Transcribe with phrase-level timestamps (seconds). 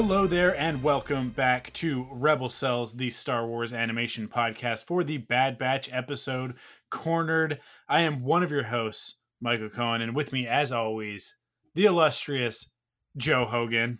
[0.00, 5.18] Hello there, and welcome back to Rebel Cells, the Star Wars animation podcast for the
[5.18, 6.54] Bad Batch episode
[6.88, 7.58] Cornered.
[7.88, 11.34] I am one of your hosts, Michael Cohen, and with me, as always,
[11.74, 12.70] the illustrious
[13.16, 13.98] Joe Hogan.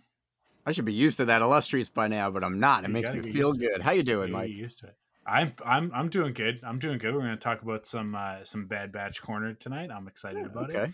[0.65, 2.85] I should be used to that illustrious by now, but I'm not.
[2.85, 3.81] It You makes me feel good.
[3.81, 4.51] How you doing, Mike?
[4.51, 4.95] used to it.
[5.27, 6.61] I'm I'm I'm doing good.
[6.63, 7.13] I'm doing good.
[7.13, 9.89] We're going to talk about some uh, some Bad Batch Cornered tonight.
[9.93, 10.77] I'm excited about it.
[10.77, 10.93] Okay,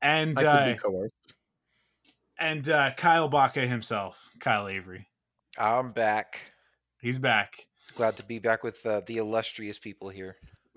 [0.00, 1.34] And I uh, could be coerced.
[2.38, 5.08] And uh, Kyle Baca himself, Kyle Avery.
[5.58, 6.52] I'm back.
[7.00, 7.66] He's back.
[7.94, 10.36] Glad to be back with uh, the illustrious people here.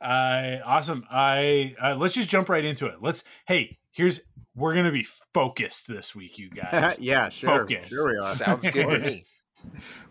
[0.00, 1.04] uh, awesome.
[1.10, 2.96] I uh, let's just jump right into it.
[3.00, 3.24] Let's.
[3.46, 4.20] Hey, here's
[4.54, 6.98] we're gonna be focused this week, you guys.
[6.98, 7.88] yeah, sure, focus.
[7.88, 8.34] sure we are.
[8.34, 9.22] Sounds good to me.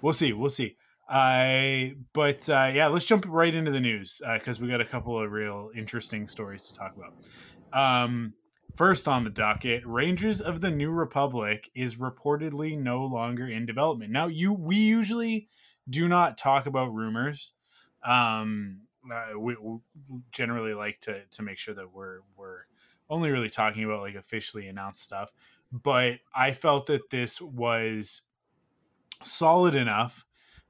[0.01, 0.33] we'll see.
[0.33, 0.75] We'll see.
[1.07, 5.21] I but uh, yeah, let's jump right into the news because we got a couple
[5.21, 7.13] of real interesting stories to talk about.
[7.73, 8.33] Um,
[8.75, 14.11] first on the docket, Rangers of the New Republic is reportedly no longer in development.
[14.11, 15.49] Now, you we usually
[15.89, 17.53] do not talk about rumors.
[18.03, 19.79] Um, uh, we, we
[20.31, 22.65] generally like to to make sure that we're we're
[23.09, 25.31] only really talking about like officially announced stuff.
[25.71, 28.21] But I felt that this was
[29.23, 30.25] solid enough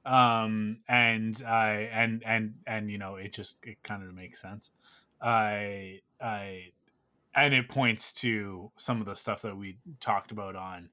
[0.06, 4.70] um and i and and and you know it just it kind of makes sense
[5.22, 6.72] i i
[7.36, 10.90] and it points to some of the stuff that we talked about on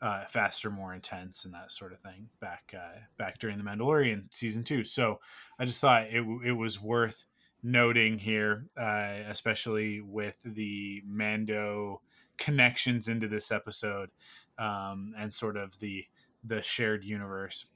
[0.00, 4.24] uh, faster, more intense, and that sort of thing back uh, back during the Mandalorian
[4.34, 4.82] season two.
[4.84, 5.20] So
[5.58, 7.24] I just thought it it was worth
[7.62, 12.02] noting here, uh, especially with the Mando
[12.36, 14.10] connections into this episode
[14.58, 16.04] um, and sort of the
[16.42, 17.66] the shared universe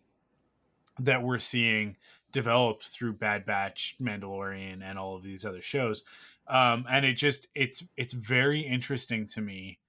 [0.99, 1.97] that we're seeing
[2.33, 6.03] developed through Bad Batch, Mandalorian, and all of these other shows
[6.49, 9.81] um, and it just it's it's very interesting to me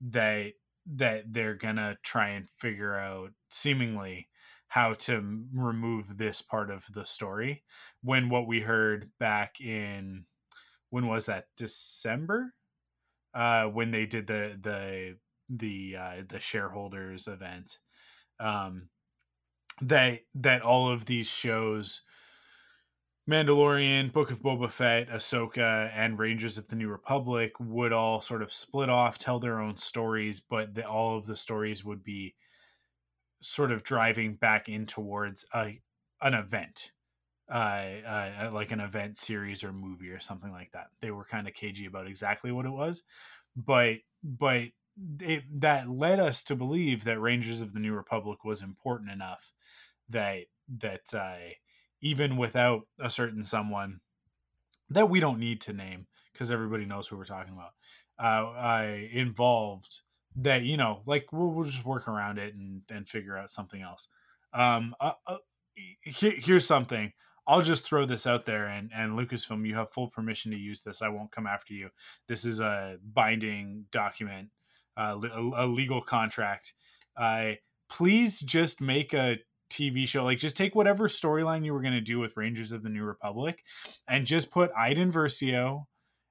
[0.00, 0.52] that
[0.86, 4.28] that they're gonna try and figure out seemingly
[4.68, 7.62] how to remove this part of the story
[8.02, 10.26] when what we heard back in
[10.90, 11.46] when was that?
[11.56, 12.54] December?
[13.34, 15.16] Uh when they did the the
[15.48, 17.78] the uh the shareholders event.
[18.40, 18.88] Um
[19.82, 22.02] that that all of these shows
[23.28, 28.42] Mandalorian, Book of Boba Fett, Ahsoka, and Rangers of the New Republic would all sort
[28.42, 32.34] of split off, tell their own stories, but the, all of the stories would be
[33.40, 35.80] sort of driving back in towards a
[36.20, 36.92] an event,
[37.50, 40.88] uh, uh, like an event series or movie or something like that.
[41.00, 43.04] They were kind of cagey about exactly what it was,
[43.56, 44.64] but but
[45.20, 49.50] it, that led us to believe that Rangers of the New Republic was important enough
[50.10, 50.44] that
[50.78, 51.14] that.
[51.14, 51.54] Uh,
[52.04, 54.00] even without a certain someone
[54.88, 57.72] that we don't need to name because everybody knows who we're talking about
[58.18, 60.02] uh, I involved
[60.36, 63.82] that you know like we'll, we'll just work around it and and figure out something
[63.82, 64.08] else.
[64.52, 65.38] Um uh, uh,
[66.02, 67.12] here, here's something.
[67.46, 70.82] I'll just throw this out there and and Lucasfilm you have full permission to use
[70.82, 71.02] this.
[71.02, 71.90] I won't come after you.
[72.28, 74.50] This is a binding document
[74.96, 76.74] uh, a, a legal contract.
[77.16, 77.52] Uh,
[77.88, 79.38] please just make a
[79.74, 80.24] TV show.
[80.24, 83.04] Like, just take whatever storyline you were going to do with Rangers of the New
[83.04, 83.62] Republic
[84.08, 85.86] and just put Iden Versio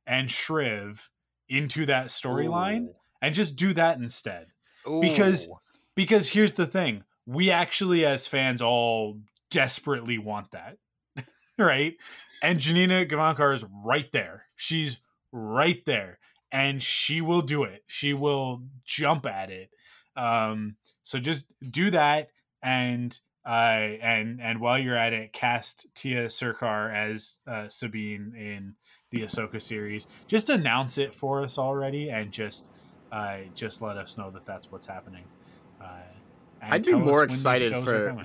[0.08, 1.08] and Shriv
[1.50, 2.88] into that storyline
[3.22, 4.48] and just do that instead.
[4.88, 5.02] Ooh.
[5.02, 5.48] Because-
[5.96, 9.20] Because here's the thing we actually, as fans, all
[9.52, 10.78] desperately want that.
[11.58, 11.94] right?
[12.42, 14.48] And Janina Gavankar is right there.
[14.56, 16.20] She's right there.
[16.52, 17.84] And she will do it.
[17.88, 19.70] She will jump at it.
[20.16, 22.30] Um, so just do that
[22.62, 28.76] and uh, and and while you're at it, cast Tiya Sircar as uh, Sabine in
[29.10, 30.08] the Ahsoka series.
[30.28, 32.70] Just announce it for us already, and just
[33.12, 35.24] uh, just let us know that that's what's happening.
[35.82, 35.88] Uh,
[36.62, 38.16] I'd be more excited for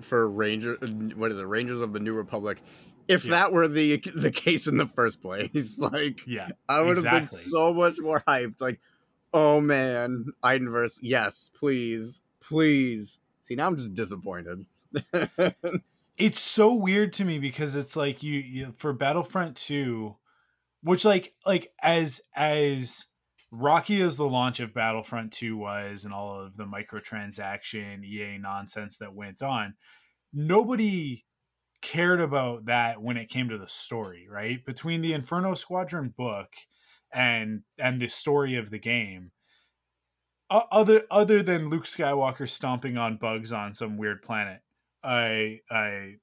[0.00, 0.76] for Ranger.
[1.16, 1.46] What is it?
[1.46, 2.62] Rangers of the New Republic.
[3.08, 3.32] If Yeah.
[3.32, 7.26] that were the the case in the first place, like Yeah, I would have been
[7.26, 8.60] so much more hyped.
[8.60, 8.80] Like,
[9.34, 13.18] oh man, Iden Versio, yes, please, please.
[13.50, 14.64] See, now I'm just disappointed.
[16.18, 20.16] it's so weird to me because it's like you, you for Battlefront 2
[20.82, 23.06] which like like as as
[23.50, 28.98] rocky as the launch of battlefront 2 was and all of the microtransaction ea nonsense
[28.98, 29.74] that went on
[30.32, 31.24] nobody
[31.82, 36.54] cared about that when it came to the story right between the inferno squadron book
[37.12, 39.32] and and the story of the game
[40.50, 44.60] other other than luke skywalker stomping on bugs on some weird planet
[45.02, 46.14] i i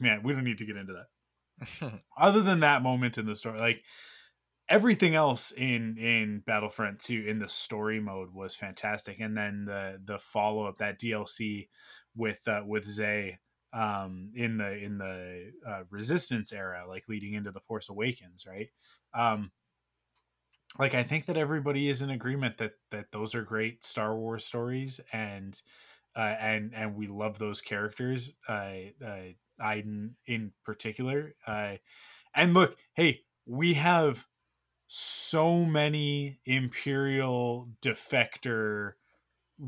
[0.00, 2.00] man we don't need to get into that.
[2.16, 3.82] Other than that moment in the story like
[4.68, 9.20] everything else in in battlefront 2 in the story mode was fantastic.
[9.20, 11.68] And then the the follow-up that dlc
[12.16, 13.38] with uh with zay
[13.72, 18.68] um in the in the uh, resistance era like leading into the force awakens right?
[19.14, 19.50] Um
[20.78, 24.44] like i think that everybody is in agreement that that those are great star wars
[24.44, 25.62] stories and
[26.16, 28.74] uh and and we love those characters uh,
[29.04, 31.76] uh iden in particular uh
[32.34, 34.26] and look hey we have
[34.86, 38.92] so many imperial defector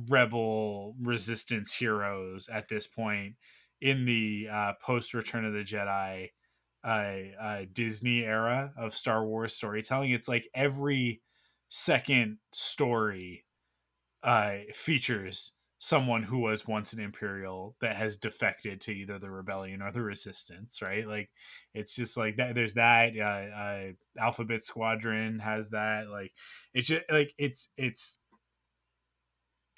[0.08, 3.34] rebel resistance heroes at this point
[3.80, 6.28] in the uh, post return of the jedi
[6.84, 11.22] uh, uh, disney era of star wars storytelling it's like every
[11.68, 13.44] second story
[14.22, 15.52] uh, features
[15.84, 20.00] someone who was once an imperial that has defected to either the rebellion or the
[20.00, 21.06] resistance right?
[21.06, 21.28] Like
[21.74, 26.32] it's just like that there's that uh, uh alphabet squadron has that like
[26.72, 28.18] it's just like it's it's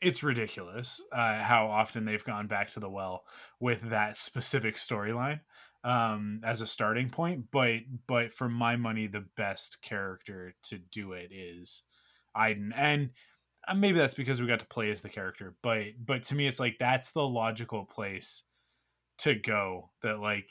[0.00, 3.24] it's ridiculous uh how often they've gone back to the well
[3.58, 5.40] with that specific storyline
[5.86, 7.78] um as a starting point but
[8.08, 11.84] but for my money the best character to do it is
[12.34, 13.10] Iden and
[13.68, 16.48] uh, maybe that's because we got to play as the character but but to me
[16.48, 18.42] it's like that's the logical place
[19.18, 20.50] to go that like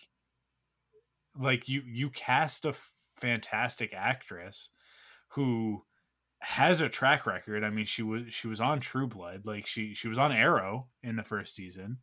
[1.37, 2.73] like you you cast a
[3.17, 4.69] fantastic actress
[5.29, 5.83] who
[6.39, 7.63] has a track record.
[7.63, 10.87] I mean she was she was on true blood like she she was on arrow
[11.03, 11.97] in the first season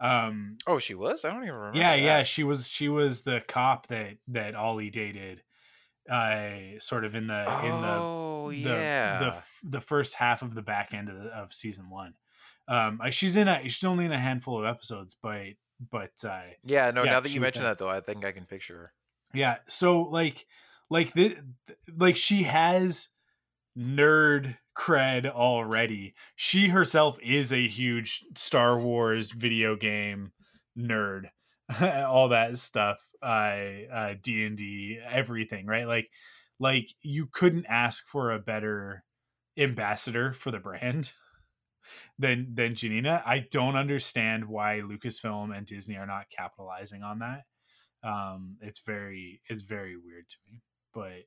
[0.00, 1.24] um oh, she was.
[1.24, 1.78] I don't even remember.
[1.78, 5.42] yeah yeah she was she was the cop that that ollie dated
[6.08, 9.18] uh sort of in the in the Oh the yeah.
[9.18, 12.14] the the first half of the back end of, the, of season one.
[12.66, 15.54] Um, she's in a she's only in a handful of episodes, but
[15.90, 16.90] but uh, yeah.
[16.90, 17.04] No.
[17.04, 18.92] yeah, now that you mention that, though, I think I can picture her.
[19.34, 19.56] yeah.
[19.68, 20.46] So like
[20.90, 21.36] like the
[21.96, 23.08] like she has
[23.78, 26.14] nerd cred already.
[26.34, 30.32] She herself is a huge Star Wars video game
[30.76, 31.26] nerd,
[31.80, 32.98] all that stuff.
[33.22, 35.86] Uh, D and D, everything, right?
[35.86, 36.08] Like,
[36.60, 39.04] like you couldn't ask for a better
[39.56, 41.12] ambassador for the brand
[42.18, 43.22] than than Janina.
[43.26, 47.42] I don't understand why Lucasfilm and Disney are not capitalizing on that.
[48.04, 50.62] Um, it's very it's very weird to me,
[50.94, 51.24] but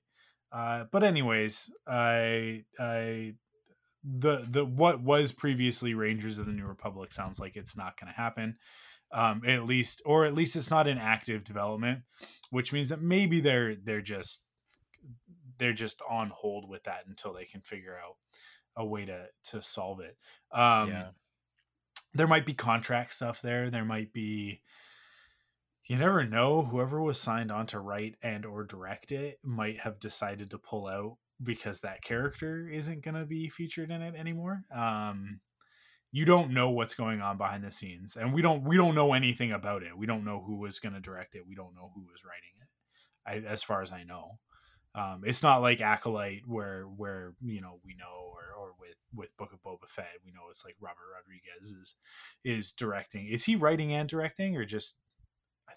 [0.51, 3.35] uh, but anyways, I I
[4.03, 8.11] the the what was previously Rangers of the New Republic sounds like it's not going
[8.11, 8.57] to happen.
[9.13, 12.03] Um, at least, or at least it's not in active development,
[12.49, 14.43] which means that maybe they're they're just
[15.57, 18.15] they're just on hold with that until they can figure out
[18.75, 20.17] a way to to solve it.
[20.51, 21.07] Um, yeah.
[22.13, 23.69] there might be contract stuff there.
[23.69, 24.61] There might be
[25.87, 29.99] you never know whoever was signed on to write and or direct it might have
[29.99, 34.63] decided to pull out because that character isn't going to be featured in it anymore.
[34.75, 35.39] Um
[36.13, 39.13] you don't know what's going on behind the scenes and we don't we don't know
[39.13, 39.97] anything about it.
[39.97, 41.47] We don't know who was going to direct it.
[41.47, 44.39] We don't know who was writing it I, as far as i know.
[44.93, 49.35] Um it's not like acolyte where where you know we know or or with with
[49.37, 51.95] book of boba fett we know it's like robert rodriguez is
[52.43, 53.27] is directing.
[53.27, 54.97] Is he writing and directing or just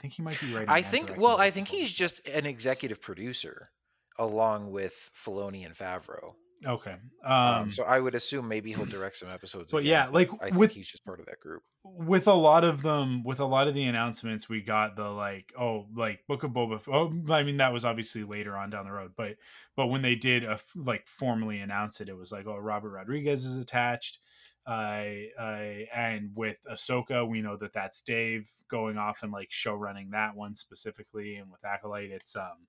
[0.05, 1.15] think he might be writing I think.
[1.17, 3.71] Well, I think he's just an executive producer,
[4.19, 6.35] along with Filoni and Favreau.
[6.67, 9.73] okay Um, um so I would assume maybe he'll direct some episodes.
[9.73, 11.63] but again, yeah, like, I think with- he's just part of that group.
[11.85, 15.53] with a lot of them with a lot of the announcements we got the like
[15.59, 18.85] oh like book of boba F- oh i mean that was obviously later on down
[18.87, 19.37] the road but
[19.77, 23.45] but when they did uh, like formally announce it it was like oh robert rodriguez
[23.45, 24.19] is attached
[24.67, 25.05] uh,
[25.39, 30.11] uh and with ahsoka we know that that's dave going off and like show running
[30.11, 32.67] that one specifically and with acolyte it's um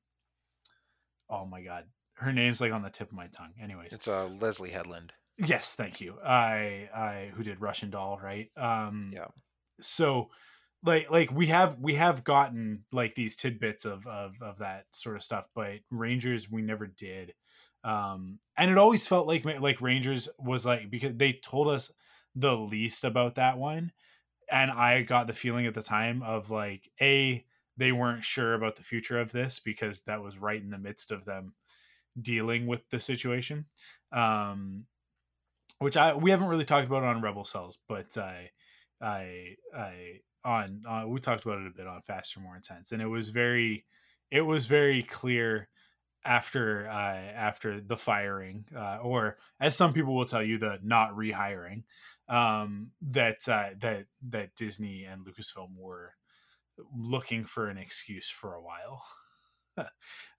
[1.29, 1.85] oh my god
[2.17, 5.11] her name's like on the tip of my tongue anyways It's uh, Leslie Headland.
[5.37, 6.17] Yes, thank you.
[6.25, 8.49] I I who did Russian Doll, right?
[8.55, 9.27] Um Yeah.
[9.81, 10.29] So
[10.83, 15.15] like like we have we have gotten like these tidbits of of of that sort
[15.17, 17.33] of stuff, but Rangers we never did.
[17.85, 21.91] Um and it always felt like like Rangers was like because they told us
[22.35, 23.93] the least about that one
[24.51, 27.45] and I got the feeling at the time of like a
[27.77, 31.11] they weren't sure about the future of this because that was right in the midst
[31.11, 31.53] of them
[32.19, 33.65] dealing with the situation.
[34.11, 34.85] Um,
[35.79, 38.51] which I we haven't really talked about on Rebel Cells, but I
[39.01, 43.01] I I on uh, we talked about it a bit on Faster More Intense, and
[43.01, 43.85] it was very
[44.31, 45.67] it was very clear
[46.25, 51.15] after uh, after the firing, uh, or as some people will tell you, the not
[51.15, 51.83] rehiring,
[52.27, 56.13] um, that uh, that that Disney and Lucasfilm were
[56.97, 59.03] looking for an excuse for a while.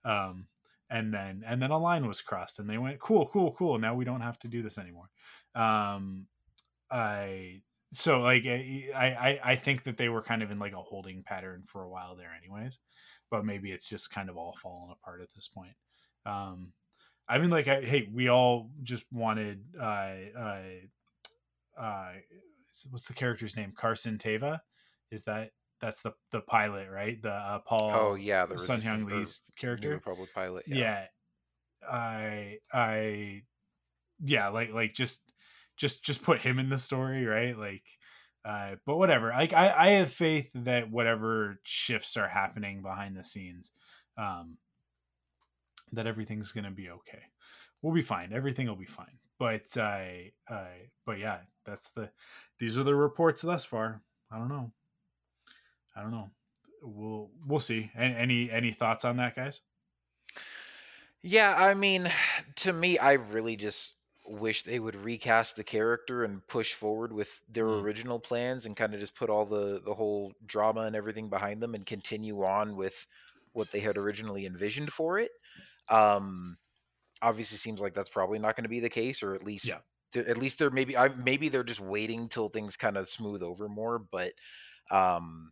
[0.05, 0.47] um,
[0.89, 3.79] and then and then a line was crossed, and they went, "Cool, cool, cool.
[3.79, 5.09] Now we don't have to do this anymore."
[5.55, 6.27] Um,
[6.91, 10.77] I so like I, I I think that they were kind of in like a
[10.81, 12.79] holding pattern for a while there, anyways.
[13.29, 15.73] But maybe it's just kind of all fallen apart at this point.
[16.25, 16.73] Um,
[17.29, 20.61] I mean, like, I, hey, we all just wanted uh, uh,
[21.77, 22.11] uh,
[22.89, 23.73] what's the character's name?
[23.75, 24.59] Carson Teva,
[25.11, 25.51] is that
[25.81, 27.21] that's the the pilot, right?
[27.21, 27.91] The uh, Paul.
[27.93, 30.65] Oh yeah, the Sun Hyung Lee's character, Republic pilot.
[30.67, 31.05] Yeah.
[31.81, 33.41] yeah, I I
[34.23, 35.21] yeah, like like just
[35.77, 37.57] just just put him in the story, right?
[37.57, 37.83] Like,
[38.43, 39.29] uh, but whatever.
[39.29, 43.71] Like I I have faith that whatever shifts are happening behind the scenes,
[44.17, 44.57] um,
[45.93, 47.21] that everything's gonna be okay.
[47.81, 48.33] We'll be fine.
[48.33, 49.19] Everything will be fine.
[49.39, 50.67] But I uh, uh,
[51.05, 52.09] but yeah, that's the
[52.59, 54.01] these are the reports thus far.
[54.31, 54.71] I don't know.
[55.95, 56.31] I don't know.
[56.81, 57.91] We'll we'll see.
[57.95, 59.61] Any any, any thoughts on that, guys?
[61.21, 62.09] Yeah, I mean,
[62.57, 63.96] to me, I really just
[64.27, 67.81] wish they would recast the character and push forward with their mm.
[67.81, 71.61] original plans and kind of just put all the the whole drama and everything behind
[71.61, 73.07] them and continue on with
[73.53, 75.31] what they had originally envisioned for it.
[75.89, 76.57] Um,
[77.21, 80.21] obviously, seems like that's probably not going to be the case, or at least yeah.
[80.21, 83.67] at least they're maybe I, maybe they're just waiting till things kind of smooth over
[83.67, 83.99] more.
[83.99, 84.31] But
[84.91, 85.51] um,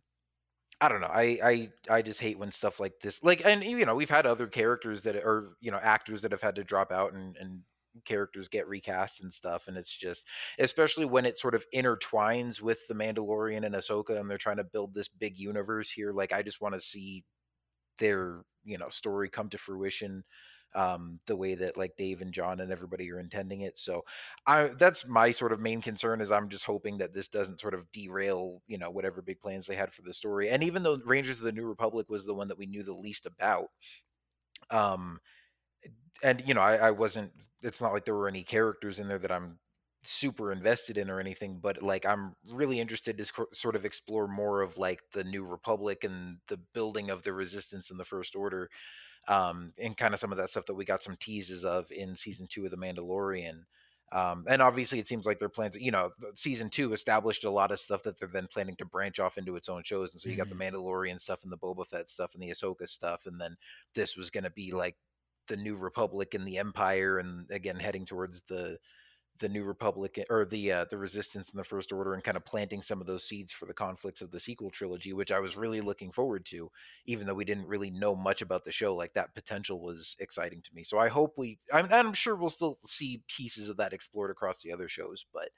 [0.80, 1.10] I don't know.
[1.10, 4.26] I, I I just hate when stuff like this like and you know, we've had
[4.26, 7.62] other characters that are, you know, actors that have had to drop out and and
[8.04, 12.86] characters get recast and stuff and it's just especially when it sort of intertwines with
[12.88, 16.42] the Mandalorian and Ahsoka and they're trying to build this big universe here like I
[16.42, 17.24] just want to see
[17.98, 20.24] their, you know, story come to fruition
[20.74, 23.78] um, the way that like Dave and John and everybody are intending it.
[23.78, 24.02] So
[24.46, 27.74] I that's my sort of main concern is I'm just hoping that this doesn't sort
[27.74, 30.50] of derail, you know, whatever big plans they had for the story.
[30.50, 32.92] And even though Rangers of the New Republic was the one that we knew the
[32.94, 33.68] least about,
[34.70, 35.20] um
[36.22, 37.32] and you know, I, I wasn't
[37.62, 39.58] it's not like there were any characters in there that I'm
[40.08, 44.60] super invested in or anything but like i'm really interested to sort of explore more
[44.60, 48.70] of like the new republic and the building of the resistance in the first order
[49.28, 52.16] um, and kind of some of that stuff that we got some teases of in
[52.16, 53.64] season two of The Mandalorian.
[54.12, 57.72] Um, and obviously, it seems like their plans, you know, season two established a lot
[57.72, 60.12] of stuff that they're then planning to branch off into its own shows.
[60.12, 60.58] And so you got mm-hmm.
[60.58, 63.26] the Mandalorian stuff and the Boba Fett stuff and the Ahsoka stuff.
[63.26, 63.56] And then
[63.94, 64.96] this was going to be like
[65.48, 67.18] the New Republic and the Empire.
[67.18, 68.78] And again, heading towards the
[69.38, 72.44] the New Republic or the uh, the Resistance in the First Order and kind of
[72.44, 75.56] planting some of those seeds for the conflicts of the sequel trilogy, which I was
[75.56, 76.70] really looking forward to,
[77.06, 78.94] even though we didn't really know much about the show.
[78.94, 80.84] Like that potential was exciting to me.
[80.84, 84.62] So I hope we, I'm, I'm sure we'll still see pieces of that explored across
[84.62, 85.50] the other shows, but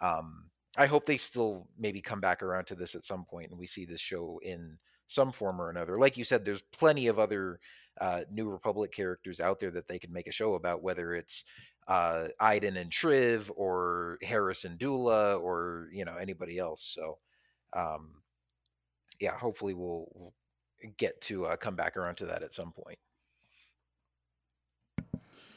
[0.00, 3.58] um, I hope they still maybe come back around to this at some point and
[3.58, 5.98] we see this show in some form or another.
[5.98, 7.60] Like you said, there's plenty of other
[8.00, 11.44] uh, New Republic characters out there that they can make a show about, whether it's
[11.88, 16.82] uh, Iden and Shriv or Hera Syndulla or you know anybody else.
[16.82, 17.18] So
[17.72, 18.22] um,
[19.20, 20.32] yeah, hopefully we'll, we'll
[20.96, 22.98] get to uh, come back around to that at some point.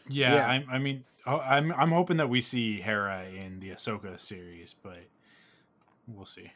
[0.08, 0.48] Yeah, yeah.
[0.48, 5.00] I, I mean, I'm I'm hoping that we see Hera in the Ahsoka series, but
[6.08, 6.51] we'll see.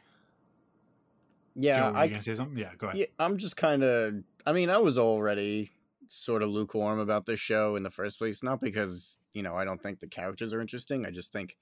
[1.56, 2.56] Yeah, Joe, I can say something.
[2.56, 2.98] Yeah, go ahead.
[2.98, 4.14] Yeah, I'm just kind of.
[4.46, 5.70] I mean, I was already
[6.08, 9.64] sort of lukewarm about this show in the first place, not because you know, I
[9.64, 11.06] don't think the characters are interesting.
[11.06, 11.56] I just think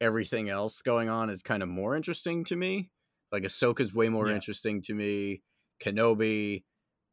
[0.00, 2.90] everything else going on is kind of more interesting to me.
[3.30, 4.34] Like Ahsoka's way more yeah.
[4.34, 5.42] interesting to me.
[5.82, 6.64] Kenobi,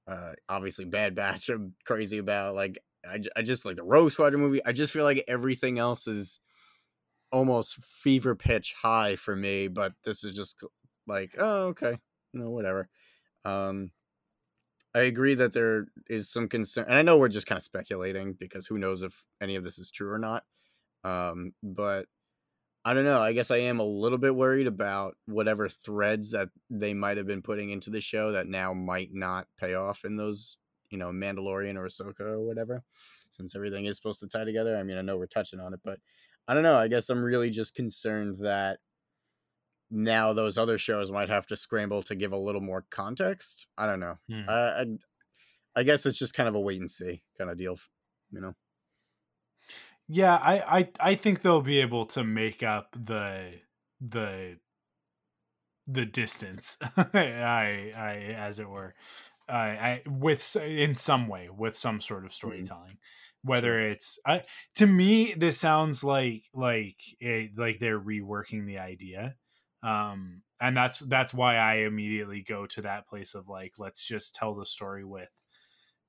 [0.07, 1.49] uh, obviously Bad Batch.
[1.49, 2.55] I'm crazy about.
[2.55, 4.65] Like I, I just like the Rogue Squadron movie.
[4.65, 6.39] I just feel like everything else is
[7.31, 9.67] almost fever pitch high for me.
[9.69, 10.57] But this is just
[11.07, 11.97] like, oh, okay,
[12.33, 12.89] you know, whatever.
[13.45, 13.91] Um,
[14.95, 18.33] I agree that there is some concern, and I know we're just kind of speculating
[18.33, 20.43] because who knows if any of this is true or not.
[21.03, 22.07] Um, but
[22.85, 23.21] I don't know.
[23.21, 27.27] I guess I am a little bit worried about whatever threads that they might have
[27.27, 30.57] been putting into the show that now might not pay off in those,
[30.89, 32.83] you know, Mandalorian or Ahsoka or whatever,
[33.29, 34.75] since everything is supposed to tie together.
[34.77, 35.99] I mean, I know we're touching on it, but
[36.47, 36.77] I don't know.
[36.77, 38.79] I guess I'm really just concerned that
[39.91, 43.67] now those other shows might have to scramble to give a little more context.
[43.77, 44.17] I don't know.
[44.29, 44.41] Hmm.
[44.47, 44.85] I, I,
[45.77, 47.77] I guess it's just kind of a wait and see kind of deal.
[48.31, 48.53] You know.
[50.07, 53.53] Yeah, I, I I think they'll be able to make up the
[54.01, 54.57] the
[55.89, 58.93] the distance, I I as it were,
[59.47, 63.49] I I with in some way with some sort of storytelling, mm-hmm.
[63.49, 64.43] whether it's I
[64.75, 69.35] to me this sounds like like it, like they're reworking the idea,
[69.83, 74.35] um, and that's that's why I immediately go to that place of like let's just
[74.35, 75.29] tell the story with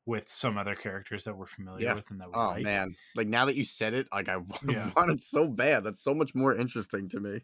[0.07, 1.95] with some other characters that we're familiar yeah.
[1.95, 2.51] with and that we like.
[2.51, 2.63] oh like.
[2.63, 4.37] man like now that you said it like i
[4.69, 4.91] yeah.
[4.97, 7.43] want it so bad that's so much more interesting to me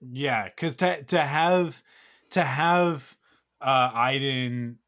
[0.00, 1.82] yeah because to to have
[2.30, 3.16] to have
[3.60, 4.78] uh iden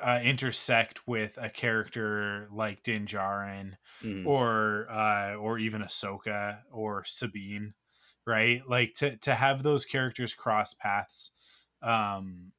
[0.00, 3.72] uh, intersect with a character like Din Djarin
[4.04, 4.24] mm.
[4.24, 7.74] or uh or even Ahsoka or Sabine
[8.28, 11.32] right like to to have those characters cross paths
[11.82, 12.52] um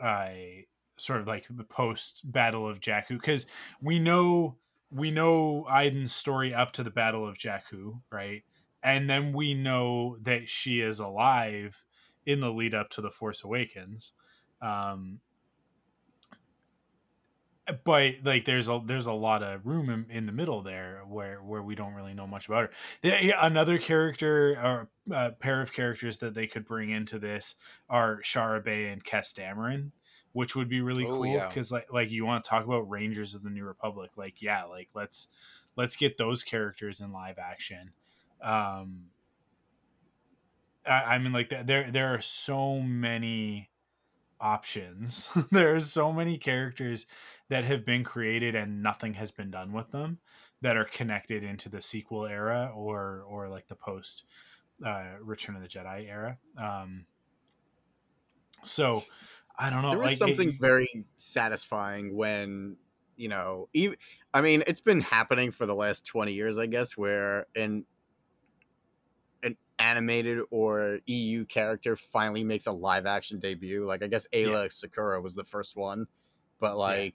[0.00, 0.64] I
[0.96, 3.46] sort of like the post battle of Jakku because
[3.80, 4.56] we know
[4.90, 8.42] we know Iden's story up to the battle of Jakku, right?
[8.82, 11.84] And then we know that she is alive
[12.24, 14.12] in the lead up to the Force Awakens.
[14.62, 15.20] Um,
[17.84, 21.38] but like there's a there's a lot of room in, in, the middle there where
[21.38, 22.70] where we don't really know much about
[23.02, 23.30] her.
[23.40, 27.56] Another character or a uh, pair of characters that they could bring into this
[27.88, 29.90] are Shara Bay and Kes Dameron
[30.36, 31.76] which would be really oh, cool because yeah.
[31.78, 34.90] like like you want to talk about Rangers of the New Republic, like yeah, like
[34.92, 35.28] let's
[35.76, 37.92] let's get those characters in live action.
[38.42, 39.06] Um,
[40.86, 43.70] I, I mean, like there there are so many
[44.38, 45.30] options.
[45.50, 47.06] there are so many characters
[47.48, 50.18] that have been created and nothing has been done with them
[50.62, 54.24] that are connected into the sequel era or or like the post
[54.84, 56.38] uh, Return of the Jedi era.
[56.58, 57.06] Um,
[58.62, 59.04] so
[59.58, 59.90] I don't know.
[59.90, 62.76] There is like, something it, very satisfying when
[63.16, 63.96] you know, even
[64.34, 67.84] I mean, it's been happening for the last twenty years, I guess, where an
[69.42, 73.84] an animated or EU character finally makes a live action debut.
[73.84, 74.88] Like I guess Aayla yeah.
[74.88, 76.06] Secura was the first one,
[76.60, 77.14] but like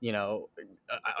[0.00, 0.48] you know,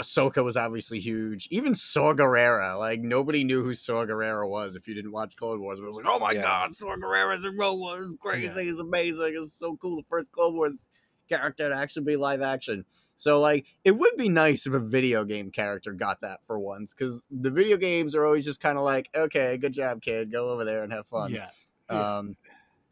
[0.00, 1.48] Ahsoka was obviously huge.
[1.50, 5.60] Even Saw Gerrera, like nobody knew who Saw Gerrera was if you didn't watch Clone
[5.60, 5.80] Wars.
[5.80, 6.42] But it was like, oh my yeah.
[6.42, 8.02] god, Saw Gerrera's in Rogue One.
[8.02, 8.64] It's crazy.
[8.64, 8.70] Yeah.
[8.70, 9.34] It's amazing.
[9.36, 9.96] It's so cool.
[9.96, 10.90] The first Clone Wars
[11.28, 12.84] character to actually be live action.
[13.16, 16.94] So like, it would be nice if a video game character got that for once,
[16.94, 20.30] because the video games are always just kind of like, okay, good job, kid.
[20.30, 21.32] Go over there and have fun.
[21.34, 21.48] Yeah.
[21.90, 22.36] Um.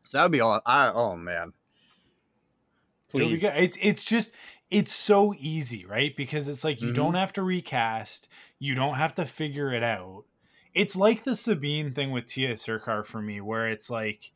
[0.02, 0.60] So that would be all.
[0.66, 1.52] I oh man.
[3.08, 3.44] Please.
[3.44, 4.32] It's it's just
[4.70, 6.16] it's so easy, right?
[6.16, 6.94] Because it's like you mm-hmm.
[6.94, 10.24] don't have to recast, you don't have to figure it out.
[10.74, 14.32] It's like the Sabine thing with Tiya Sircar for me, where it's like,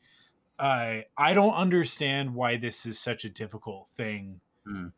[0.59, 4.93] uh, I don't understand why this is such a difficult thing mm.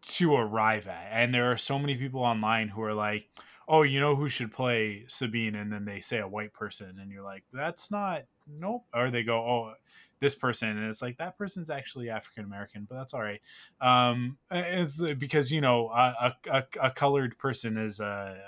[0.00, 1.08] to arrive at.
[1.10, 3.28] And there are so many people online who are like,
[3.68, 5.54] oh, you know who should play Sabine?
[5.54, 8.84] And then they say a white person, and you're like, that's not, nope.
[8.92, 9.74] Or they go, oh,
[10.22, 13.40] this person and it's like that person's actually african american but that's all right
[13.80, 18.38] um it's uh, because you know a, a, a colored person is a,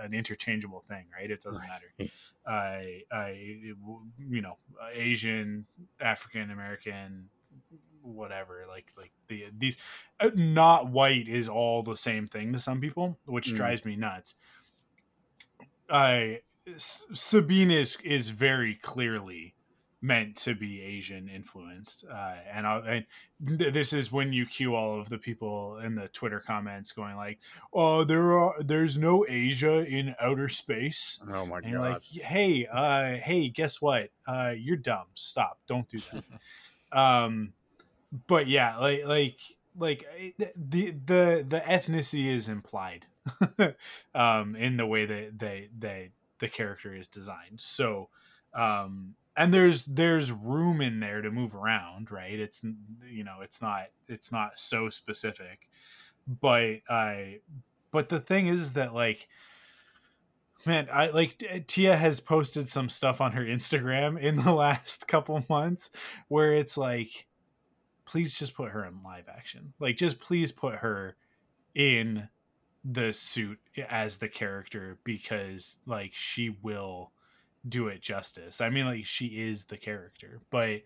[0.00, 2.10] an interchangeable thing right it doesn't matter
[2.48, 4.56] I, I, you know,
[4.94, 5.66] Asian,
[6.00, 7.28] African American,
[8.00, 8.64] whatever.
[8.66, 9.76] Like, like the these,
[10.18, 13.56] uh, not white is all the same thing to some people, which mm.
[13.56, 14.36] drives me nuts.
[15.90, 16.40] I
[16.76, 19.54] Sabine is is very clearly
[20.00, 23.04] meant to be Asian influenced, uh, and, I,
[23.42, 26.92] and th- this is when you cue all of the people in the Twitter comments
[26.92, 27.40] going like,
[27.72, 31.80] "Oh, there are there's no Asia in outer space." Oh my and god!
[31.80, 34.10] like, hey, uh, hey, guess what?
[34.26, 35.06] Uh, you're dumb.
[35.14, 35.58] Stop.
[35.66, 36.24] Don't do that.
[36.98, 37.52] um,
[38.26, 39.40] but yeah, like like
[39.78, 43.06] like eh, the the the ethnicity is implied
[44.14, 48.08] um in the way that they they the character is designed so
[48.54, 52.38] um and there's there's room in there to move around right?
[52.38, 52.62] It's
[53.08, 55.68] you know it's not it's not so specific.
[56.26, 57.40] But i
[57.90, 59.28] but the thing is that like
[60.66, 65.42] man i like tia has posted some stuff on her instagram in the last couple
[65.48, 65.88] months
[66.26, 67.28] where it's like
[68.08, 69.74] please just put her in live action.
[69.78, 71.16] Like just please put her
[71.74, 72.28] in
[72.84, 77.12] the suit as the character because like she will
[77.68, 78.60] do it justice.
[78.60, 80.82] I mean, like she is the character, but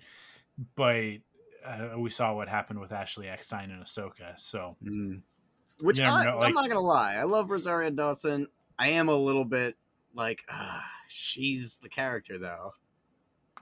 [0.75, 1.18] but
[1.64, 4.38] uh, we saw what happened with Ashley Eckstein and Ahsoka.
[4.38, 5.23] So, mm.
[5.81, 8.49] which I, am like, not gonna lie, I love Rosario Dawson.
[8.79, 9.77] I am a little bit
[10.14, 12.73] like, uh, she's the character though.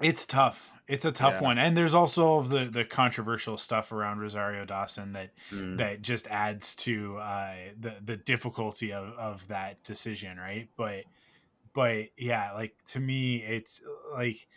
[0.00, 0.72] It's tough.
[0.88, 1.42] It's a tough Yeah.
[1.42, 5.76] one, and there's also the the controversial stuff around Rosario Dawson that Mm.
[5.78, 10.68] that just adds to uh, the the difficulty of, of that decision, right?
[10.76, 11.04] But
[11.72, 14.48] but yeah, like to me, it's uh, like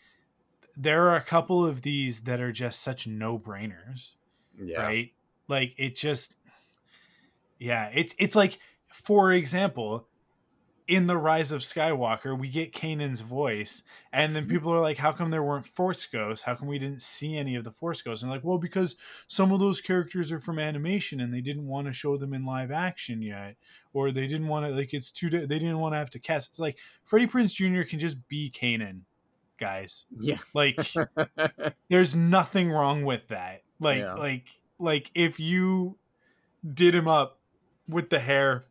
[0.76, 4.16] there are a couple of these that are just such no brainers,
[4.62, 4.82] yeah.
[4.82, 5.12] right?
[5.48, 6.36] Like it just
[7.60, 10.08] yeah, it's it's like for example,
[10.88, 14.52] in the Rise of Skywalker, we get Kanan's voice, and then mm-hmm.
[14.52, 16.44] people are like, "How come there weren't Force ghosts?
[16.44, 18.96] How come we didn't see any of the Force ghosts?" And like, well, because
[19.28, 22.46] some of those characters are from animation, and they didn't want to show them in
[22.46, 23.56] live action yet,
[23.94, 25.30] or they didn't want to like it's too.
[25.30, 26.52] They didn't want to have to cast.
[26.52, 27.88] It's like Freddie Prinze Jr.
[27.88, 29.02] can just be Kanan,
[29.58, 30.08] guys.
[30.20, 30.38] Yeah.
[30.54, 30.80] Like,
[31.90, 33.64] there's nothing wrong with that.
[33.80, 34.16] Like, Yeah.
[34.16, 34.48] like,
[34.80, 35.98] like if you
[36.74, 37.40] did him up
[37.88, 38.66] with the hair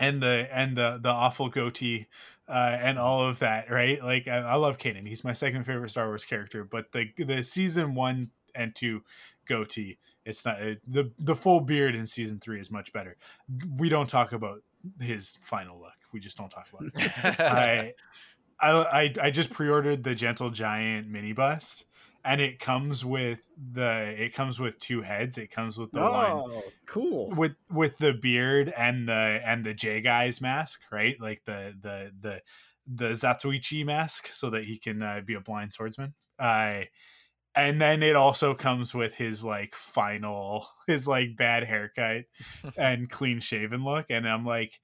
[0.00, 2.06] and the and the the awful goatee
[2.48, 4.02] uh, and all of that, right?
[4.02, 5.06] Like I, I love Kanan.
[5.06, 9.04] He's my second favorite Star Wars character, but the the season one and two
[9.46, 13.16] goatee, it's not it, the the full beard in season three is much better.
[13.76, 14.62] We don't talk about
[14.98, 15.92] his final look.
[16.12, 17.40] We just don't talk about it.
[17.40, 17.92] I,
[18.60, 21.84] I I I just pre-ordered the Gentle Giant mini bust,
[22.24, 25.38] and it comes with the it comes with two heads.
[25.38, 27.30] It comes with the one oh, cool.
[27.30, 31.16] with with the beard and the and the J guy's mask, right?
[31.20, 32.42] Like the the the
[32.86, 36.14] the Zatoichi mask, so that he can uh, be a blind swordsman.
[36.38, 36.82] Uh,
[37.54, 42.24] and then it also comes with his like final his like bad haircut
[42.76, 44.78] and clean shaven look, and I'm like.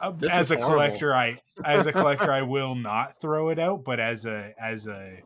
[0.00, 0.74] uh, This as is a horrible.
[0.74, 3.84] collector, I as a collector, I will not throw it out.
[3.84, 5.20] But as a as a uh,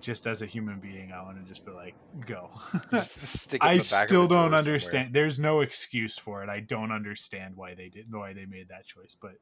[0.00, 1.94] just as a human being, I want to just be like,
[2.26, 2.50] go.
[2.90, 4.58] Just stick I the back of still don't drawer somewhere.
[4.58, 5.12] understand.
[5.14, 6.48] There's no excuse for it.
[6.48, 9.32] I don't understand why they did why they made that choice, but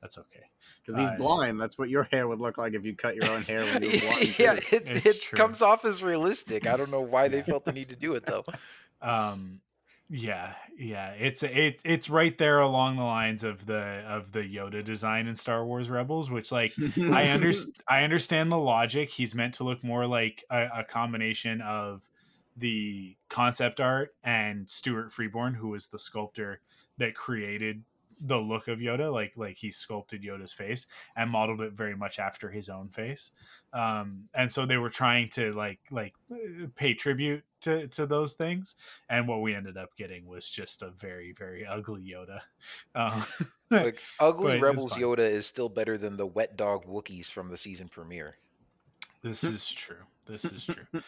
[0.00, 0.44] that's okay.
[0.80, 1.60] Because he's I- blind.
[1.60, 3.90] That's what your hair would look like if you cut your own hair when you
[3.90, 4.38] were blind.
[4.38, 6.66] yeah, it, it comes off as realistic.
[6.66, 8.44] I don't know why they felt the need to do it though.
[9.02, 9.60] Um,
[10.10, 14.82] yeah, yeah, it's it, it's right there along the lines of the of the Yoda
[14.82, 17.76] design in Star Wars Rebels, which like I understand.
[17.88, 19.10] I understand the logic.
[19.10, 22.10] He's meant to look more like a, a combination of
[22.56, 26.60] the concept art and Stuart Freeborn, who was the sculptor
[26.98, 27.84] that created
[28.20, 29.12] the look of Yoda.
[29.12, 33.30] Like like he sculpted Yoda's face and modeled it very much after his own face.
[33.72, 38.34] Um, and so they were trying to like like uh, pay tribute to to those
[38.34, 38.74] things.
[39.08, 42.40] And what we ended up getting was just a very very ugly Yoda.
[42.94, 43.24] Um,
[43.70, 44.94] Like ugly Rebels.
[44.94, 48.36] Yoda is still better than the wet dog Wookiees from the season premiere.
[49.22, 50.02] This is true.
[50.26, 50.86] This is true.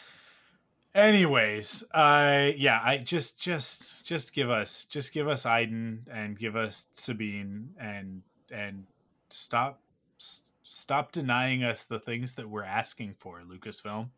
[0.94, 6.55] Anyways, uh yeah, I just just just give us just give us Iden and give
[6.55, 8.85] us Sabine and and
[9.31, 9.81] stop
[10.18, 14.11] stop denying us the things that we're asking for, Lucasfilm.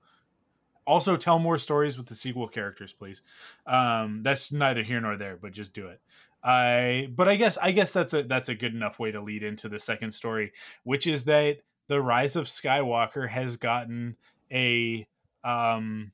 [0.87, 3.23] Also tell more stories with the sequel characters, please.
[3.67, 6.01] Um that's neither here nor there, but just do it.
[6.43, 9.45] I but I guess I guess that's a that's a good enough way to lead
[9.45, 14.17] into the second story, which is that the rise of Skywalker has gotten
[14.53, 15.07] a
[15.45, 16.11] um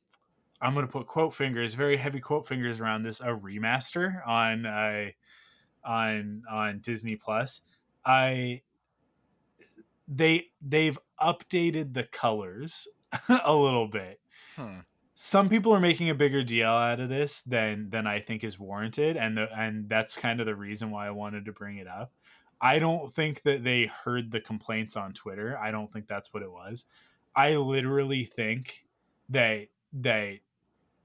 [0.61, 5.11] I'm gonna put quote fingers, very heavy quote fingers around this, a remaster on uh
[5.85, 7.63] on on Disney Plus.
[8.05, 8.63] I
[10.07, 12.89] they they've updated the colors
[13.45, 14.21] a little bit.
[14.57, 14.81] Hmm.
[15.15, 18.59] Some people are making a bigger deal out of this than than I think is
[18.59, 21.87] warranted, and the and that's kind of the reason why I wanted to bring it
[21.87, 22.13] up.
[22.61, 25.59] I don't think that they heard the complaints on Twitter.
[25.59, 26.85] I don't think that's what it was.
[27.35, 28.87] I literally think
[29.31, 30.39] that that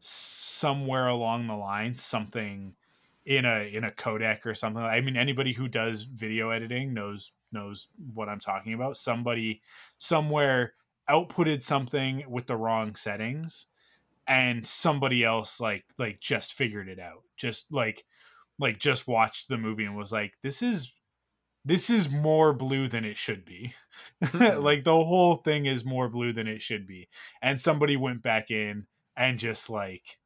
[0.08, 2.76] somewhere along the line something
[3.26, 4.84] in a in a codec or something.
[4.84, 8.98] I mean anybody who does video editing knows knows what I'm talking about.
[8.98, 9.62] Somebody
[9.98, 10.74] somewhere
[11.10, 13.68] outputted something with the wrong settings
[14.28, 17.24] and somebody else like like just figured it out.
[17.36, 18.06] Just like
[18.60, 20.94] like just watched the movie and was like this is
[21.68, 23.74] this is more blue than it should be.
[24.22, 24.62] Mm-hmm.
[24.62, 27.08] like the whole thing is more blue than it should be.
[27.42, 30.18] And somebody went back in and just like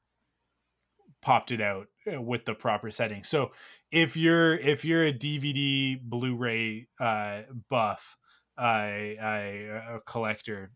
[1.22, 3.28] popped it out uh, with the proper settings.
[3.28, 3.52] So
[3.92, 8.18] if you're if you're a DVD Blu-ray uh, buff,
[8.58, 10.72] uh, uh, a collector,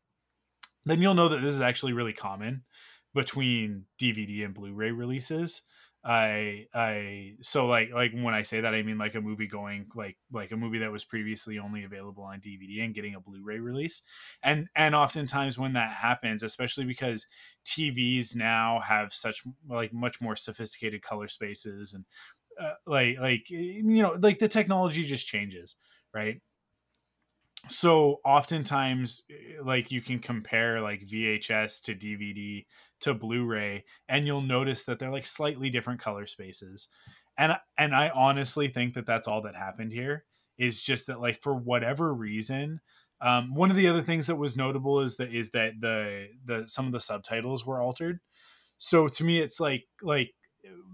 [0.85, 2.63] then you'll know that this is actually really common
[3.13, 5.63] between DVD and Blu-ray releases.
[6.03, 9.89] I I so like like when I say that I mean like a movie going
[9.95, 13.59] like like a movie that was previously only available on DVD and getting a Blu-ray
[13.59, 14.01] release.
[14.41, 17.25] And and oftentimes when that happens, especially because
[17.65, 22.05] TVs now have such like much more sophisticated color spaces and
[22.59, 25.77] uh, like like you know like the technology just changes,
[26.13, 26.41] right?
[27.69, 32.65] so oftentimes eh, like you can compare like VHS to DVD
[33.03, 36.89] to Blu-ray and you'll notice that they're like slightly different color spaces.
[37.37, 40.25] And and I honestly think that that's all that happened here
[40.57, 42.79] is just that like for whatever reason
[43.23, 46.67] um, one of the other things that was notable is that is that the the
[46.67, 48.19] some of the subtitles were altered.
[48.77, 50.33] So to me it's like like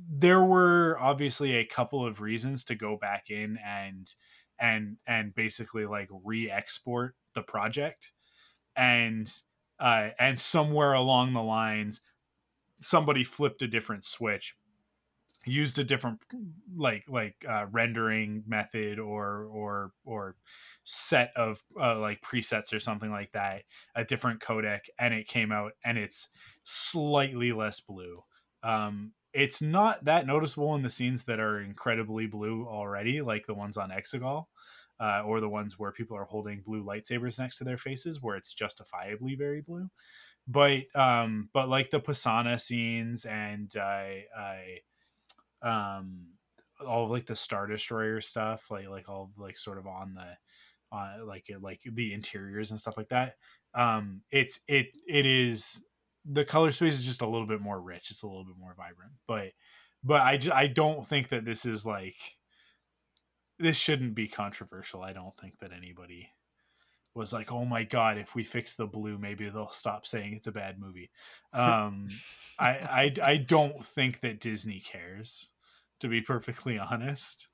[0.07, 4.07] there were obviously a couple of reasons to go back in and
[4.59, 8.11] and and basically like re-export the project
[8.75, 9.27] and
[9.79, 12.01] uh and somewhere along the lines
[12.81, 14.55] somebody flipped a different switch
[15.45, 16.19] used a different
[16.75, 20.35] like like uh, rendering method or or or
[20.83, 23.63] set of uh, like presets or something like that
[23.95, 26.29] a different codec and it came out and it's
[26.63, 28.15] slightly less blue.
[28.63, 33.53] Um it's not that noticeable in the scenes that are incredibly blue already, like the
[33.53, 34.47] ones on Exegol,
[34.99, 38.35] uh, or the ones where people are holding blue lightsabers next to their faces, where
[38.35, 39.89] it's justifiably very blue.
[40.47, 44.79] But um, but like the Pasaana scenes and I, I
[45.61, 46.27] um,
[46.85, 50.37] all of like the Star Destroyer stuff, like like all like sort of on the
[50.95, 53.35] uh, like like the interiors and stuff like that.
[53.73, 55.83] Um, it's it it is
[56.25, 58.11] the color space is just a little bit more rich.
[58.11, 59.13] It's a little bit more vibrant.
[59.27, 59.51] But
[60.03, 62.17] but I I don't think that this is like
[63.59, 65.01] this shouldn't be controversial.
[65.01, 66.29] I don't think that anybody
[67.13, 70.47] was like, "Oh my god, if we fix the blue, maybe they'll stop saying it's
[70.47, 71.11] a bad movie."
[71.53, 72.07] Um,
[72.59, 75.49] I, I I don't think that Disney cares,
[75.99, 77.47] to be perfectly honest.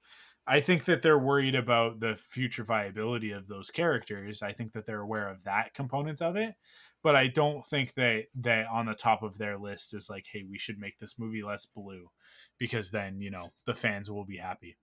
[0.48, 4.44] I think that they're worried about the future viability of those characters.
[4.44, 6.54] I think that they're aware of that component of it,
[7.02, 10.44] but I don't think that that on the top of their list is like, hey,
[10.48, 12.10] we should make this movie less blue
[12.60, 14.78] because then, you know, the fans will be happy.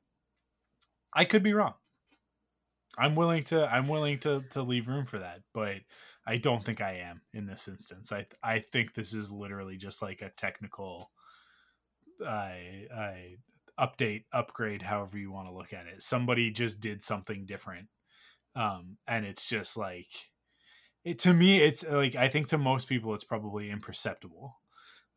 [1.15, 1.75] I could be wrong.
[2.99, 5.79] I'm willing to I'm willing to to leave room for that, but
[6.27, 8.13] I don't think I am in this instance.
[8.13, 11.11] I I think this is literally just like a technical
[12.25, 13.37] I I
[13.79, 16.03] update, upgrade, however you want to look at it.
[16.03, 17.89] Somebody just did something different.
[18.55, 20.31] Um and it's just like
[21.05, 24.57] it, to me it's like i think to most people it's probably imperceptible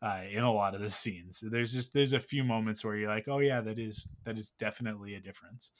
[0.01, 1.41] uh, in a lot of the scenes.
[1.41, 4.51] There's just there's a few moments where you're like oh yeah that is that is
[4.51, 5.71] definitely a difference.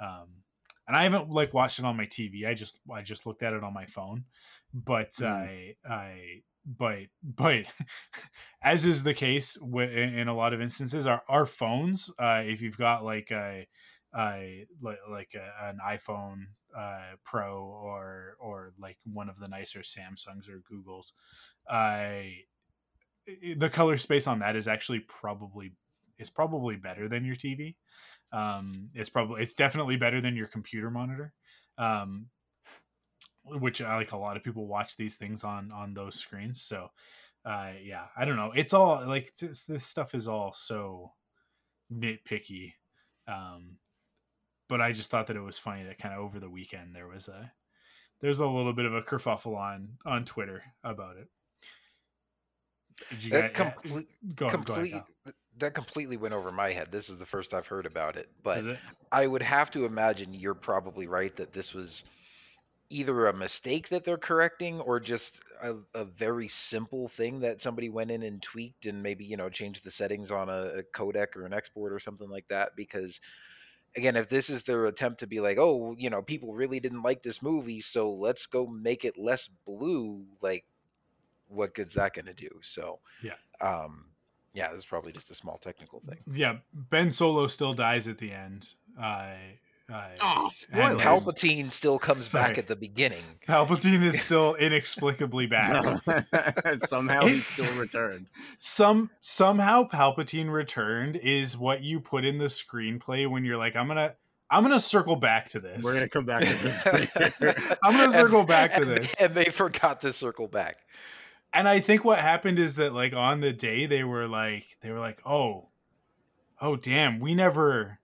[0.00, 0.42] Um,
[0.86, 3.52] and i haven't like watched it on my tv i just i just looked at
[3.52, 4.24] it on my phone.
[4.72, 5.26] But mm.
[5.26, 7.64] i i but but
[8.62, 12.62] as is the case in, in a lot of instances our, our phones uh, if
[12.62, 13.66] you've got like a,
[14.16, 19.80] a like, like a, an iphone uh, Pro or or like one of the nicer
[19.80, 21.12] Samsungs or Googles,
[21.68, 22.53] I uh,
[23.56, 25.72] the color space on that is actually probably
[26.18, 27.76] is probably better than your TV.
[28.32, 31.32] Um, it's probably it's definitely better than your computer monitor.
[31.78, 32.26] Um,
[33.44, 36.62] which I like a lot of people watch these things on on those screens.
[36.62, 36.88] So
[37.44, 38.52] uh, yeah, I don't know.
[38.54, 41.12] It's all like this, this stuff is all so
[41.92, 42.72] nitpicky.
[43.28, 43.76] Um,
[44.68, 47.08] but I just thought that it was funny that kind of over the weekend there
[47.08, 47.52] was a
[48.20, 51.28] there's a little bit of a kerfuffle on on Twitter about it.
[53.30, 56.90] That, complete, go, complete, go ahead, that completely went over my head.
[56.90, 58.78] This is the first I've heard about it, but it?
[59.12, 62.04] I would have to imagine you're probably right that this was
[62.90, 67.88] either a mistake that they're correcting or just a, a, very simple thing that somebody
[67.88, 71.34] went in and tweaked and maybe you know changed the settings on a, a codec
[71.34, 73.20] or an export or something like that because
[73.96, 77.02] again, if this is their attempt to be like, oh, you know, people really didn't
[77.02, 80.64] like this movie, so let's go make it less blue, like,
[81.48, 82.50] what good's that going to do?
[82.62, 84.06] So, yeah, um,
[84.54, 86.18] yeah, this is probably just a small technical thing.
[86.30, 88.74] Yeah, Ben Solo still dies at the end.
[89.00, 89.34] Uh,
[89.92, 92.48] uh, oh, and Palpatine still comes Sorry.
[92.48, 93.22] back at the beginning.
[93.46, 96.00] Palpatine is still inexplicably back.
[96.78, 98.28] somehow he still returned.
[98.58, 103.86] Some somehow Palpatine returned is what you put in the screenplay when you're like, I'm
[103.86, 104.14] gonna
[104.48, 105.82] I'm gonna circle back to this.
[105.82, 107.76] We're gonna come back to this.
[107.82, 109.14] I'm gonna circle and, back to and, this.
[109.20, 110.76] And they forgot to circle back.
[111.54, 114.90] And I think what happened is that like on the day they were like they
[114.90, 115.68] were like, oh,
[116.60, 118.00] oh damn, we never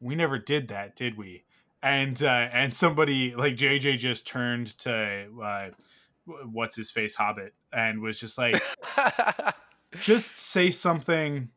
[0.00, 1.44] we never did that, did we?
[1.82, 5.68] And uh, and somebody like JJ just turned to uh,
[6.50, 8.60] what's his face Hobbit and was just like,
[9.94, 11.50] just say something.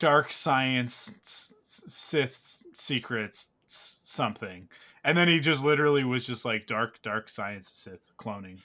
[0.00, 4.68] Dark science, Sith secrets, something,
[5.04, 8.58] and then he just literally was just like dark, dark science, Sith cloning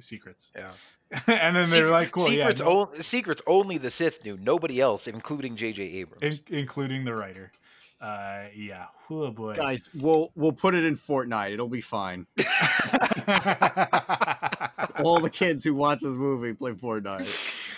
[0.00, 0.52] secrets.
[0.56, 0.70] Yeah,
[1.26, 2.90] and then they're like, cool, secrets, yeah, no.
[2.92, 5.82] o- secrets only the Sith knew, nobody else, including J.J.
[5.82, 7.52] Abrams, In- including the writer.
[8.00, 8.86] Uh, yeah.
[9.08, 9.54] Oh boy.
[9.54, 11.52] Guys, we'll we'll put it in Fortnite.
[11.52, 12.26] It'll be fine.
[15.04, 17.72] All the kids who watch this movie play Fortnite.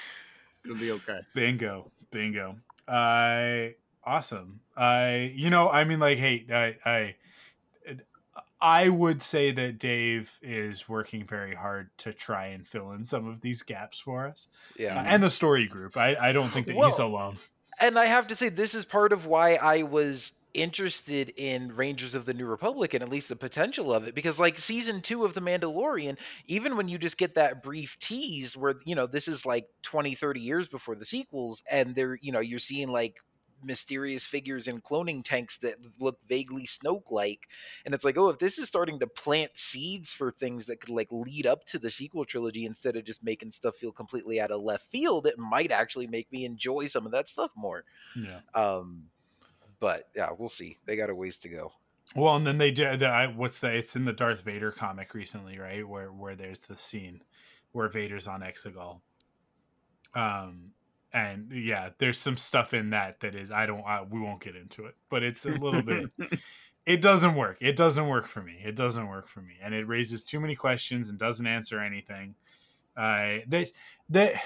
[0.64, 1.20] It'll be okay.
[1.34, 2.56] Bingo, bingo.
[2.88, 4.60] I uh, awesome.
[4.76, 7.14] I uh, you know I mean like hey I I
[8.60, 13.28] I would say that Dave is working very hard to try and fill in some
[13.28, 14.48] of these gaps for us.
[14.78, 15.96] Yeah, uh, and the story group.
[15.96, 17.38] I I don't think that well, he's alone.
[17.78, 22.14] And I have to say this is part of why I was interested in Rangers
[22.14, 25.24] of the New Republic and at least the potential of it because like season 2
[25.24, 29.28] of The Mandalorian even when you just get that brief tease where you know this
[29.28, 33.18] is like 20 30 years before the sequels and they're you know you're seeing like
[33.62, 37.48] mysterious figures in cloning tanks that look vaguely Snoke like.
[37.84, 40.90] And it's like, oh, if this is starting to plant seeds for things that could
[40.90, 44.50] like lead up to the sequel trilogy instead of just making stuff feel completely out
[44.50, 47.84] of left field, it might actually make me enjoy some of that stuff more.
[48.14, 48.40] Yeah.
[48.54, 49.04] Um,
[49.80, 50.78] but yeah, we'll see.
[50.86, 51.72] They got a ways to go.
[52.14, 53.00] Well, and then they did.
[53.00, 53.74] The, what's that?
[53.74, 55.86] It's in the Darth Vader comic recently, right?
[55.86, 57.22] Where where there's the scene
[57.72, 59.00] where Vader's on Exegol.
[60.14, 60.70] Um,
[61.12, 64.56] and yeah, there's some stuff in that that is I don't I, we won't get
[64.56, 66.10] into it, but it's a little bit.
[66.86, 67.58] It doesn't work.
[67.60, 68.60] It doesn't work for me.
[68.64, 72.36] It doesn't work for me, and it raises too many questions and doesn't answer anything.
[72.96, 73.72] Uh, this
[74.08, 74.40] that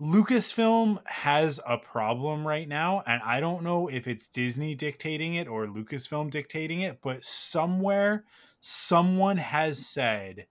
[0.00, 5.48] Lucasfilm has a problem right now, and I don't know if it's Disney dictating it
[5.48, 8.24] or Lucasfilm dictating it, but somewhere
[8.58, 10.46] someone has said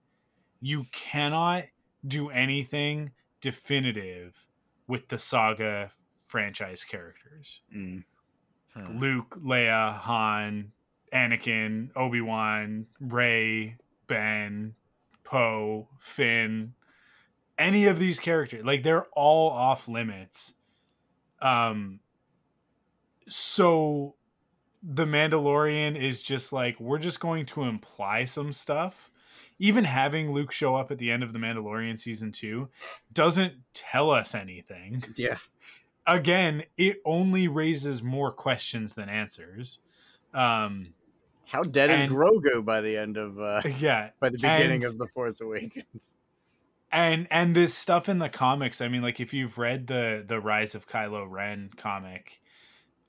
[0.62, 1.64] you cannot
[2.08, 3.12] do anything
[3.44, 4.48] definitive
[4.88, 5.92] with the saga
[6.26, 7.62] franchise characters.
[7.76, 8.06] Mm.
[8.74, 8.88] Huh.
[8.96, 10.72] Luke, Leia, Han,
[11.14, 13.76] Anakin, Obi Wan, Rey,
[14.08, 14.76] Ben,
[15.24, 16.74] Poe, Finn,
[17.58, 20.56] any of these characters like they're all off limits
[21.42, 22.00] um
[23.28, 24.16] so
[24.82, 29.12] the mandalorian is just like we're just going to imply some stuff
[29.60, 32.70] even having luke show up at the end of the mandalorian season 2
[33.12, 35.04] doesn't tell us anything.
[35.16, 35.38] Yeah.
[36.06, 39.80] Again it only raises more questions than answers.
[40.34, 40.94] Um
[41.46, 44.94] how dead and, is grogu by the end of uh yeah by the beginning and,
[44.94, 46.18] of the force awakens?
[46.92, 50.40] And and this stuff in the comics i mean like if you've read the the
[50.40, 52.40] rise of kylo ren comic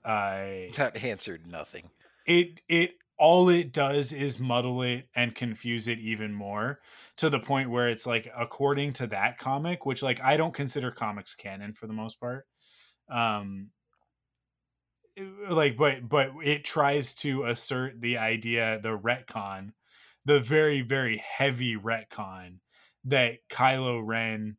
[0.05, 1.91] uh that answered nothing.
[2.27, 6.81] It it all it does is muddle it and confuse it even more
[7.17, 10.91] to the point where it's like according to that comic which like i don't consider
[10.91, 12.47] comics canon for the most part
[13.09, 13.71] um
[15.49, 19.71] like but but it tries to assert the idea the retcon
[20.25, 22.59] the very very heavy retcon
[23.05, 24.57] that Kylo Ren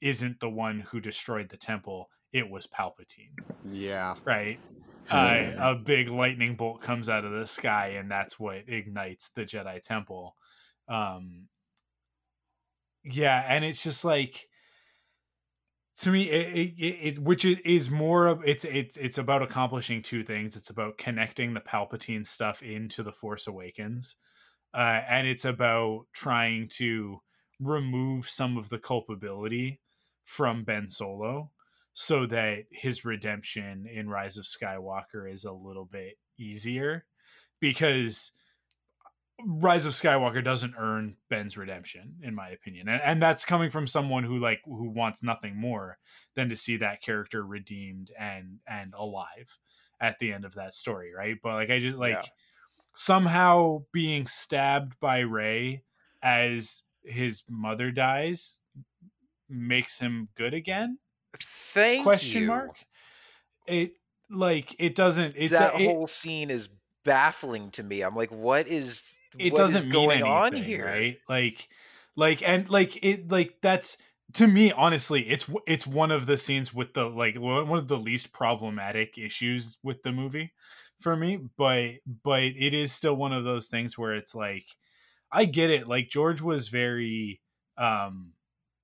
[0.00, 2.08] isn't the one who destroyed the temple.
[2.32, 3.32] It was Palpatine.
[3.70, 4.14] Yeah.
[4.24, 4.60] Right.
[5.10, 9.42] Uh, a big lightning bolt comes out of the sky, and that's what ignites the
[9.42, 10.36] Jedi Temple.
[10.88, 11.48] Um,
[13.04, 14.48] yeah, and it's just like
[16.00, 20.22] to me, it, it, it which is more of it's it's it's about accomplishing two
[20.22, 20.56] things.
[20.56, 24.16] It's about connecting the Palpatine stuff into the Force Awakens,
[24.74, 27.20] uh, and it's about trying to
[27.60, 29.80] remove some of the culpability
[30.24, 31.50] from Ben Solo
[32.00, 37.04] so that his redemption in Rise of Skywalker is a little bit easier
[37.58, 38.36] because
[39.44, 43.88] Rise of Skywalker doesn't earn Ben's redemption, in my opinion, and, and that's coming from
[43.88, 45.98] someone who like who wants nothing more
[46.36, 49.58] than to see that character redeemed and and alive
[50.00, 51.38] at the end of that story, right?
[51.42, 52.28] But like I just like yeah.
[52.94, 55.82] somehow being stabbed by Rey
[56.22, 58.62] as his mother dies
[59.48, 60.98] makes him good again?
[61.36, 62.48] Thank Question you.
[62.48, 62.76] mark.
[63.66, 63.92] It
[64.30, 65.34] like it doesn't.
[65.36, 66.68] It's that a, it, whole scene is
[67.04, 68.02] baffling to me.
[68.02, 69.16] I'm like, what is?
[69.38, 71.18] It what doesn't is going anything, on here, right?
[71.28, 71.68] Like,
[72.16, 73.98] like and like it like that's
[74.34, 77.96] to me honestly it's it's one of the scenes with the like one of the
[77.96, 80.52] least problematic issues with the movie
[81.00, 81.92] for me but
[82.24, 84.66] but it is still one of those things where it's like
[85.30, 85.88] I get it.
[85.88, 87.40] Like George was very
[87.76, 88.32] um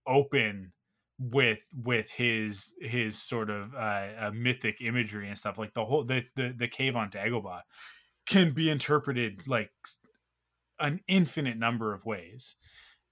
[0.06, 0.72] open
[1.18, 3.78] with with his his sort of uh,
[4.18, 7.62] uh, mythic imagery and stuff like the whole the, the the cave on Dagobah
[8.26, 9.72] can be interpreted like
[10.80, 12.56] an infinite number of ways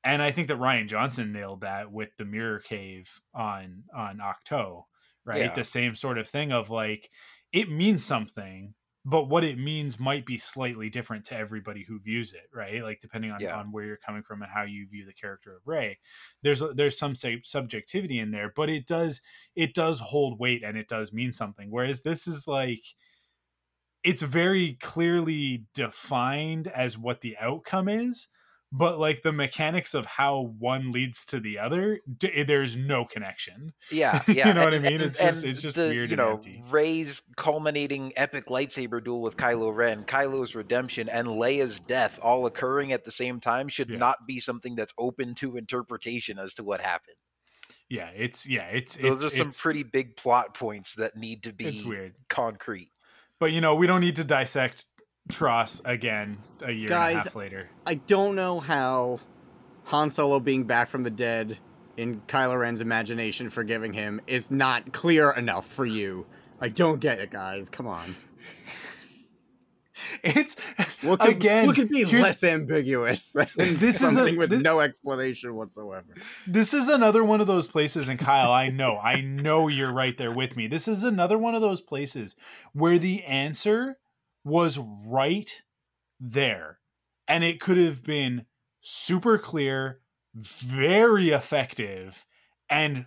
[0.04, 4.82] and I think that Rian Johnson nailed that with the mirror cave on on Ahch-To
[5.24, 5.54] right Yeah.
[5.54, 7.10] the same sort of thing of like
[7.52, 8.74] it means something
[9.04, 13.00] but what it means might be slightly different to everybody who views it right like
[13.00, 13.56] depending on, Yeah.
[13.58, 15.98] on where you're coming from and how you view the character of rey
[16.42, 19.20] there's there's some say, subjectivity in there but it does
[19.56, 22.84] it does hold weight and it does mean something whereas this is like
[24.04, 28.28] it's very clearly defined as what the outcome is
[28.74, 33.04] but like the mechanics of how one leads to the other d- eh, there's no
[33.04, 34.48] connection Yeah, yeah.
[34.48, 36.32] you know what i mean and- it's just it's just the, weird You and know,
[36.36, 42.46] empty Rey's culminating epic lightsaber duel with Kylo Ren, Kylo's redemption, and Leia's death all
[42.46, 43.98] occurring at the same time should Yeah.
[43.98, 47.16] not be something that's open to interpretation as to what happened.
[47.90, 51.42] yeah it's yeah it's Those it's, are some it's, pretty big plot points that need
[51.42, 52.90] to be weird concrete.
[53.38, 54.86] but you know we don't need to dissect
[55.28, 59.20] TROS again a year and a half later I don't know how
[59.84, 61.58] Han Solo being back from the dead
[61.96, 66.26] in Kylo Ren's imagination forgiving him is not clear enough for you.
[66.60, 67.68] I don't get it, guys.
[67.68, 68.16] Come on.
[70.22, 70.58] it's
[71.02, 74.50] What could, um, again what could be less ambiguous than This is a- something with
[74.50, 76.14] this- no explanation whatsoever?
[76.46, 80.16] This is another one of those places, and Kyle, I know, I know you're right
[80.16, 80.66] there with me.
[80.66, 82.36] This is another one of those places
[82.72, 83.98] where the answer
[84.44, 85.62] was right
[86.20, 86.80] there.
[87.28, 88.46] And it could have been
[88.80, 90.00] super clear,
[90.34, 92.26] very effective,
[92.70, 93.06] and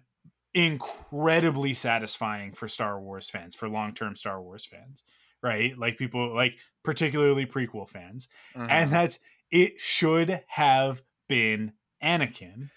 [0.54, 5.04] incredibly satisfying for Star Wars fans, for long term Star Wars fans,
[5.44, 5.78] right?
[5.78, 8.70] Like people, like particularly prequel fans Mhm.
[8.70, 9.20] and that's
[9.52, 12.70] it should have been Anakin,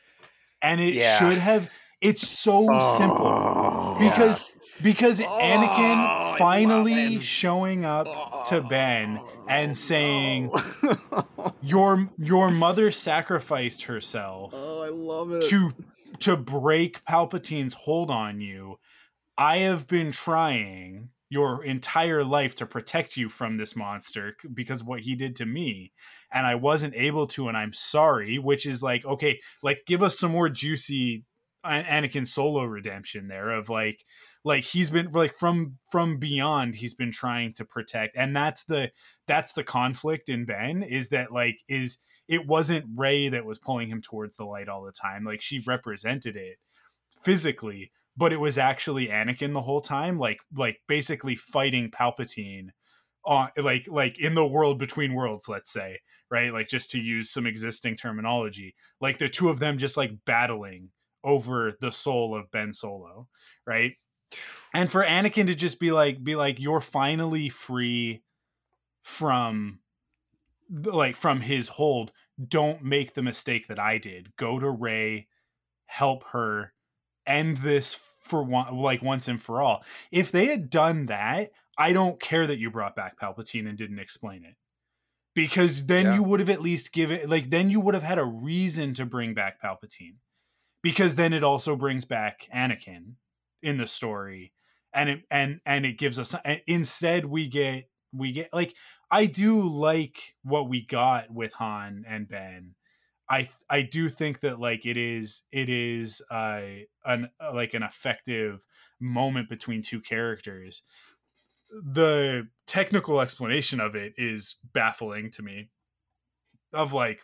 [0.63, 1.19] and it Yeah.
[1.19, 1.71] should have.
[2.01, 2.63] It's so
[2.97, 4.45] simple Oh, because
[4.83, 8.07] because Oh, Anakin finally showing up
[8.47, 15.43] to oh, Ben and saying oh, your your mother sacrificed herself oh, I love it.
[15.45, 15.73] to
[16.21, 18.79] to break Palpatine's hold on you.
[19.37, 24.87] I have been trying your entire life to protect you from this monster because of
[24.87, 25.93] what he did to me
[26.33, 30.17] and I wasn't able to and I'm sorry, which is like okay, like give us
[30.17, 31.25] some more juicy
[31.65, 34.05] Anakin solo redemption there of like
[34.45, 38.93] like he's been like from from beyond he's been trying to protect and that's the
[39.27, 41.99] that's the conflict in Ben is that like is
[42.29, 45.25] it wasn't Rey that was pulling him towards the light all the time.
[45.25, 46.59] Like she represented it
[47.23, 52.69] physically, but it was actually Anakin the whole time, like like basically fighting Palpatine
[53.25, 56.01] on like like in the world between worlds, let's say,
[56.31, 56.53] right?
[56.53, 58.75] Like just to use some existing terminology.
[59.01, 60.91] Like the two of them just like battling
[61.25, 63.29] over the soul of Ben Solo,
[63.67, 63.93] right?
[64.75, 68.23] And for Anakin to just be like be like you're finally free
[69.03, 69.81] from
[70.71, 72.13] like from his hold.
[72.47, 74.37] Don't make the mistake that i did.
[74.37, 75.29] Go to rey
[75.87, 76.75] help her.
[77.27, 79.83] End this for one like once and for all.
[80.13, 83.99] If they had done that i don't care that you brought back palpatine and didn't
[84.01, 84.57] explain it.
[85.35, 86.15] Because then Yeah.
[86.17, 89.07] you would have at least given like then you would have had a reason to
[89.07, 90.17] bring back palpatine
[90.83, 93.15] because then it also brings back anakin
[93.63, 94.53] in the story
[94.93, 96.35] and it and and it gives us
[96.67, 98.75] instead we get we get like
[99.11, 102.75] I do like what we got with Han and Ben.
[103.29, 106.63] I I do think that like it is it is uh
[107.05, 108.67] an uh, like an effective
[109.01, 110.83] moment between two characters.
[111.71, 115.71] The technical explanation of it is baffling to me.
[116.73, 117.21] Of like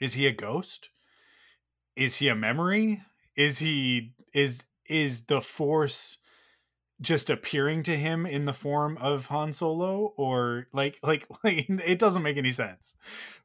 [0.00, 0.90] is he a ghost?
[1.98, 3.02] Is he a memory?
[3.36, 6.18] Is he is is the force
[7.00, 11.98] just appearing to him in the form of Han Solo or like like like it
[11.98, 12.94] doesn't make any sense.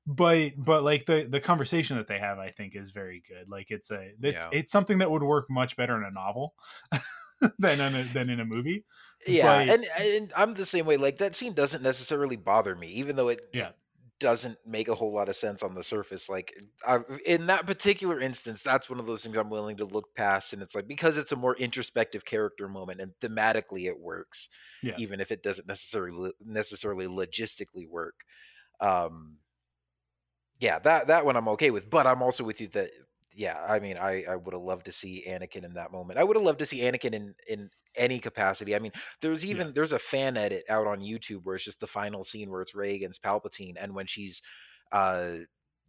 [0.06, 3.50] But but like the the conversation that they have I think is very good.
[3.50, 4.50] Like it's a it's Yeah.
[4.60, 6.54] it's something that would work much better in a novel
[7.60, 8.86] than in a, than in a movie.
[9.28, 10.98] Yeah, But- and, and I'm the same way.
[10.98, 13.70] Like that scene doesn't necessarily bother me, even though it, Yeah.
[14.24, 16.30] Doesn't make a whole lot of sense on the surface.
[16.30, 16.54] Like
[16.88, 20.54] I, in that particular instance, that's one of those things I'm willing to look past,
[20.54, 24.48] and it's like because it's a more introspective character moment, and thematically it works,
[24.82, 24.98] Yeah.
[24.98, 28.22] even if it doesn't necessarily necessarily logistically work.
[28.80, 29.40] Um,
[30.60, 32.92] yeah, that that one I'm okay with, but I'm also with you that
[33.36, 36.20] yeah, I mean, I I would have loved to see Anakin in that moment.
[36.20, 38.76] I would have loved to see Anakin in in any capacity.
[38.76, 41.88] I mean, there's even there's a fan edit out on YouTube where it's just the
[41.88, 44.42] final scene where it's Rey against Palpatine, and when she's,
[44.92, 45.38] uh,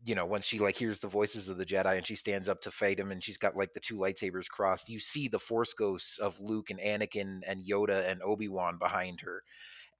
[0.04, 2.60] you know, when she like hears the voices of the Jedi and she stands up
[2.62, 4.88] to fight him, and she's got like the two lightsabers crossed.
[4.88, 9.20] You see the Force ghosts of Luke and Anakin and Yoda and Obi Wan behind
[9.20, 9.42] her.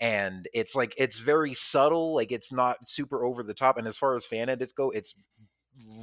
[0.01, 3.79] And it's like it's very subtle, like it's not super over the top.
[3.79, 5.15] And as far as fan edits go, it's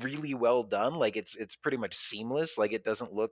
[0.03, 0.95] really well done.
[0.95, 2.57] Like it's it's pretty much seamless.
[2.57, 3.32] Like it doesn't look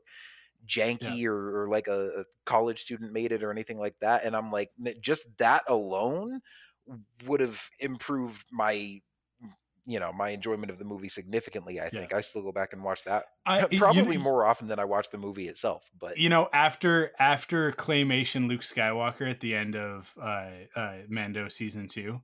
[0.67, 4.25] janky or, or like a, a college student made it or anything like that.
[4.25, 4.71] And I'm like,
[5.01, 6.41] just that alone
[7.25, 9.01] would have improved my,
[9.85, 11.79] you know my enjoyment of the movie significantly.
[11.79, 11.99] I Yeah.
[11.99, 14.85] think I still go back and watch that I, probably you, more often than I
[14.85, 15.89] watch the movie itself.
[15.97, 21.47] But you know after after claymation luke skywalker at the end of uh, uh mando
[21.49, 22.21] season two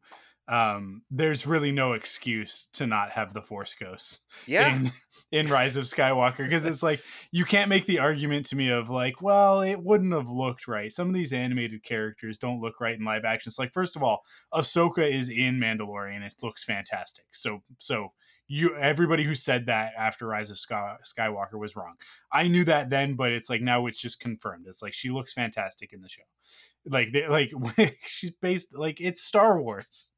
[0.47, 4.91] um there's really no excuse to not have the force ghosts yeah, in
[5.31, 8.89] in rise of skywalker because it's like you can't make the argument to me of
[8.89, 12.97] like well it wouldn't have looked right some of these animated characters don't look right
[12.97, 14.23] in live action it's like first of all
[14.53, 18.11] ahsoka is in mandalorian it looks fantastic so so
[18.47, 21.95] you everybody who said that after rise of Sky, skywalker was wrong
[22.31, 24.65] I knew that then, but it's like now it's just confirmed.
[24.67, 26.23] It's like she looks fantastic in the show.
[26.85, 27.51] Like they like
[28.05, 30.11] she's based like it's Star Wars.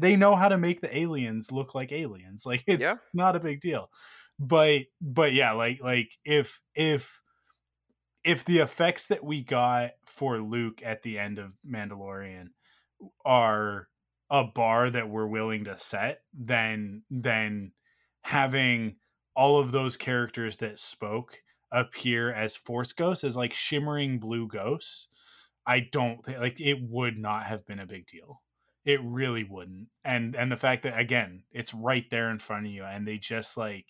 [0.00, 2.46] They know how to make the aliens look like aliens.
[2.46, 2.96] Like it's Yeah.
[3.12, 3.90] not a big deal.
[4.38, 7.20] But but yeah, like like if if
[8.24, 12.48] if the effects that we got for Luke at the end of Mandalorian
[13.24, 13.88] are
[14.30, 17.72] a bar that we're willing to set, then then
[18.24, 18.98] having
[19.36, 25.08] all of those characters that spoke appear as force ghosts as like shimmering blue ghosts
[25.66, 28.43] i don't think like it would not have been a big deal
[28.84, 32.72] it really wouldn't and and the fact that again it's right there in front of
[32.72, 33.86] you and they just like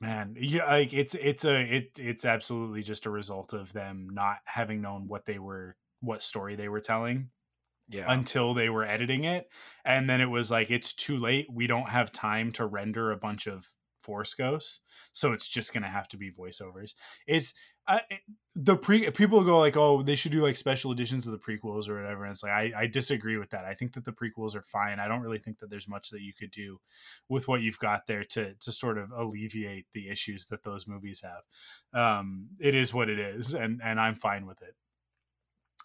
[0.00, 4.38] man yeah like it's it's a it it's absolutely just a result of them not
[4.46, 7.30] having known what they were what story they were telling
[7.90, 9.48] yeah, until they were editing it
[9.84, 13.16] and then it was like it's too late we don't have time to render a
[13.16, 13.68] bunch of
[14.02, 14.80] force ghosts
[15.12, 16.94] so it's just gonna have to be voiceovers.
[17.26, 17.54] It's
[18.54, 21.88] the pre people go like oh they should do like special editions of the prequels
[21.88, 23.64] or whatever and it's like I, I disagree with that.
[23.64, 24.98] I think that the prequels are fine.
[24.98, 26.80] I don't really think that there's much that you could do
[27.28, 31.22] with what you've got there to to sort of alleviate the issues that those movies
[31.22, 31.44] have.
[32.20, 34.74] Um it is what it is and and i'm fine with it.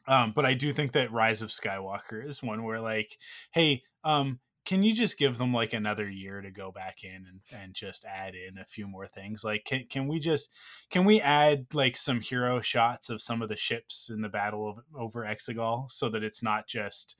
[0.05, 3.17] Um, but I do think that Rise of Skywalker is one where like,
[3.51, 7.41] hey, um, can you just give them like another year to go back in and,
[7.53, 9.43] and just add in a few more things?
[9.43, 10.51] Like, can can we just
[10.89, 14.69] can we add like some hero shots of some of the ships in the battle
[14.69, 17.17] of, over Exegol so that it's not just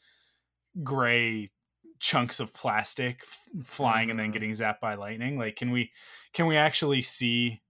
[0.83, 1.51] gray
[1.99, 4.33] chunks of plastic f- flying and then Mhm.
[4.33, 5.37] getting zapped by lightning?
[5.37, 5.91] Like, can we
[6.33, 7.61] can we actually see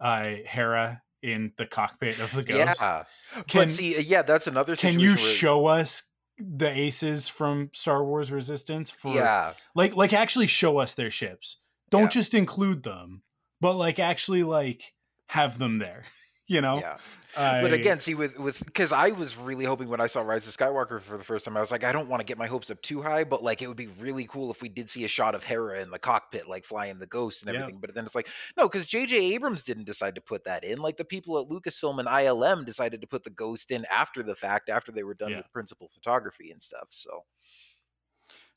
[0.00, 2.80] uh Hera in the cockpit of the ghost?
[2.82, 3.04] yeah.
[3.48, 4.74] Can- but see, yeah, that's another.
[4.76, 4.92] Thing.
[4.92, 6.02] Can you show us
[6.40, 11.58] the aces from Star Wars Resistance for Yeah, like like actually show us their ships.
[11.90, 12.08] Don't Yeah.
[12.08, 13.22] just include them,
[13.60, 14.94] but like actually like
[15.28, 16.04] have them there.
[16.54, 16.78] You know?
[16.80, 16.96] yeah.
[17.36, 20.48] I- But again, see, with with because I was really hoping when I saw Rise
[20.48, 22.48] of Skywalker for the first time, I was like, I don't want to get my
[22.48, 25.04] hopes up too high, but like it would be really cool if we did see
[25.04, 27.60] a shot of Hera in the cockpit, like flying the ghost and Yeah.
[27.60, 27.78] everything.
[27.80, 28.26] But then it's like,
[28.56, 29.16] no, because J.J.
[29.34, 30.78] Abrams didn't decide to put that in.
[30.78, 34.34] Like the people at Lucasfilm and ILM decided to put the ghost in after the
[34.34, 35.36] fact, after they were done Yeah.
[35.38, 36.88] with principal photography and stuff.
[36.90, 37.26] So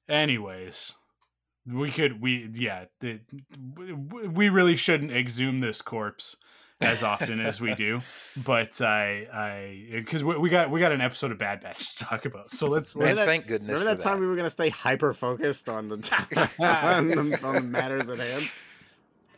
[0.09, 0.93] anyways,
[1.65, 6.35] we could we yeah, w- we really shouldn't exhume this corpse
[6.81, 7.99] as often as we do.
[8.45, 12.05] But I I because we, we got we got an episode of Bad Batch to
[12.05, 12.51] talk about.
[12.51, 14.49] So let's Remember and let's that- thank goodness Remember for that time we were gonna
[14.49, 15.95] stay hyper focused on the,
[16.59, 18.51] on the on the matters at hand?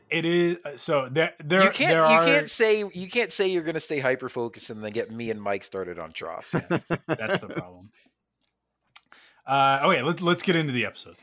[0.07, 3.47] it is so there there you can't there you are can't say you can't say
[3.47, 6.51] you're going to stay hyper focused and then get me and Mike started on TROS.
[6.51, 7.89] That's the problem.
[9.47, 11.15] Uh, okay, let's let's get into the episode.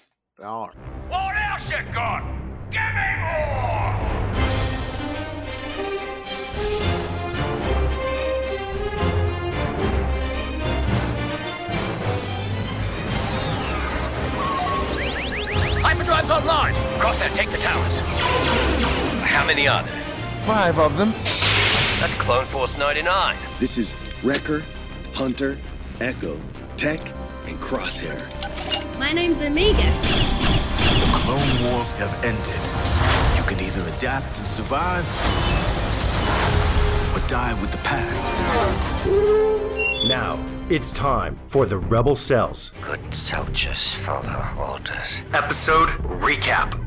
[0.42, 0.76] All right.
[1.08, 2.24] What else you got?
[2.70, 4.21] Give me more!
[15.82, 16.74] Hyperdrive's online.
[17.00, 17.98] Cross Crosshair, take the towers.
[19.24, 20.00] How many are there?
[20.46, 21.10] Five of them.
[22.00, 23.36] That's Clone Force 99.
[23.58, 24.62] This is Wrecker,
[25.12, 25.58] Hunter,
[26.00, 26.40] Echo,
[26.76, 27.00] Tech,
[27.46, 28.18] and Crosshair.
[28.98, 29.82] My name's Omega.
[29.82, 32.62] The Clone Wars have ended.
[33.36, 35.04] You can either adapt and survive,
[37.12, 38.40] or die with the past.
[40.06, 40.38] Now,
[40.72, 42.72] it's time for the Rebel Cells.
[42.80, 45.20] Good soldiers follow orders.
[45.34, 46.82] Episode recap.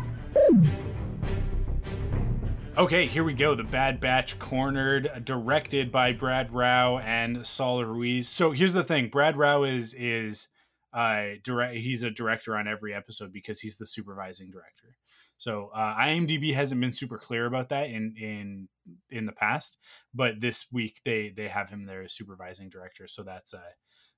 [2.76, 3.54] Okay, here we go.
[3.54, 8.28] The Bad Batch Cornered, directed by Brad Rau and Saul Ruiz.
[8.28, 10.48] So here's the thing: Brad Rau is is
[10.92, 11.76] uh direct.
[11.76, 14.98] He's a director on every episode because he's the supervising director.
[15.38, 18.68] So uh, IMDb hasn't been super clear about that in in
[19.10, 19.78] in the past,
[20.14, 23.08] but this week they they have him there as supervising director.
[23.08, 23.62] So that's uh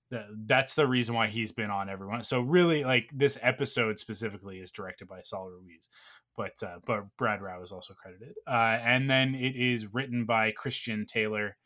[0.10, 2.24] the, that's the reason why he's been on everyone.
[2.24, 5.90] So really, like this episode specifically is directed by Saul Ruiz
[6.38, 8.36] but uh, but Brad Rau is also credited.
[8.48, 11.58] Uh, and then it is written by Christian Taylor.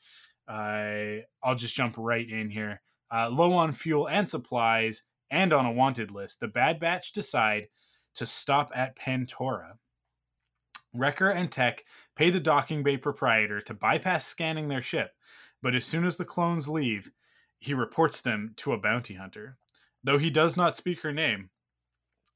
[0.47, 2.81] Uh, I'll just jump right in here.
[3.13, 7.67] Uh, low on fuel and supplies, and on a wanted list, the Bad Batch decide
[8.15, 9.73] to stop at Pantora.
[10.93, 11.85] Wrecker and Tech
[12.15, 15.11] pay the docking bay proprietor to bypass scanning their ship,
[15.61, 17.11] but as soon as the clones leave,
[17.59, 19.57] he reports them to a bounty hunter.
[20.03, 21.51] Though he does not speak her name,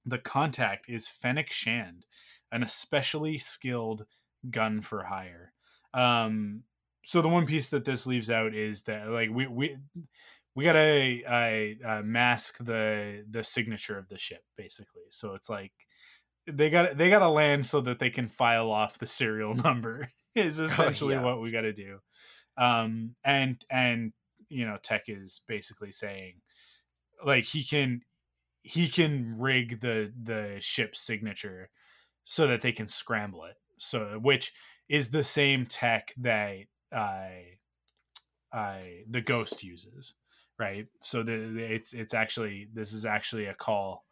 [0.05, 2.05] the contact is Fennec Shand,
[2.51, 4.05] an especially skilled
[4.49, 5.53] gun for hire.
[5.93, 6.63] Um,
[7.03, 9.77] so the one piece that this leaves out is that like we we
[10.55, 15.03] we gotta uh, mask the the signature of the ship basically.
[15.09, 15.73] So it's like
[16.47, 20.09] they got they got to land so that they can file off the serial number
[20.35, 21.23] is essentially yeah.
[21.23, 21.99] what we got to do.
[22.57, 24.13] Um, and and
[24.49, 26.35] you know Tech is basically saying
[27.23, 28.01] like he can
[28.61, 31.69] he can rig the the ship's signature
[32.23, 33.55] so that they can scramble it.
[33.77, 34.53] So which
[34.87, 37.43] is the same tech that I
[38.53, 40.15] I the ghost uses,
[40.57, 40.87] right?
[41.01, 44.05] So the, the it's it's actually this is actually a call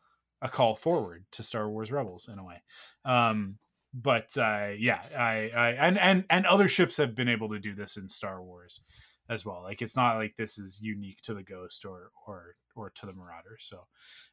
[0.44, 2.62] a call forward to Star Wars Rebels in a way.
[3.04, 3.58] Um
[3.94, 7.74] but uh yeah, I I and and and other ships have been able to do
[7.74, 8.82] this in Star Wars
[9.30, 9.62] as well.
[9.64, 13.14] Like it's not like this is unique to the Ghost or or or to the
[13.14, 13.58] Marauder.
[13.60, 13.88] So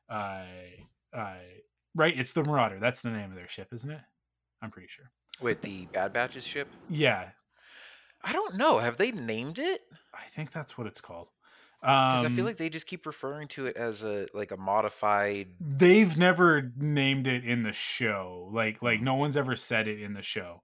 [0.09, 0.45] uh
[1.15, 1.35] uh
[1.95, 2.79] right, it's the Marauder.
[2.79, 4.03] That's the name of their ship, isn't it?
[4.61, 5.11] I'm pretty sure.
[5.41, 6.69] With the Bad Batch's ship?
[6.91, 7.31] Yeah,
[8.23, 8.79] I don't know.
[8.79, 9.83] Have they named it?
[10.13, 11.29] I think that's what it's called.
[11.81, 14.57] Because Um, I feel like they just keep referring to it as a like a
[14.57, 15.49] modified.
[15.61, 18.51] they've never named it in the show.
[18.53, 20.63] Like like no one's ever said it in the show.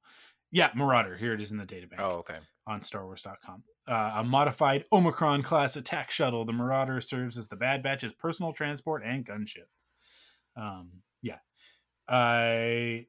[0.52, 1.16] Yeah, Marauder.
[1.16, 2.38] Here it is in the databank Oh, okay.
[2.66, 3.64] on StarWars.com.
[3.88, 8.52] Uh, a modified Omicron class attack shuttle, the Marauder serves as the Bad Batch's personal
[8.52, 9.68] transport and gunship.
[10.56, 11.38] Um, yeah.
[12.08, 13.06] I.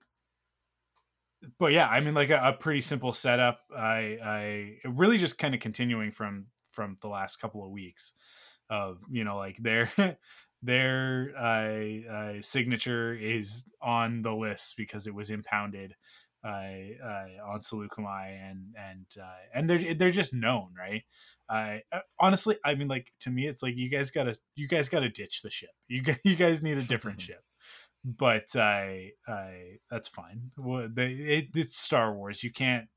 [1.60, 3.62] but yeah, I mean, like a, a pretty simple setup.
[3.76, 6.48] I, I really just kind of continuing from
[6.78, 8.14] from the last couple of weeks
[8.70, 9.90] of you know like their
[10.62, 15.96] their uh, uh, signature is on the list because it was impounded
[16.46, 16.48] uh,
[17.04, 21.02] uh, on Saleucami and and uh, and they're they're just known, right?
[21.50, 21.80] Uh,
[22.20, 25.42] honestly, I mean, like to me, it's like you guys gotta you guys gotta ditch
[25.42, 25.72] the ship.
[25.88, 27.42] You g- you guys need a different ship.
[28.06, 30.52] But I I that's fine.
[30.58, 32.44] Well, they, it, it's Star Wars.
[32.44, 32.88] You can't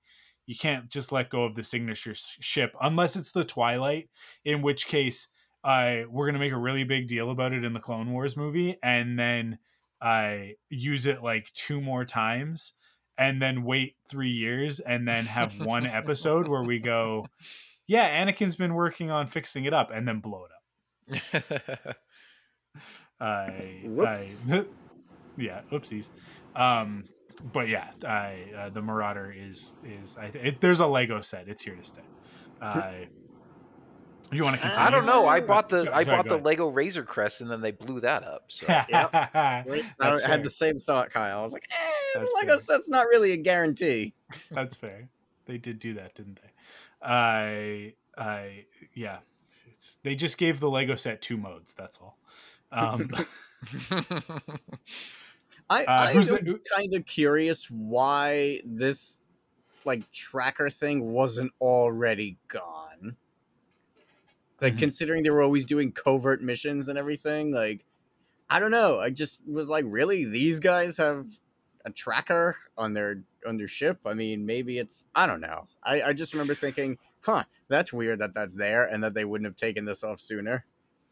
[0.51, 4.11] you can't just let go of the signature s- ship unless it's the Twilight,
[4.44, 5.28] in which case
[5.62, 8.76] uh, we're gonna make a really big deal about it in the Clone Wars movie,
[8.82, 9.61] and then
[10.01, 12.72] I use it like two more times,
[13.16, 17.28] and then wait three years, and then have one episode where we go,
[17.86, 20.46] yeah, Anakin's been working on fixing it up, and then blow
[21.12, 21.22] it
[21.86, 21.96] up.
[23.20, 24.34] I, Whoops.
[24.51, 24.64] I
[25.36, 26.09] yeah, oopsies.
[26.57, 27.05] Um,
[27.53, 31.49] but yeah, I uh, the Marauder is is I it, there's a Lego set.
[31.49, 32.03] It's here to stay.
[32.61, 32.93] Uh,
[34.33, 34.87] you want to continue?
[34.87, 35.26] I don't know.
[35.26, 38.01] I bought the Go- I bought go the Lego Razor Crest and then they blew
[38.01, 38.45] that up.
[38.49, 39.64] So Wait, I
[40.11, 40.39] had fair.
[40.39, 41.41] the same thought, Kyle.
[41.41, 41.74] I was like, eh,
[42.14, 42.59] the That's Lego fair.
[42.59, 44.14] set's not really a guarantee.
[44.51, 45.09] That's fair.
[45.47, 46.51] They did do that, didn't they?
[47.03, 49.18] I, I, yeah.
[49.72, 51.74] It's, they just gave the Lego set two modes.
[51.74, 52.16] That's all.
[52.70, 53.11] Um,
[55.70, 56.38] I, Uh, I who's am
[56.74, 59.20] kind of curious why this
[59.84, 63.18] like tracker thing wasn't already gone.
[64.60, 64.76] Like Mhm.
[64.76, 67.86] considering they were always doing covert missions and everything, like
[68.50, 69.00] I don't know.
[69.00, 71.28] I just was like, really, these guys have
[71.86, 74.00] a tracker on their on their ship.
[74.06, 75.68] I mean, maybe it's I don't know.
[75.84, 79.46] I I just remember thinking, huh, that's weird that that's there and that they wouldn't
[79.46, 80.66] have taken this off sooner.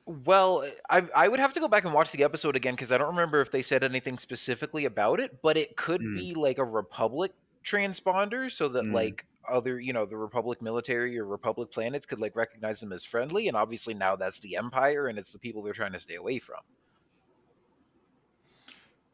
[0.08, 2.96] Well, I I would have to go back and watch the episode again because I
[2.98, 6.16] don't remember if they said anything specifically about it, but it could Mm.
[6.16, 7.32] be like a Republic
[7.62, 8.94] transponder so that Mm.
[8.94, 13.04] like other, you know, the Republic military or Republic planets could like recognize them as
[13.04, 16.14] friendly and obviously now that's the Empire and it's the people they're trying to stay
[16.14, 16.60] away from.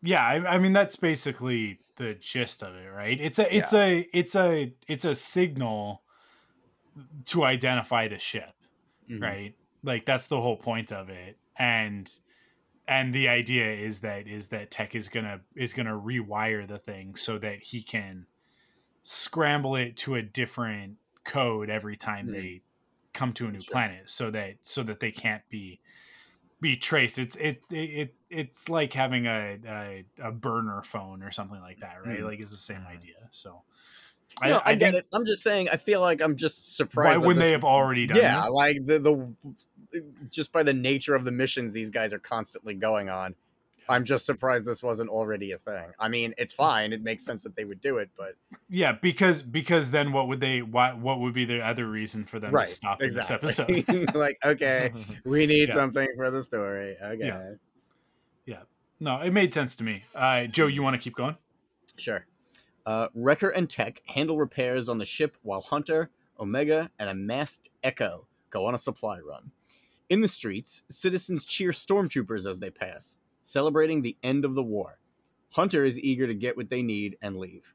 [0.03, 3.19] yeah, I, I mean that's basically the gist of it, right?
[3.21, 6.03] It's a, it's a, it's a, it's a signal
[7.27, 8.53] to identify the ship.
[9.11, 9.21] Mhm.
[9.23, 9.55] right
[9.85, 12.11] like that's the whole point of it and
[12.89, 17.15] and the idea is that is that tech is gonna is gonna rewire the thing
[17.15, 18.27] so that he can
[19.03, 22.33] scramble it to a different code every time Hmm.
[22.33, 22.63] they
[23.13, 23.73] come to a new Sure.
[23.73, 25.81] planet so that so that they can't be
[26.61, 31.31] be traced it's it it, it it's like having a, a a burner phone or
[31.31, 32.25] something like that right Hmm.
[32.27, 33.63] like it's the same idea so
[34.43, 35.07] No, I, get think it.
[35.13, 35.69] I'm just saying.
[35.69, 37.21] I feel like I'm just surprised.
[37.21, 38.53] that wouldn't they have already done Yeah, that?
[38.53, 39.35] like the the
[40.31, 43.35] just by the nature of the missions these guys are constantly going on.
[43.87, 45.93] I'm just surprised this wasn't already a thing.
[46.01, 46.95] I mean, it's fine.
[46.95, 48.33] It makes sense that they would do it, but
[48.71, 52.41] Yeah, because because then what would they what what would be the other reason for
[52.41, 53.85] them right, to stop in this episode?
[54.15, 54.91] like, okay,
[55.27, 55.75] we need Yeah.
[55.75, 56.97] something for the story.
[57.03, 57.29] Okay.
[57.29, 57.57] No,
[59.01, 60.05] no, it made sense to me.
[60.15, 61.37] Uh, Joe, you want to keep going?
[61.97, 62.27] Sure.
[62.87, 67.69] Uh, Wrecker and Tech handle repairs on the ship while Hunter, Omega, and a masked
[67.83, 69.51] Echo go on a supply run.
[70.15, 75.01] In the streets, citizens cheer stormtroopers as they pass, celebrating the end of the war.
[75.51, 77.75] Hunter is eager to get what they need and leave.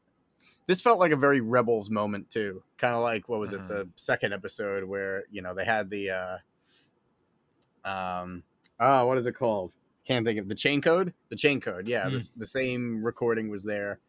[0.66, 3.90] This felt like a very Rebels moment too, kind of like what was it, the
[3.98, 6.38] second episode where you know they had the uh,
[7.84, 8.44] um,
[8.80, 9.74] oh, what is it called?
[10.06, 11.14] Can't think of the chain code.
[11.28, 12.14] The chain code, yeah, Hmm.
[12.14, 14.00] the, the same recording was there.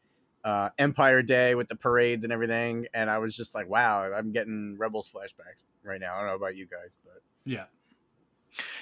[0.44, 4.30] Uh, Empire Day with the parades and everything, and I was just like, wow, I'm
[4.30, 6.14] getting Rebels flashbacks right now.
[6.14, 7.64] I don't know about you guys, but Yeah.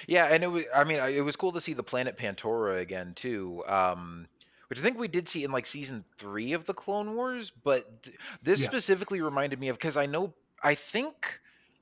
[0.07, 0.63] Yeah, and it was.
[0.75, 3.63] I mean, it was cool to see the planet Pantora again too.
[3.67, 4.27] Um,
[4.67, 8.03] which I think we did see in like season three of the Clone Wars, but
[8.03, 8.67] th- this Yeah.
[8.69, 11.39] specifically reminded me of because I know I think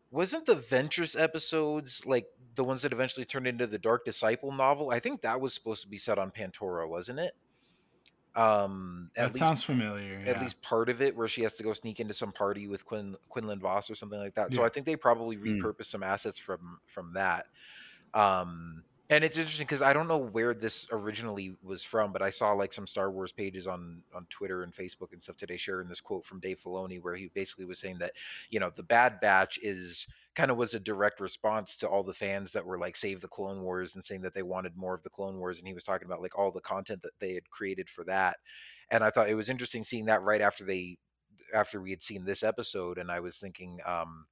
[0.09, 4.89] wasn't the Ventress episodes like the ones that eventually turned into the Dark Disciple novel.
[4.89, 7.35] I think that was supposed to be set on Pantora, wasn't it?
[8.37, 10.19] Um, at That least sounds familiar.
[10.19, 10.41] at yeah.
[10.41, 13.15] least part of it where she has to go sneak into some party with Quin
[13.29, 14.53] Quinlan Voss or something like that.
[14.53, 15.59] So I think they probably Mm.
[15.61, 17.47] repurposed some assets from from that.
[18.13, 22.29] Um and it's interesting because I don't know where this originally was from, but I
[22.29, 25.87] saw like some Star Wars pages on on Twitter and Facebook and stuff today sharing
[25.87, 28.11] this quote from Dave Filoni where he basically was saying that
[28.49, 32.13] you know the Bad Batch is kind of was a direct response to all the
[32.13, 35.03] fans that were like save the Clone Wars and saying that they wanted more of
[35.03, 37.49] the Clone Wars, and he was talking about like all the content that they had
[37.49, 38.37] created for that,
[38.91, 40.97] and I thought it was interesting seeing that right after they
[41.53, 43.79] after we had seen this episode, and I was thinking.
[43.85, 44.25] um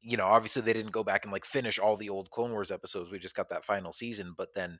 [0.00, 2.70] you know, obviously they didn't go back and like finish all the old Clone Wars
[2.70, 3.10] episodes.
[3.10, 4.78] We just got that final season, but then,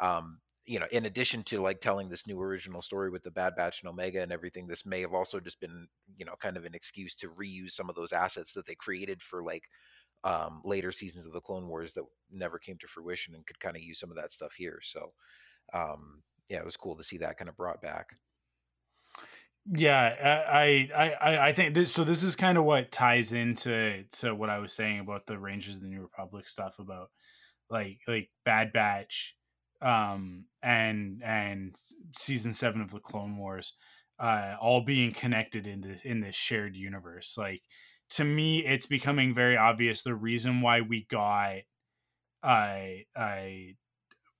[0.00, 3.54] um, you know, in addition to like telling this new original story with the Bad
[3.56, 6.64] Batch and Omega and everything, this may have also just been, you know, kind of
[6.64, 9.64] an excuse to reuse some of those assets that they created for like
[10.24, 13.76] um, later seasons of the Clone Wars that never came to fruition and could kind
[13.76, 14.78] of use some of that stuff here.
[14.82, 15.12] So,
[15.74, 18.16] um, yeah, it was cool to see that kind of brought back.
[19.66, 21.90] Yeah, I I I think this.
[21.92, 25.38] So this is kind of what ties into to what I was saying about the
[25.38, 27.08] Rangers of the New Republic stuff about
[27.70, 29.36] like like Bad Batch,
[29.80, 31.74] um, and and
[32.16, 33.74] season seven of the Clone Wars,
[34.18, 37.36] uh, all being connected in this in this shared universe.
[37.38, 37.62] Like
[38.10, 41.56] to me, it's becoming very obvious the reason why we got,
[42.42, 43.76] I I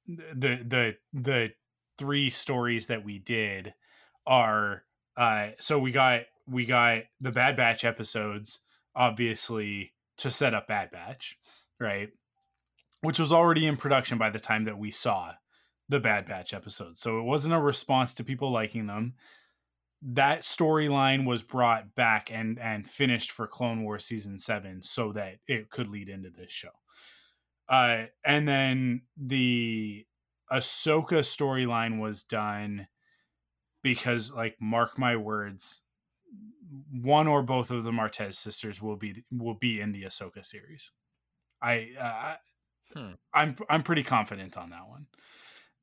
[0.06, 1.52] the the the
[1.98, 3.74] three stories that we did
[4.26, 4.84] are
[5.16, 8.60] uh so we got we got the bad batch episodes
[8.94, 11.38] obviously to set up bad batch
[11.80, 12.10] right?
[13.02, 15.32] Which was already in production by the time that we saw
[15.88, 19.14] the bad batch episodes so it wasn't a response to people liking them.
[20.00, 25.36] That storyline was brought back and and finished for clone War season 7 so that
[25.46, 26.70] it could lead into this show.
[27.68, 30.06] Uh and then the
[30.50, 32.86] ahsoka storyline was done
[33.84, 35.82] because like mark my words
[36.90, 40.92] one or both of the martez sisters will be will be in the ahsoka series.
[41.62, 42.36] I uh,
[42.92, 43.14] Hmm.
[43.32, 45.06] i'm i'm pretty confident on that one.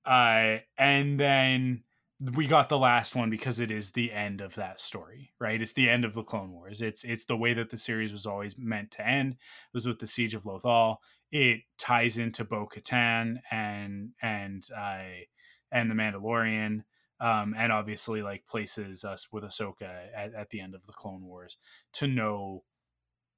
[0.06, 1.84] Uh and then
[2.36, 5.62] we got the last one because it is the end of that story right?
[5.62, 6.82] It's the end of the clone wars.
[6.82, 9.34] It's it's the way that the series was always meant to end.
[9.34, 9.39] It
[9.74, 10.97] was with the siege of lothal.
[11.32, 15.04] It ties into bo-katan and and uh
[15.72, 16.84] and the mandalorian
[17.22, 21.24] um, and obviously like places us with Ahsoka at, at the end of the Clone
[21.24, 21.57] Wars
[21.93, 22.63] to know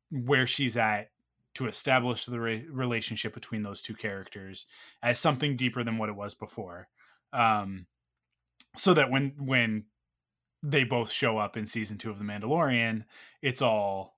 [0.09, 1.09] where she's at
[1.55, 4.65] to establish the re- relationship between those two characters
[5.03, 6.87] as something deeper than what it was before,
[7.33, 7.85] um,
[8.75, 9.83] so that when when
[10.63, 13.03] they both show up in season two of the Mandalorian,
[13.41, 14.15] it's all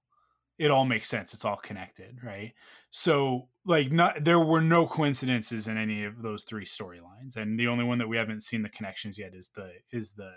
[0.58, 1.34] it all makes sense.
[1.34, 2.53] It's all connected, right?
[2.89, 7.36] So like not there were no coincidences in any of those three storylines.
[7.36, 10.34] And the only one that we haven't seen the connections yet is the is the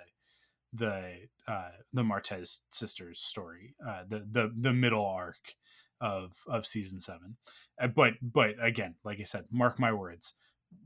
[0.72, 3.74] the uh the Martez sisters story.
[3.86, 5.54] Uh the the the middle arc
[6.00, 7.36] of of season 7.
[7.80, 10.34] Uh, but but again, like I said, mark my words,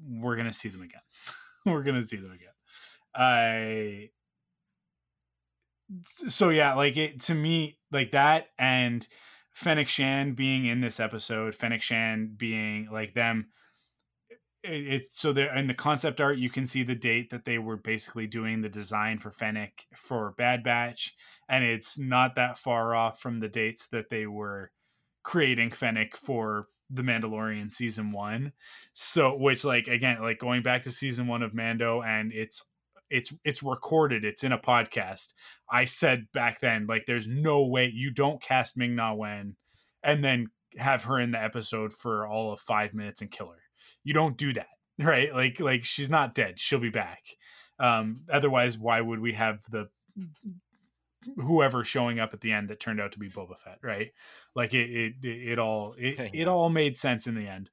[0.06, 1.00] we're going to see them again.
[1.66, 2.48] we're going to see them again.
[3.14, 4.10] I
[6.04, 9.06] so yeah, like it to me, like that and
[9.52, 13.48] Fennec Shand being in this episode, Fennec Shand being like them.
[14.62, 17.58] It, it so there in the concept art, you can see the date that they
[17.58, 21.14] were basically doing the design for Fennec for Bad Batch,
[21.48, 24.70] and it's not that far off from the dates that they were
[25.22, 28.52] creating Fennec for the Mandalorian season one.
[28.94, 32.62] So, which like again, like going back to season one of Mando, and it's
[33.12, 35.32] it's it's recorded it's in a podcast
[35.70, 39.56] i said back then like there's no way you don't cast ming na wen
[40.02, 40.48] and then
[40.78, 43.62] have her in the episode for all of five minutes and kill her
[44.04, 44.66] you don't do that
[44.98, 45.32] right?
[45.32, 46.58] Like like she's not dead.
[46.58, 47.22] She'll be back.
[47.78, 49.88] Um, otherwise, why would we have the
[51.36, 54.10] whoever showing up at the end that turned out to be Boba Fett, right?
[54.54, 57.70] Like it it it all it, it all made sense in the end.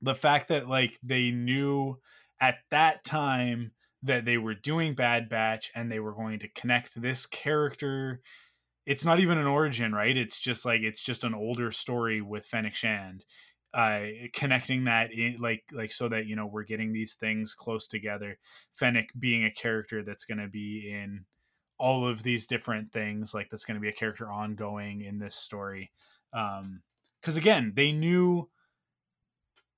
[0.00, 1.98] The fact that like they knew
[2.40, 3.72] at that time
[4.02, 8.20] that they were doing Bad Batch and they were going to connect this character.
[8.86, 10.16] It's not even an origin, right?
[10.16, 13.24] It's just like it's just an older story with Fennec Shand
[13.74, 17.88] uh connecting that in like like so that you know we're getting these things close
[17.88, 18.38] together
[18.74, 21.24] fennec being a character that's going to be in
[21.78, 25.34] all of these different things like that's going to be a character ongoing in this
[25.34, 25.90] story
[26.34, 26.82] um
[27.20, 28.48] because again they knew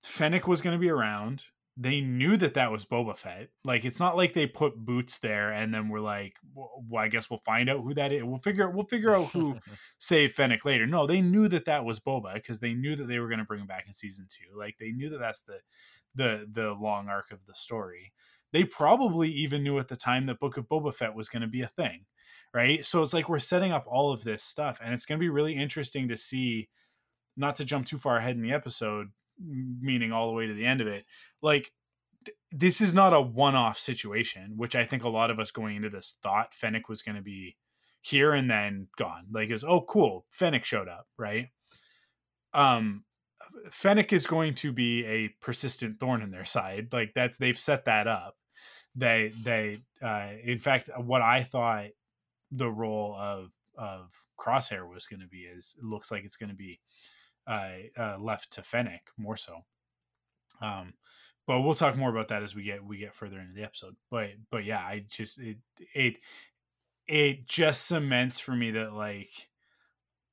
[0.03, 1.45] fennec was going to be around
[1.77, 3.49] they knew that that was Boba Fett.
[3.64, 7.29] Like it's not like they put boots there and then we're like, well, I guess
[7.29, 8.22] we'll find out who that is.
[8.22, 9.59] We'll figure out, we'll figure out who
[9.99, 10.87] saved Fennec later.
[10.87, 13.45] No, they knew that that was Boba because they knew that they were going to
[13.45, 14.57] bring him back in season two.
[14.57, 15.59] Like they knew that that's the
[16.14, 18.12] the the long arc of the story.
[18.53, 21.49] They probably even knew at the time that Book of Boba Fett was going to
[21.49, 22.05] be a thing,
[22.55, 22.85] right?
[22.85, 25.29] So it's like we're setting up all of this stuff, and it's going to be
[25.29, 26.68] really interesting to see.
[27.37, 29.09] Not to jump too far ahead in the episode,
[29.39, 31.05] meaning all the way to the end of it
[31.43, 31.72] like
[32.24, 35.76] th- this is not a one-off situation which i think a lot of us going
[35.76, 37.57] into this thought fennec was going to be
[38.05, 39.26] here and then gone.
[39.32, 41.49] Like it's oh cool fennec showed up right?
[42.53, 43.05] Um
[43.70, 47.87] fennec is going to be a persistent thorn in their side like that's they've set
[47.87, 48.37] that up.
[48.95, 51.87] They they uh in fact what i thought
[52.53, 56.51] the role of of crosshair was going to be is it looks like it's going
[56.51, 56.80] to be
[57.47, 59.64] uh, left to Fennec more so.
[60.61, 60.95] Um,
[61.47, 63.97] but we'll talk more about that as we get we get further into the episode.
[64.11, 65.59] But but yeah, I just it
[65.95, 66.16] it
[67.07, 69.49] it just cements for me that like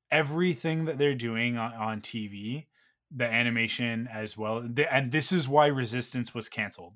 [0.09, 2.67] everything that they're doing on, on TV,
[3.13, 6.93] the animation as well, and this is why Resistance was canceled.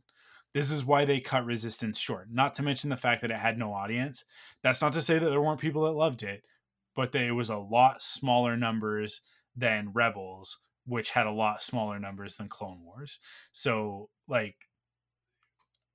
[0.54, 2.30] This is why they cut Resistance short.
[2.32, 4.24] Not to mention the fact that it had no audience.
[4.64, 6.44] That's not to say that there weren't people that loved it,
[6.96, 9.20] but they, it was a lot smaller numbers
[9.56, 13.20] than Rebels, which had a lot smaller numbers than Clone Wars.
[13.52, 14.56] So like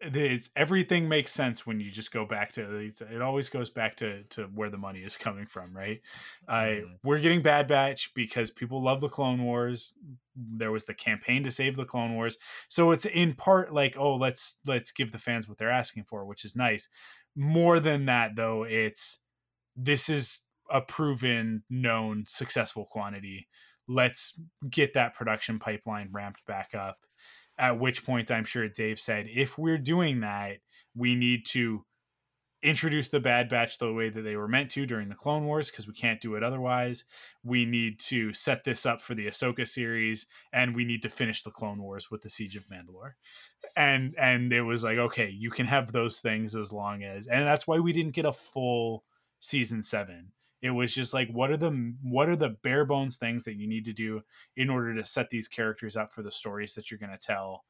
[0.00, 2.78] it's everything makes sense when you just go back to
[3.10, 6.00] it always goes back to to where the money is coming from right
[6.48, 6.54] mm-hmm.
[6.54, 9.92] i we're getting bad batch because people love the clone wars
[10.34, 12.38] there was the campaign to save the clone wars
[12.68, 16.24] so it's in part like oh let's let's give the fans what they're asking for
[16.24, 16.88] which is nice
[17.36, 19.18] more than that though it's
[19.76, 20.40] this is
[20.70, 23.48] a proven, known, successful quantity.
[23.88, 26.98] Let's get that production pipeline ramped back up.
[27.58, 30.58] At which point, I'm sure Dave said, if we're doing that,
[30.94, 31.84] we need to
[32.62, 35.70] introduce the Bad Batch the way that they were meant to during the Clone Wars
[35.70, 37.04] because we can't do it otherwise.
[37.42, 41.42] We need to set this up for the Ahsoka series, and we need to finish
[41.42, 43.12] the Clone Wars with the Siege of Mandalore.
[43.76, 47.46] And and it was like, okay, you can have those things as long as, and
[47.46, 49.04] that's why we didn't get a full
[49.40, 50.32] season seven
[50.62, 53.66] it was just like what are the what are the bare bones things that you
[53.66, 54.22] need to do
[54.56, 57.64] in order to set these characters up for the stories that you're going to tell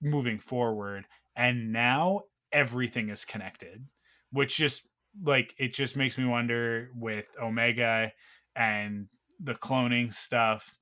[0.00, 1.06] moving forward
[1.36, 2.20] and now
[2.52, 3.86] everything is connected
[4.30, 4.86] which just
[5.24, 8.12] like it just makes me wonder with omega
[8.54, 9.08] and
[9.40, 10.74] the cloning stuff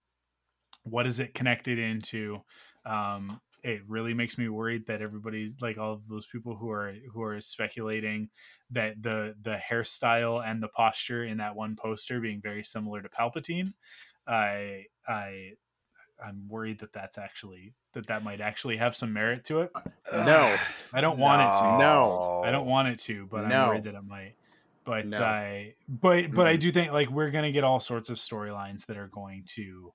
[0.83, 2.41] what is it connected into
[2.85, 6.95] um it really makes me worried that everybody's like all of those people who are
[7.13, 8.29] who are speculating
[8.71, 13.09] that the the hairstyle and the posture in that one poster being very similar to
[13.09, 13.73] Palpatine.
[14.27, 15.53] I I
[16.25, 19.71] I'm worried that that's actually that that might actually have some merit to it.
[19.75, 20.57] Uh, no,
[20.93, 21.49] I don't want no.
[21.49, 21.79] it to.
[21.79, 23.55] No, I don't want it to, but no.
[23.55, 24.35] I'm worried that it might.
[24.85, 25.19] But No.
[25.19, 28.97] I, but but I do think like we're gonna get all sorts of storylines that
[28.97, 29.93] are going to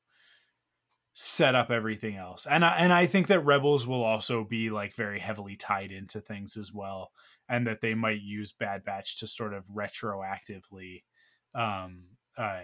[1.14, 2.48] set up everything else.
[2.50, 6.22] And I, and I think that rebels will also be like very heavily tied into
[6.22, 7.12] things as well
[7.50, 11.04] and that they might use bad batch to sort of retroactively
[11.54, 12.04] um
[12.38, 12.62] uh,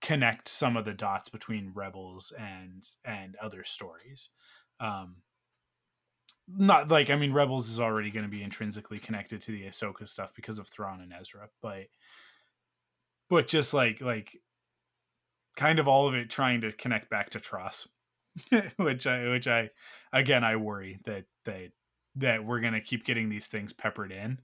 [0.00, 4.30] connect some of the dots between rebels and and other stories.
[4.80, 5.16] Um
[6.52, 10.06] not like i mean rebels is already going to be intrinsically connected to the ahsoka
[10.06, 11.86] stuff because of thrawn and ezra but
[13.28, 14.36] but just like like
[15.60, 17.90] kind of all of it trying to connect back to TROS,
[18.76, 19.68] which I which I
[20.10, 21.72] again I worry that that
[22.16, 24.38] that we're gonna keep getting these things peppered in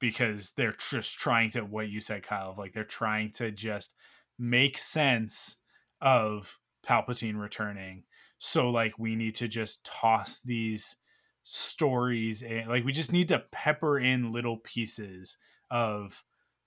[0.00, 3.94] because they're just trying to what you said, Kyle, like they're trying to just
[4.38, 5.58] make sense
[6.00, 8.04] of Palpatine returning.
[8.38, 10.96] So like we need to just toss these
[11.44, 15.36] stories and like we just need to pepper in little pieces
[15.70, 16.24] of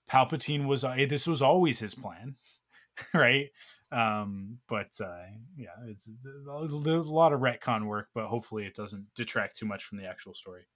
[0.08, 2.36] Palpatine was eh, this was always his plan,
[3.12, 3.50] right?
[3.92, 5.26] Um, but uh,
[5.56, 9.98] yeah, it's a lot of retcon work, but hopefully it doesn't detract too much from
[9.98, 10.66] the actual story.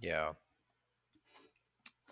[0.00, 0.32] Yeah.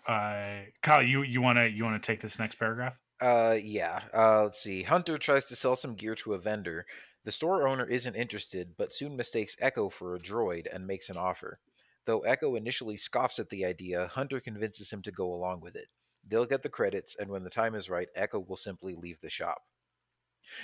[0.07, 2.97] Uh, Kyle, you you wanna you wanna take this next paragraph?
[3.21, 4.01] Uh, yeah.
[4.13, 4.83] Uh, let's see.
[4.83, 6.87] Hunter tries to sell some gear to a vendor.
[7.23, 11.17] The store owner isn't interested, but soon mistakes Echo for a droid and makes an
[11.17, 11.59] offer.
[12.05, 15.89] Though Echo initially scoffs at the idea, Hunter convinces him to go along with it.
[16.27, 19.29] They'll get the credits, and when the time is right, Echo will simply leave the
[19.29, 19.61] shop.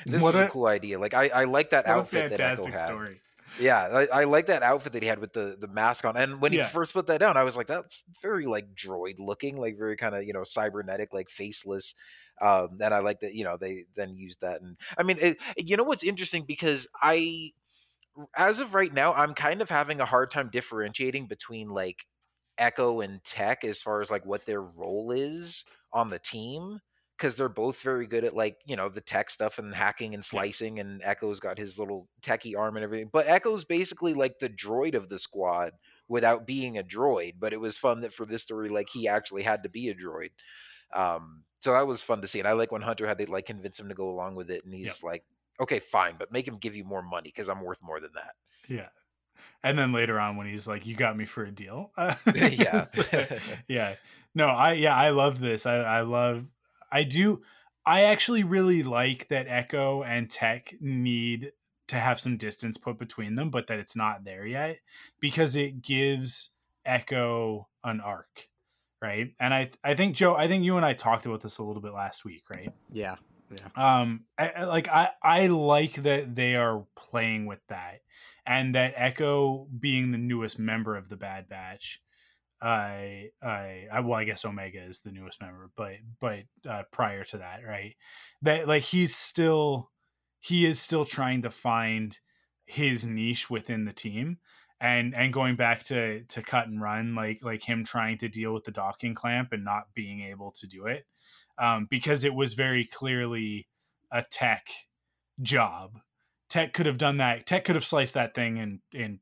[0.06, 1.00] This What is a, a- cool idea.
[1.00, 2.88] Like I, I like that outfit that Echo fantastic had.
[2.88, 3.22] story.
[3.60, 6.16] Yeah, I, I like that outfit that he had with the the mask on.
[6.18, 6.64] And when Yeah.
[6.64, 9.96] he first put that down, I was like, that's very like droid looking, like very
[9.98, 11.96] kind of you know cybernetic, like faceless.
[12.40, 14.62] Um, and I like that you know they then used that.
[14.62, 17.52] And I mean, it, you know what's interesting because I,
[18.36, 22.06] as of right now, I'm kind of having a hard time differentiating between like
[22.58, 25.64] Echo and Tech as far as like what their role is
[25.94, 26.80] on the team
[27.18, 30.24] because they're both very good at like you know the tech stuff and hacking and
[30.24, 34.50] slicing and echo's got his little techie arm and everything but echo's basically like the
[34.50, 35.72] droid of the squad
[36.08, 39.44] without being a droid but it was fun that for this story like he actually
[39.44, 40.30] had to be a droid
[40.94, 43.46] um so that was fun to see and i like when hunter had to like
[43.46, 45.24] convince him to go along with it and he's like
[45.60, 48.36] okay fine but make him give you more money because i'm worth more than that
[48.70, 48.90] Yeah.
[49.64, 51.92] And then later on when he's like, "You got me for a deal."
[52.36, 52.86] Yeah.
[53.68, 53.96] yeah.
[54.36, 55.66] No, I yeah, I love this.
[55.66, 56.46] I I love
[56.92, 57.42] I do
[57.86, 61.54] I actually really like that Echo and Tech need
[61.88, 64.80] to have some distance put between them, but that it's not there yet
[65.22, 66.50] because it gives
[66.86, 68.48] Echo an arc,
[69.02, 69.34] right?
[69.40, 71.82] And I I think Joe, I think you and I talked about this a little
[71.82, 72.74] bit last week, right?
[73.52, 73.68] Yeah.
[73.78, 78.02] um I, I- like i i like that they are playing with that
[78.46, 82.02] and that echo being the newest member of the bad batch
[82.62, 87.38] i i, well i guess omega is the newest member but but uh, prior to
[87.38, 87.96] that right
[88.42, 89.92] that like he's still
[90.40, 92.20] he is still trying to find
[92.66, 94.38] his niche within the team
[94.80, 98.54] and and going back to to cut and run like like him trying to deal
[98.54, 101.06] with the docking clamp and not being able to do it
[101.58, 103.68] um, because it was very clearly
[104.12, 104.68] a tech
[105.42, 106.00] job.
[106.50, 107.46] Tech could have done that.
[107.46, 109.20] Tech could have sliced that thing in in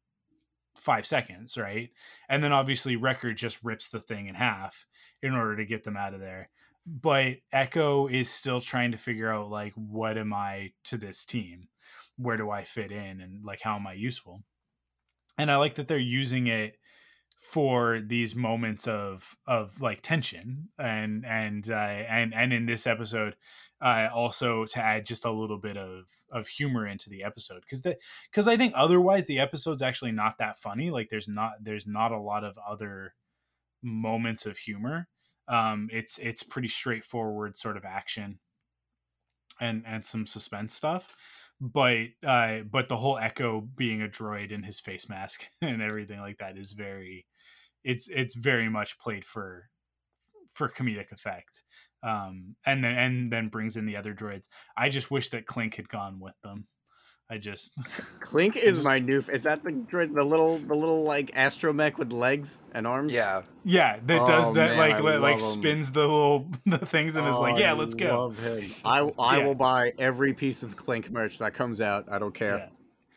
[0.85, 1.89] five seconds, right?
[2.29, 4.85] And then obviously Wrecker just rips the thing in half
[5.21, 6.49] in order to get them out of there.
[6.85, 11.69] But Echo is still trying to figure out like what am I to this team?
[12.17, 14.43] Where do I fit in and like how am I useful?
[15.37, 16.77] And I like that they're using it
[17.39, 23.35] for these moments of of like tension and and uh, and and in this episode
[23.81, 27.81] uh, also to add just a little bit of of humor into the episode because
[27.81, 27.97] the
[28.31, 32.11] because I think otherwise the episode's actually not that funny like there's not there's not
[32.11, 33.13] a lot of other
[33.83, 35.07] moments of humor.
[35.47, 38.39] Um it's it's pretty straightforward sort of action
[39.59, 41.15] and and some suspense stuff
[41.61, 46.19] but uh but the whole echo being a droid and his face mask and everything
[46.19, 47.25] like that is very
[47.83, 49.69] it's it's very much played for
[50.53, 51.63] for comedic effect
[52.05, 54.47] um and then and then brings in the other droids
[54.77, 56.67] i just wish that clink had gone with them
[57.29, 57.73] i just
[58.19, 59.19] Clink is just- my new.
[59.31, 63.11] Is that the droid, the little, the little like astromech with legs and arms?
[63.13, 65.39] yeah yeah that Oh, does that man, like I like love 'em.
[65.39, 68.63] spins the little the things and is like Oh, yeah let's go Love him.
[68.85, 69.45] I I Yeah.
[69.45, 72.05] will buy every piece of Clink merch that comes out.
[72.11, 72.57] I don't care.
[72.57, 72.69] Yeah.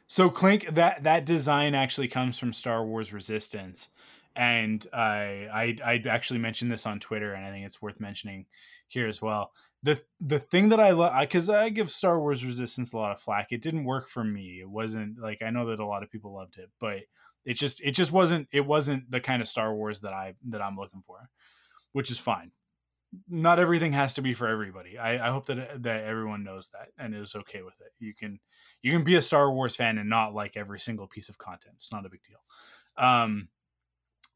[0.07, 3.91] So Clink that that design actually comes from Star Wars Resistance,
[4.35, 8.47] and I I I actually mentioned this on Twitter, and I think it's worth mentioning
[8.89, 9.53] here as well.
[9.83, 13.21] the The thing that I love because I give Star Wars Resistance a lot of
[13.21, 13.53] flack.
[13.53, 14.59] It didn't work for me.
[14.61, 17.03] It wasn't like I know that a lot of people loved it, but
[17.45, 20.63] it just it just wasn't it wasn't the kind of Star Wars that I that
[20.63, 21.31] I'm looking for,
[21.93, 22.53] which is fine.
[23.27, 24.99] Not everything has to be for everybody.
[24.99, 27.93] I, I hope that that everyone knows that and is okay with it.
[27.99, 28.41] You can
[28.83, 31.77] you can be a Star Wars fan and not like every single piece of content.
[31.77, 32.43] It's not a big deal.
[33.03, 33.49] Um,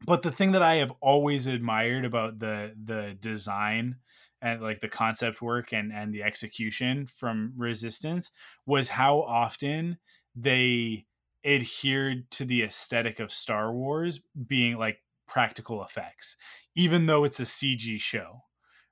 [0.05, 3.97] but the thing that I have always admired about the the design
[4.43, 8.31] and like the concept work and and the execution from Resistance
[8.65, 9.97] was how often
[10.35, 11.05] they
[11.45, 16.35] adhered to the aesthetic of Star Wars being like practical effects,
[16.75, 18.43] even though it's a CG show,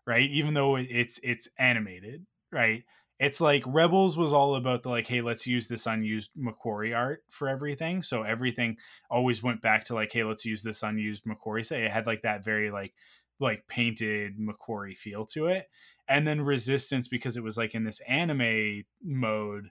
[0.07, 0.29] right?
[0.29, 2.83] Even though it's it's animated, right?
[3.21, 7.23] it's like rebels was all about the like hey let's use this unused McQuarrie art
[7.29, 8.77] for everything so everything
[9.11, 12.23] always went back to like hey let's use this unused McQuarrie say it had like
[12.23, 12.95] that very like
[13.41, 15.69] like painted McQuarrie feel to it.
[16.07, 19.69] And then resistance because it was like in this anime mode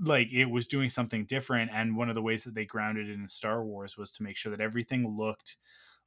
[0.00, 1.70] like it was doing something different.
[1.72, 4.36] And one of the ways that they grounded it in star wars was to make
[4.36, 5.56] sure that everything looked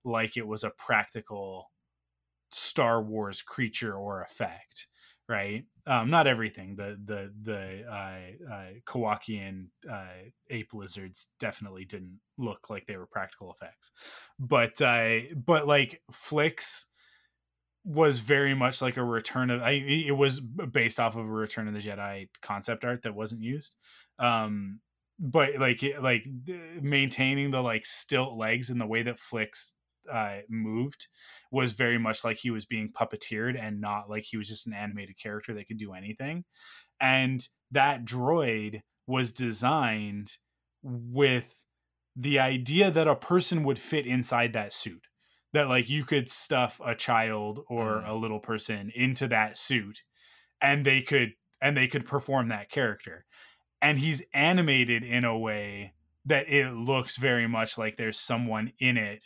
[0.03, 1.71] like it was a practical
[2.51, 4.87] star wars creature or effect
[5.31, 5.63] right?
[5.87, 6.75] Um, not everything.
[6.75, 13.07] The the the uh, uh, Kowakian uh, ape lizards definitely didn't look like they were
[13.07, 13.91] practical effects,
[14.37, 16.87] but uh, but like Flix
[17.83, 21.67] was very much like a return of I, it was based off of a return
[21.67, 23.75] of the jedi concept art that wasn't used
[24.19, 24.81] um
[25.21, 26.27] but like like
[26.81, 29.75] maintaining the like stilt legs and the way that Flix
[30.11, 31.07] uh moved
[31.51, 34.73] was very much like he was being puppeteered and not like he was just an
[34.73, 36.43] animated character that could do anything
[36.99, 40.37] and that droid was designed
[40.83, 41.65] with
[42.15, 45.07] the idea that a person would fit inside that suit
[45.53, 48.07] that like you could stuff a child or mm.
[48.07, 50.01] a little person into that suit
[50.61, 51.31] and they could
[51.61, 53.25] and they could perform that character
[53.81, 55.93] and he's animated in a way
[56.25, 59.25] that it looks very much like there's someone in it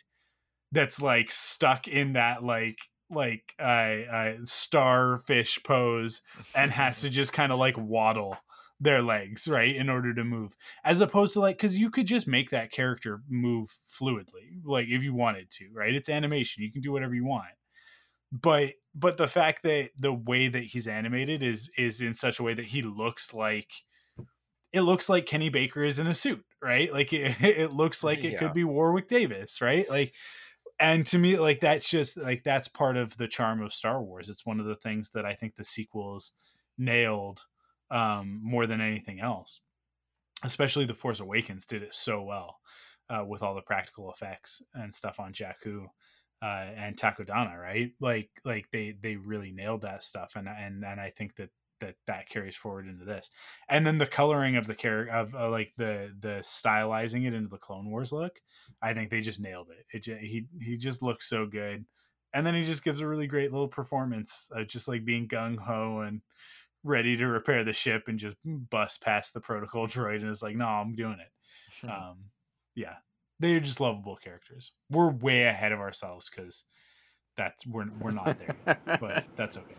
[0.76, 2.78] that's like stuck in that like
[3.10, 3.64] like uh,
[4.12, 6.22] uh starfish pose
[6.56, 8.38] and has to just kind of like waddle
[8.80, 12.28] their legs right in order to move as opposed to like because you could just
[12.28, 16.82] make that character move fluidly like if you wanted to right it's animation you can
[16.82, 17.46] do whatever you want
[18.34, 22.44] but but the fact that the way that he's animated is is in such a
[22.44, 23.72] way that he looks like
[24.76, 26.92] it looks like Kenny Baker is in a suit, right?
[26.92, 28.40] Like it, it looks like it yeah.
[28.40, 29.90] could be Warwick Davis, right?
[29.90, 30.14] Like,
[30.80, 34.30] and to me, like that's just like that's part of the charm of Star Wars.
[34.30, 36.34] It's one of the things that I think the sequels
[36.78, 37.44] nailed
[37.90, 39.62] um, more than anything else.
[40.44, 42.58] Especially the Force Awakens did it so well
[43.10, 45.86] uh, with all the practical effects and stuff on Jakku
[46.42, 47.92] uh, and Takodana, right?
[48.00, 51.50] Like like they they really nailed that stuff, and and and I think that
[51.80, 53.30] that that carries forward into this
[53.70, 57.50] and then the coloring of the character of uh, like the the stylizing it into
[57.50, 58.40] the clone wars look
[58.82, 61.86] i think they just nailed it it just, he he just looks so good
[62.36, 66.02] and then he just gives a really great little performance of just like being gung-ho
[66.02, 66.22] and
[66.84, 70.56] ready to repair the ship and just bust past the protocol droid and is like,
[70.56, 71.90] no, I'm doing it.
[71.90, 72.26] um,
[72.76, 72.96] yeah,
[73.40, 74.74] they're just lovable characters.
[74.90, 76.66] We're way ahead of ourselves because
[77.38, 79.76] that's we're we're not there, yet, but that's okay.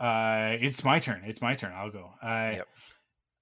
[0.00, 1.22] Uh, it's my turn.
[1.26, 1.72] It's my turn.
[1.74, 2.10] I'll go.
[2.22, 2.68] Uh, yep.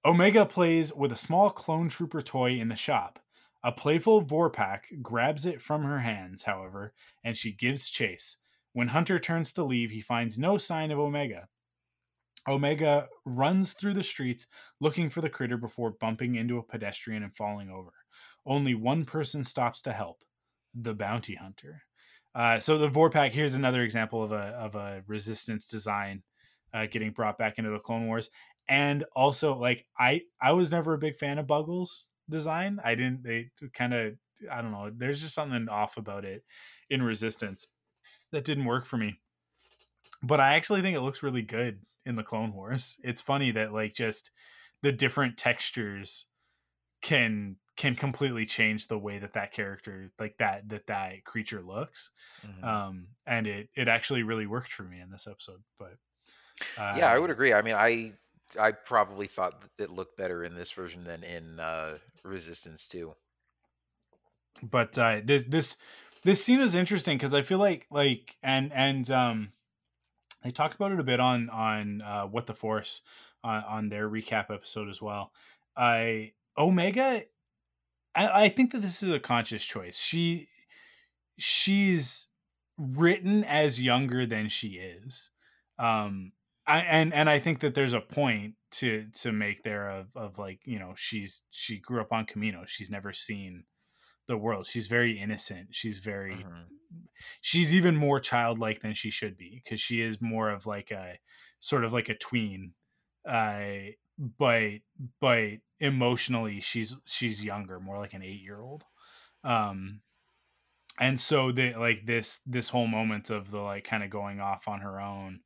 [0.05, 3.19] Omega plays with a small clone trooper toy in the shop.
[3.63, 6.93] A playful Vorpak grabs it from her hands, however,
[7.23, 8.37] and she gives chase.
[8.73, 11.47] When Hunter turns to leave, he finds no sign of Omega.
[12.47, 14.47] Omega runs through the streets
[14.79, 17.91] looking for the critter before bumping into a pedestrian and falling over.
[18.45, 20.23] Only one person stops to help
[20.73, 21.83] the bounty hunter.
[22.33, 26.23] Uh, so the Vorpak here's another example of a of a resistance design
[26.73, 28.29] uh, getting brought back into the Clone Wars,
[28.67, 32.79] and also like I I was never a big fan of Buggles' design.
[32.83, 33.23] I didn't.
[33.23, 34.13] They kind of
[34.51, 34.91] I don't know.
[34.95, 36.43] There's just something off about it
[36.89, 37.67] in Resistance
[38.31, 39.19] that didn't work for me.
[40.21, 42.97] But I actually think it looks really good in the Clone Wars.
[43.03, 44.31] It's funny that like just
[44.81, 46.25] the different textures
[47.01, 52.11] can can completely change the way that that character like that that that creature looks
[52.45, 52.63] mm-hmm.
[52.65, 55.93] um and it it actually really worked for me in this episode but
[56.77, 58.13] uh, yeah i would agree i mean i
[58.59, 63.15] i probably thought it looked better in this version than in uh resistance too.
[64.61, 65.77] But uh this this
[66.23, 69.51] this scene is interesting because i feel like like and and um
[70.43, 73.01] they talked about it a bit on on uh, what the force
[73.43, 75.31] on, on their recap episode as well.
[75.75, 77.23] I omega
[78.15, 79.99] I, I think that this is a conscious choice.
[79.99, 80.49] She
[81.37, 82.27] she's
[82.77, 85.31] written as younger than she is
[85.77, 86.31] um
[86.69, 90.37] I, and and I think that there's a point to to make there of of
[90.37, 92.67] like you know she's she grew up on Kamino.
[92.67, 93.63] she's never seen
[94.27, 94.67] the world.
[94.67, 95.69] She's very innocent.
[95.71, 96.99] She's very mm-hmm.
[97.41, 101.17] she's even more childlike than she should be because she is more of like a
[101.59, 102.73] sort of like a tween
[103.27, 103.91] uh
[104.37, 104.71] but
[105.19, 108.83] but emotionally she's she's younger more like an eight year old
[109.43, 109.99] um
[110.99, 114.67] and so the like this this whole moment of the like kind of going off
[114.67, 115.39] on her own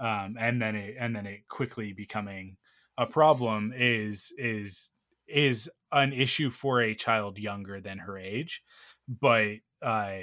[0.00, 2.56] um and then it and then it quickly becoming
[2.98, 4.90] a problem is is
[5.28, 8.62] is an issue for a child younger than her age
[9.08, 10.18] but uh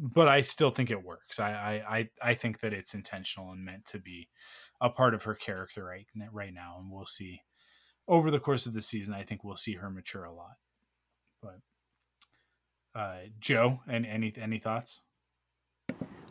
[0.00, 1.40] but I still think it works.
[1.40, 4.28] I, I I think that it's intentional and meant to be
[4.80, 7.42] a part of her character right right now, and we'll see
[8.06, 9.12] over the course of the season.
[9.12, 10.56] I think we'll see her mature a lot.
[11.42, 11.58] But
[12.94, 15.02] uh, Joe, and any any thoughts?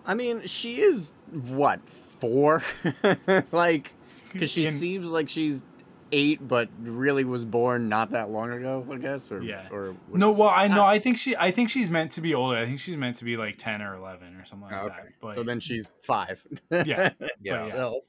[0.06, 1.82] I mean, she is what
[2.20, 2.64] four,
[3.52, 3.94] like
[4.34, 5.64] because she In, seems like she's
[6.12, 9.32] eight, but really was born not that long ago, I guess.
[9.32, 9.68] Or Yeah.
[9.72, 10.84] Or No, well, I know.
[10.86, 11.36] I think she.
[11.36, 12.56] I think she's meant to be older.
[12.58, 14.96] I think she's meant to be like ten or eleven or something like Oh, okay.
[14.96, 15.14] that.
[15.22, 16.46] But so then she's five.
[16.86, 17.10] Yeah.
[17.42, 17.62] Yeah.
[17.64, 18.02] So,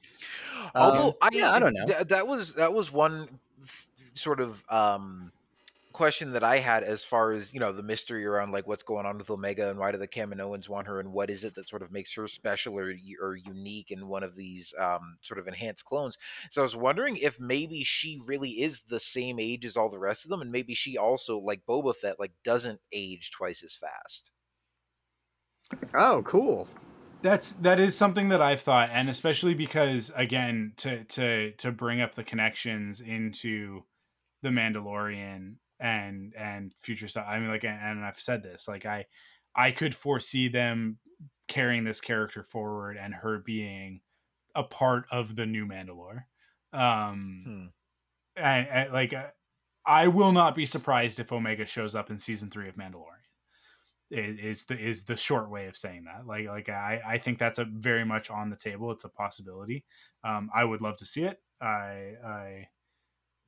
[0.75, 1.85] Although um, I yeah, I don't know.
[1.85, 3.27] th- that was that was one
[3.63, 5.31] f- sort of um
[5.91, 9.05] question that I had as far as you know the mystery around like what's going
[9.05, 11.67] on with Omega and why do the Kaminoans want her and what is it that
[11.67, 15.47] sort of makes her special or or unique in one of these um sort of
[15.47, 16.17] enhanced clones.
[16.49, 19.99] So I was wondering if maybe she really is the same age as all the
[19.99, 23.75] rest of them and maybe she also like Boba Fett like doesn't age twice as
[23.75, 24.31] fast.
[25.93, 26.67] oh, cool.
[27.21, 31.99] That's that is something that I've thought, and especially because again, to to to bring
[31.99, 33.83] up the connections into
[34.41, 37.25] the Mandalorian and and future stuff.
[37.27, 39.05] I mean, like, and, and I've said this, like, I
[39.55, 40.99] I could foresee them
[41.47, 44.01] carrying this character forward and her being
[44.55, 46.25] a part of the new Mandalore.
[46.73, 47.67] Um, Hmm.
[48.35, 49.31] and, and like, uh,
[49.85, 53.05] I will not be surprised if Omega shows up in season three of Mandalorian
[54.09, 56.25] is, is the is the short way of saying that.
[56.25, 58.91] Like like I I think that's a very much on the table.
[58.91, 59.85] It's a possibility.
[60.23, 61.41] Um, I would love to see it.
[61.61, 62.69] I I,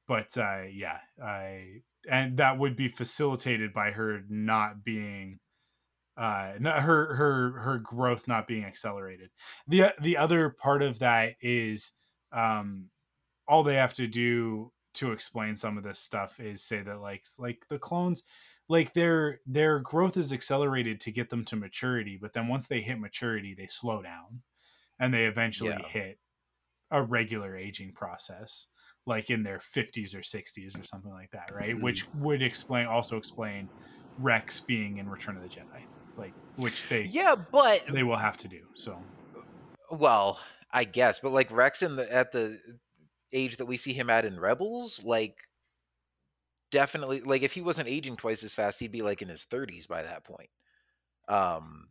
[0.07, 5.39] but uh, yeah, I and that would be facilitated by her not being
[6.17, 9.31] uh not her her her growth not being accelerated
[9.67, 11.93] the the other part of that is
[12.33, 12.89] um
[13.47, 17.25] all they have to do to explain some of this stuff is say that like
[17.39, 18.23] like the clones
[18.69, 22.81] like their their growth is accelerated to get them to maturity but then once they
[22.81, 24.43] hit maturity they slow down
[24.99, 25.81] and they eventually Yeah.
[25.83, 26.19] hit
[26.91, 28.67] a regular aging process
[29.05, 31.79] like in their 50s or 60s or something like that right?
[31.79, 33.69] Which would explain also explain
[34.19, 35.85] rex being in return of the jedi
[36.17, 38.99] like which they Yeah, but they will have to do so.
[39.91, 40.39] Well,
[40.71, 42.59] I guess, but like Rex in the at the
[43.33, 45.47] age that we see him at in Rebels, like
[46.71, 49.87] definitely like if he wasn't aging twice as fast, he'd be like in his 30s
[49.87, 50.49] by that point.
[51.27, 51.89] Um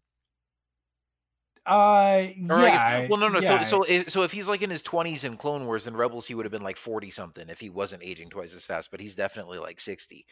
[1.71, 3.63] uh or I yeah guess, well no no yeah.
[3.63, 6.27] so so if, so if he's like in his 20s in Clone Wars and Rebels
[6.27, 9.01] he would have been like 40 something if he wasn't aging twice as fast, but
[9.01, 10.27] he's definitely like 60.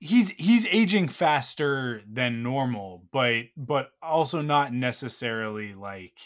[0.00, 6.18] he's he's aging faster than normal but but also not necessarily like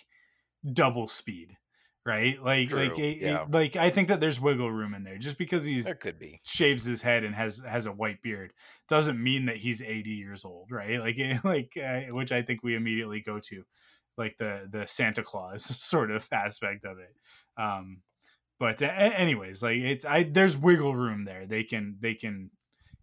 [0.73, 1.57] double speed
[2.07, 3.45] right like like True, it- yeah.
[3.51, 6.41] like i think that there's wiggle room in there just because he's There could be.
[6.43, 8.53] shaves his head and has has a white beard
[8.89, 12.62] doesn't mean that he's 80 years old right like it- like uh, which i think
[12.62, 13.62] we immediately go to
[14.19, 17.15] like the the santa claus sort of aspect of it
[17.57, 18.03] um
[18.59, 22.51] but uh, a- anyways like it's i there's wiggle room there they can they can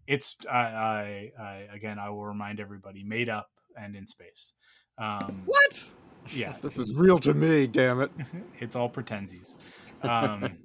[0.06, 4.52] it's I, I i again i will remind everybody made up and in space
[4.98, 5.94] um What?
[6.34, 8.10] yeah This is real to me, damn it.
[8.60, 9.54] it's all pretensies.
[10.02, 10.58] Um,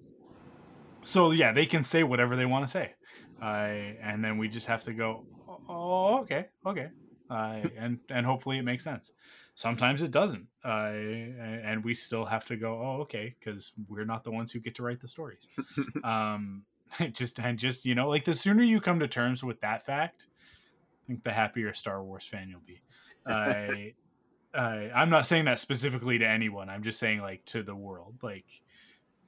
[1.04, 2.94] so yeah, they can say whatever they want to say,
[3.42, 5.26] uh, and then we just have to go,
[5.70, 6.90] oh, okay, okay,
[7.30, 9.12] uh, and and hopefully it makes sense.
[9.54, 14.24] Sometimes it doesn't, uh, and we still have to go, oh, okay, because we're not
[14.24, 15.50] the ones who get to write the stories.
[16.04, 16.64] um,
[17.14, 20.28] just and just you know, like the sooner you come to terms with that fact,
[21.04, 22.82] I think the happier Star Wars fan you'll be.
[23.26, 23.92] Uh,
[24.58, 26.70] uh, I'm not saying that specifically to anyone.
[26.70, 28.16] I'm just saying like to the world.
[28.22, 28.46] Like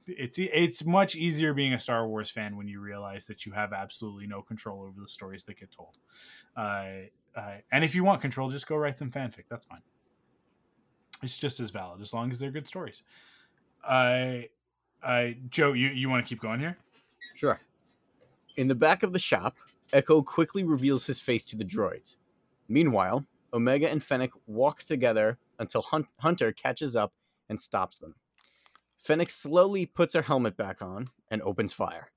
[0.06, 3.72] it's it's much easier being a Star Wars fan when you realize that you have
[3.72, 5.96] absolutely no control over the stories that get told.
[6.56, 9.44] Uh, uh, and if you want control, just go write some fanfic.
[9.48, 9.82] That's fine.
[11.22, 13.02] It's just as valid as long as they're good stories.
[13.86, 14.48] I,
[15.02, 16.76] I, Joe, you you want to keep going here?
[17.34, 17.60] Sure.
[18.56, 19.56] In the back of the shop,
[19.92, 22.16] Echo quickly reveals his face to the droids.
[22.68, 27.12] Meanwhile, Omega and Fennec walk together until Hun- Hunter catches up
[27.48, 28.14] and stops them.
[28.98, 32.10] Fennec slowly puts her helmet back on and opens fire.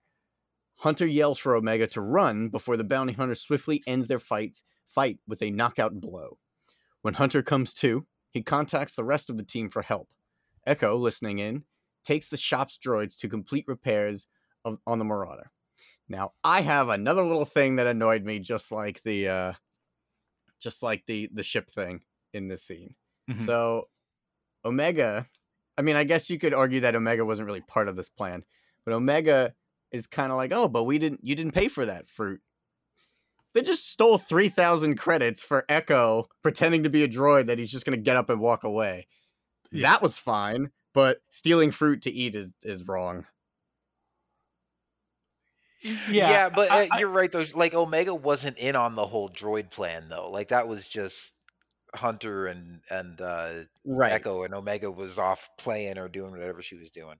[0.78, 5.20] Hunter yells for Omega to run before the bounty hunter swiftly ends their fights fight
[5.28, 6.38] with a knockout blow.
[7.02, 8.06] When Hunter comes to,
[8.38, 10.10] he contacts the rest of the team for help.
[10.66, 11.64] Echo, listening in,
[12.06, 14.28] takes the shop's droids to complete repairs
[14.66, 15.52] of, on the Marauder.
[16.10, 19.54] Now, I have another little thing that annoyed me, just like the, uh,
[20.60, 22.02] just like the the ship thing
[22.34, 22.96] in this scene.
[23.30, 23.42] Mhm.
[23.42, 23.90] So,
[24.66, 25.28] Omega,
[25.78, 28.44] I mean, I guess you could argue that Omega wasn't really part of this plan,
[28.86, 29.54] but Omega
[29.92, 32.42] is kind of like, oh, but we didn't, you didn't pay for that fruit.
[33.54, 37.72] They just stole three thousand credits for Echo pretending to be a droid that he's
[37.72, 39.08] just gonna get up and walk away.
[39.72, 39.90] Yeah.
[39.92, 43.26] That was fine, but stealing fruit to eat is is wrong.
[45.82, 47.46] Yeah, yeah but uh, I- I- you're right though.
[47.56, 50.30] Like Omega wasn't in on the whole droid plan though.
[50.30, 51.36] Like that was just
[51.96, 53.50] Hunter and and uh,
[53.86, 54.12] Right.
[54.12, 57.18] Echo, and Omega was off playing or doing whatever she was doing.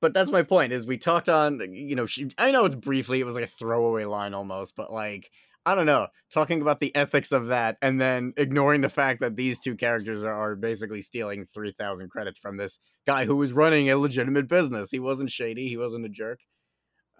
[0.00, 0.72] but that's my point.
[0.72, 2.28] Is we talked on, you know, she.
[2.38, 3.20] I know it's briefly.
[3.20, 5.30] It was like a throwaway line almost, but like
[5.68, 9.36] I don't know, talking about the ethics of that, and then ignoring the fact that
[9.36, 13.52] these two characters are, are basically stealing three thousand credits from this guy who was
[13.52, 14.90] running a legitimate business.
[14.90, 15.68] He wasn't shady.
[15.68, 16.40] He wasn't a jerk.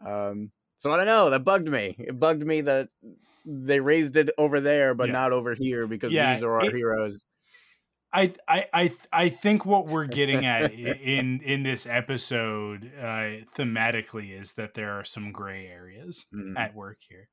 [0.04, 1.30] Um, so I don't know.
[1.30, 1.96] That bugged me.
[1.98, 2.88] It bugged me that
[3.44, 5.12] they raised it over there, but Yeah.
[5.14, 7.26] not over here because Yeah, these are our it- heroes.
[8.10, 14.38] I, I I I think what we're getting at in in this episode uh, thematically
[14.38, 16.58] is that there are some gray areas Mhm.
[16.58, 17.28] at work here,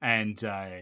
[0.00, 0.80] and uh,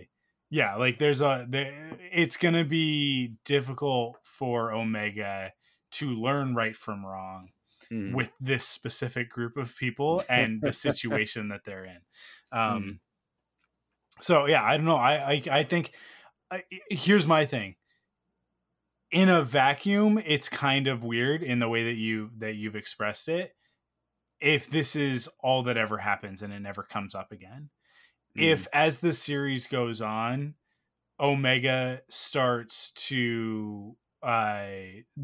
[0.51, 5.53] yeah, like there's a there, it's gonna be difficult for Omega
[5.93, 7.51] to learn right from wrong
[7.91, 8.15] Mhm.
[8.15, 12.01] with this specific group of people and the situation that they're in.
[12.53, 13.01] Um,
[14.21, 14.97] So yeah, I don't know.
[14.97, 15.95] I I, I think
[16.51, 17.77] I, here's my thing.
[19.11, 23.29] In a vacuum, it's kind of weird in the way that you that you've expressed
[23.29, 23.55] it.
[24.41, 27.71] If this is all that ever happens and it never comes up again,
[28.37, 30.55] if as the series goes on,
[31.21, 34.67] Omega starts to uh,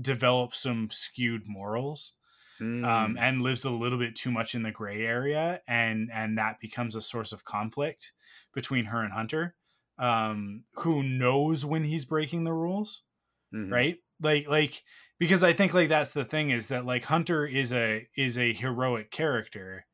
[0.01, 2.15] develop some skewed morals
[2.61, 3.19] um, Mm.
[3.19, 6.95] and lives a little bit too much in the gray area, and and that becomes
[6.95, 8.12] a source of conflict
[8.55, 9.57] between her and Hunter,
[9.99, 13.05] um, who knows when he's breaking the rules,
[13.53, 13.70] Mhm.
[13.73, 13.99] right?
[14.20, 14.85] Like like
[15.19, 18.53] because I think like that's the thing is that like Hunter is a is a
[18.55, 19.87] heroic character,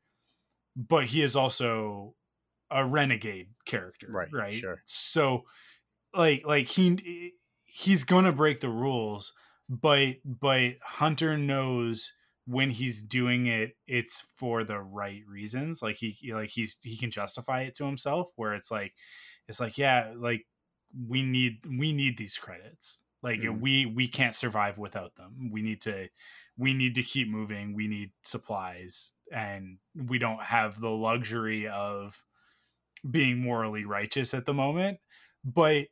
[0.75, 2.16] but he is also
[2.71, 4.53] a renegade character, Right, Right.
[4.53, 4.81] sure.
[4.85, 5.45] So
[6.13, 7.33] like like he
[7.67, 9.33] he's gonna break the rules,
[9.69, 12.13] but but Hunter knows
[12.45, 17.11] when he's doing it it's for the right reasons like he like he's he can
[17.11, 18.93] justify it to himself where it's like
[19.47, 20.47] it's like yeah like
[21.07, 23.59] we need we need these credits like Mhm.
[23.59, 26.07] we we can't survive without them we need to
[26.57, 32.23] we need to keep moving we need supplies and we don't have the luxury of
[33.09, 34.97] being morally righteous at the moment
[35.43, 35.85] but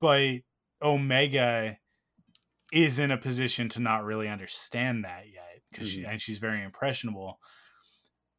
[0.00, 0.36] but
[0.82, 1.76] omega
[2.72, 6.10] is in a position to not really understand that yet because she mm-hmm.
[6.10, 7.38] and she's very impressionable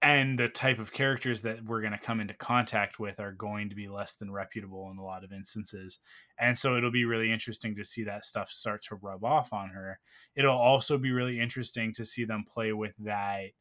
[0.04, 3.70] and the type of characters that we're going to come into contact with are going
[3.70, 6.00] to be less than reputable in a lot of instances
[6.42, 9.70] and so it'll be really interesting to see that stuff start to rub off on
[9.70, 10.00] her.
[10.36, 13.52] It'll also be really interesting to see them play with that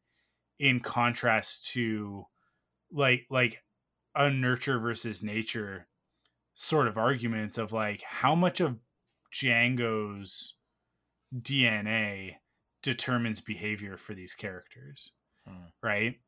[0.57, 2.25] in contrast to
[2.91, 3.63] like like
[4.15, 5.87] a nurture versus nature
[6.53, 8.77] sort of argument of like how much of
[9.33, 10.55] Jango's
[11.35, 12.35] DNA
[12.83, 15.13] determines behavior for these characters,
[15.47, 15.67] Hmm.
[15.81, 16.19] right?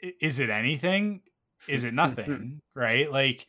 [0.00, 1.22] Is it anything?
[1.68, 2.60] Is it nothing?
[2.74, 3.10] right?
[3.10, 3.46] Like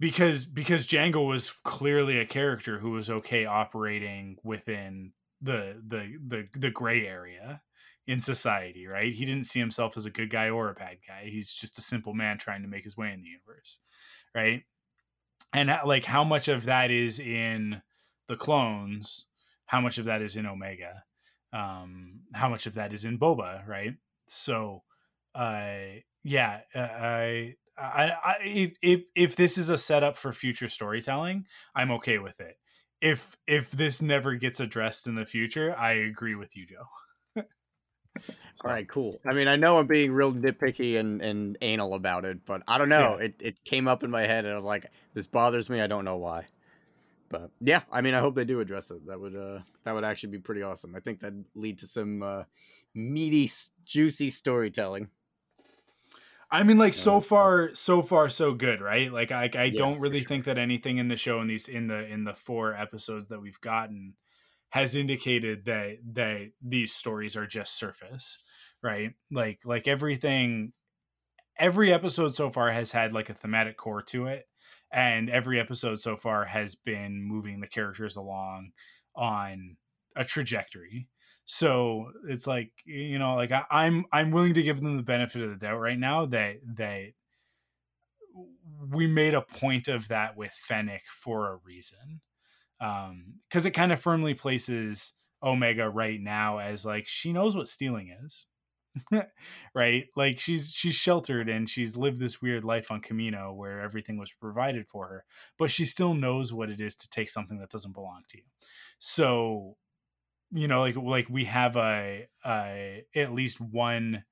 [0.00, 6.48] because because Django was clearly a character who was okay operating within the the the
[6.58, 7.60] the gray area
[8.06, 9.12] in society, right?
[9.12, 11.28] He didn't see himself as a good guy or a bad guy.
[11.28, 13.80] He's just a simple man trying to make his way in the universe,
[14.34, 14.62] right?
[15.52, 17.82] And like how much of that is in
[18.28, 19.26] the clones,
[19.66, 21.02] how much of that is in Omega,
[21.52, 23.94] um, how much of that is in Boba, right?
[24.28, 24.82] So,
[25.34, 31.46] uh, yeah, uh, I, I, I, if if this is a setup for future storytelling,
[31.74, 32.56] I'm okay with it.
[33.00, 36.86] If if this never gets addressed in the future, I agree with you, Joe.
[38.64, 39.20] All right, cool.
[39.28, 42.78] I mean, I know I'm being real nitpicky and, and anal about it, but I
[42.78, 43.14] don't know.
[43.14, 45.80] It it came up in my head, and I was like, "This bothers me.
[45.80, 46.48] I don't know why."
[47.30, 49.06] But yeah, I mean, I hope they do address it.
[49.06, 50.94] That would uh that would actually be pretty awesome.
[50.96, 52.44] I think that'd lead to some uh,
[52.94, 53.50] meaty,
[53.84, 55.10] juicy storytelling.
[56.50, 59.12] I mean, like so far, so far, so good, right?
[59.12, 60.28] Like, I, I Yeah, don't really sure.
[60.28, 63.40] think that anything in the show in these in the in the four episodes that
[63.40, 64.14] we've gotten
[64.76, 68.42] has indicated that that these stories are just surface,
[68.82, 69.12] right?
[69.30, 70.74] Like, like everything,
[71.58, 74.44] every episode so far has had like a thematic core to it,
[74.92, 78.72] and every episode so far has been moving the characters along
[79.14, 79.78] on
[80.14, 81.08] a trajectory
[81.46, 85.42] so it's like you know like I, i'm i'm willing to give them the benefit
[85.42, 87.12] of the doubt right now that that
[88.90, 92.20] we made a point of that with fennec for a reason
[92.80, 97.68] um because it kind of firmly places omega right now as like she knows what
[97.68, 98.46] stealing is
[99.74, 100.06] right?
[100.16, 104.32] Like she's she's sheltered and she's lived this weird life on Kamino where everything was
[104.32, 105.24] provided for her
[105.58, 108.44] but she still knows what it is to take something that doesn't belong to you.
[108.98, 109.76] So
[110.52, 114.24] you know like like we have a, a at least one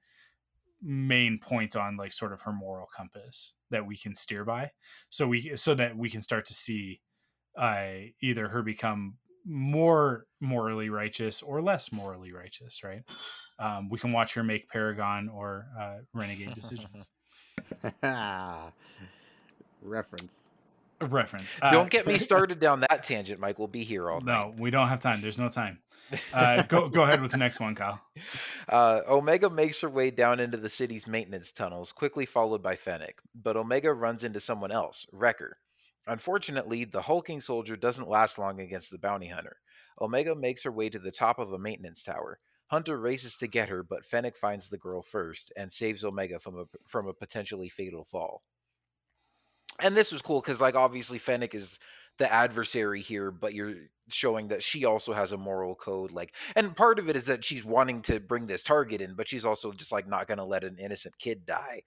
[0.82, 4.70] main point on like sort of her moral compass that we can steer by.
[5.08, 7.00] So we so that we can start to see
[7.56, 7.86] uh
[8.20, 9.14] either her become
[9.46, 13.02] more morally righteous or less morally righteous right
[13.58, 17.10] um, we can watch her make Paragon or uh, Renegade decisions.
[19.82, 20.40] Reference.
[21.00, 21.58] A reference.
[21.62, 23.58] Uh, Don't get me started down that tangent, Mike.
[23.58, 24.32] We'll be here all night.
[24.32, 25.20] No, we don't have time.
[25.20, 25.78] There's no time.
[26.32, 28.00] Uh, go go ahead with the next one, Kyle.
[28.68, 33.16] Uh, Omega makes her way down into the city's maintenance tunnels, quickly followed by Fennec.
[33.34, 35.58] But Omega runs into someone else, Wrecker.
[36.06, 39.58] Unfortunately, the hulking soldier doesn't last long against the bounty hunter.
[40.00, 42.38] Omega makes her way to the top of a maintenance tower.
[42.68, 46.58] Hunter races to get her, but Fennec finds the girl first and saves Omega from
[46.58, 48.42] a from a potentially fatal fall.
[49.80, 51.78] And this was cool because, like, obviously Fennec is
[52.18, 53.74] the adversary here, but you're
[54.08, 56.12] showing that she also has a moral code.
[56.12, 59.28] Like, and part of it is that she's wanting to bring this target in, but
[59.28, 61.82] she's also just like not going to let an innocent kid die.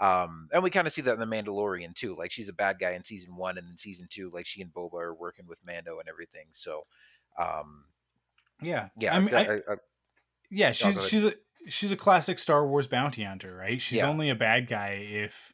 [0.00, 2.14] Um, and we kind of see that in the Mandalorian too.
[2.16, 4.72] Like, she's a bad guy in season one, and in season two, like she and
[4.72, 6.46] Boba are working with Mando and everything.
[6.52, 6.84] So,
[7.38, 7.84] um,
[8.62, 9.76] Yeah, yeah, I mean, I- I-
[10.50, 11.34] yeah, she's she's a
[11.68, 13.80] she's a classic Star Wars bounty hunter, right?
[13.80, 14.08] She's Yeah.
[14.08, 15.52] only a bad guy if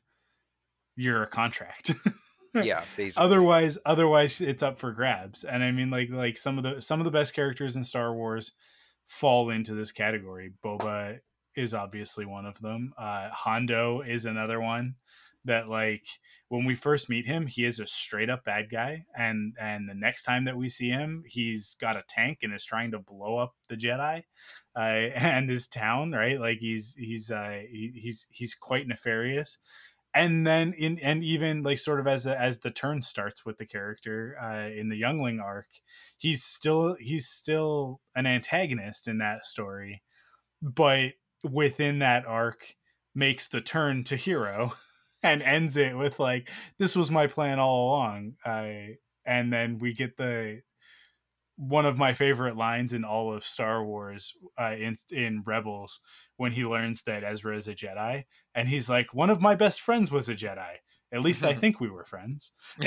[0.97, 1.93] you're a contract.
[2.55, 3.25] yeah, basically.
[3.25, 7.01] otherwise otherwise it's up for grabs and i mean like like some of the some
[7.01, 8.53] of the best characters in star wars
[9.07, 11.19] fall into this category boba
[11.57, 12.93] is obviously one of them.
[12.97, 14.97] Uh hondo is another one
[15.47, 16.07] that like
[16.49, 19.95] when we first meet him he is a straight up bad guy and and the
[19.95, 23.37] next time that we see him he's got a tank and is trying to blow
[23.37, 24.23] up the jedi
[24.77, 24.79] uh,
[25.15, 26.41] and his town right?
[26.41, 29.59] Like he's he's uh he, he's he's quite nefarious.
[30.17, 33.59] And then in and even like sort of as the, as the turn starts with
[33.59, 35.67] the character uh, in the youngling arc
[36.17, 40.03] he's still he's still an antagonist in that story
[40.63, 41.15] but
[41.45, 42.75] within that arc
[43.15, 44.73] makes the turn to hero
[45.23, 46.49] and ends it with like
[46.79, 48.67] this was my plan all along uh,
[49.25, 50.61] and then we get the
[51.57, 56.01] one of my favorite lines in all of Star Wars uh, in in Rebels
[56.37, 58.25] when he learns that Ezra is a Jedi,
[58.57, 60.79] and he's like, "One of my best friends was a Jedi.
[61.13, 62.51] At least I think we were friends."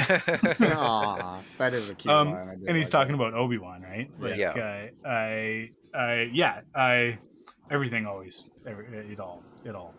[0.61, 2.49] Aw, that is a cute Um, line.
[2.49, 3.23] I did and he's like talking that.
[3.27, 4.09] about Obi Wan, right?
[4.19, 4.89] Like, Yeah.
[5.03, 7.19] Uh, I, I, yeah, I,
[7.69, 9.93] everything always, every, it all, it all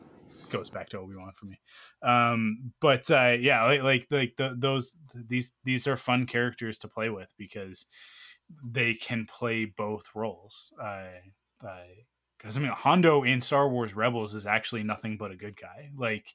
[0.51, 1.61] goes back to Obi Wan for me.
[2.03, 6.89] Um, but uh, yeah, like, like, like the, those, these, these are fun characters to
[6.89, 7.87] play with because
[8.65, 10.73] they can play both roles.
[10.83, 11.09] Uh,
[11.65, 11.85] uh,
[12.39, 15.91] because I mean, Hondo in Star Wars Rebels is actually nothing but a good guy.
[15.97, 16.35] Like,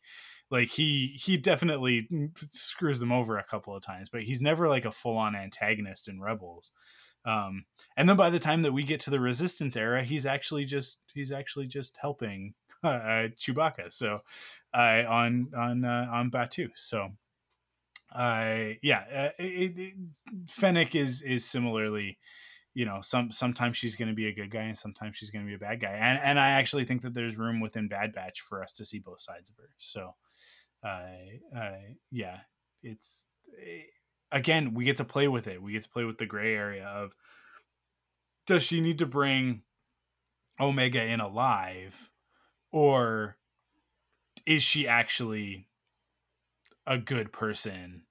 [0.51, 4.83] like he he definitely screws them over a couple of times, but he's never like
[4.83, 6.73] a full on antagonist in Rebels.
[7.25, 10.65] Um, and then by the time that we get to the Resistance era, he's actually
[10.65, 13.91] just he's actually just helping uh, Chewbacca.
[13.91, 14.19] So,
[14.73, 16.69] uh, on on uh, on Batuu.
[16.75, 17.09] So,
[18.13, 19.93] uh, yeah, it, it,
[20.49, 22.17] Fennec is is similarly
[22.73, 25.45] you know some sometimes she's going to be a good guy and sometimes she's going
[25.45, 28.13] to be a bad guy and and i actually think that there's room within bad
[28.13, 30.15] batch for us to see both sides of her so
[30.83, 31.05] uh,
[31.55, 31.77] uh
[32.11, 32.37] yeah
[32.81, 33.27] it's
[34.33, 35.61] again we get to play with it.
[35.61, 37.15] We get to play with the gray area of
[38.45, 39.61] does she need to bring
[40.59, 42.09] omega in alive?
[42.71, 43.37] Or
[44.45, 45.67] is she actually
[46.85, 48.03] a good person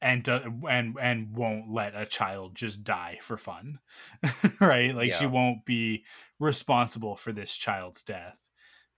[0.00, 3.80] and do, and and won't let a child just die for fun?
[4.60, 4.94] Right?
[4.94, 6.04] Like she won't be
[6.38, 8.36] responsible for this child's death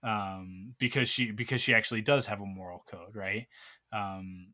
[0.01, 3.47] um because she because she actually does have a moral code right?
[3.91, 4.53] Um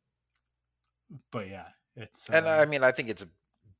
[1.32, 3.30] but yeah it's and uh, I mean, I think it's a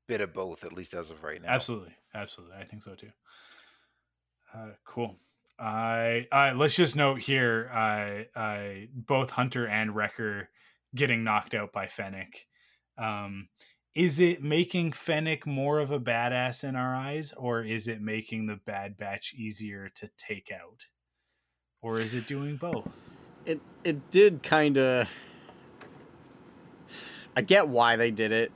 [0.08, 1.50] bit of both, at least as of right now.
[1.50, 3.10] absolutely absolutely i think so too
[4.54, 5.16] uh cool
[5.58, 10.50] I uh, let's just note here, uh, uh, both Hunter and Wrecker
[10.94, 12.46] getting knocked out by Fennec.
[12.98, 13.48] Um,
[13.94, 18.48] is it making Fennec more of a badass in our eyes, or is it making
[18.48, 20.88] the Bad Batch easier to take out,
[21.82, 23.10] or is it doing both?
[23.46, 25.08] it it did kind of
[27.36, 28.52] i get why they did it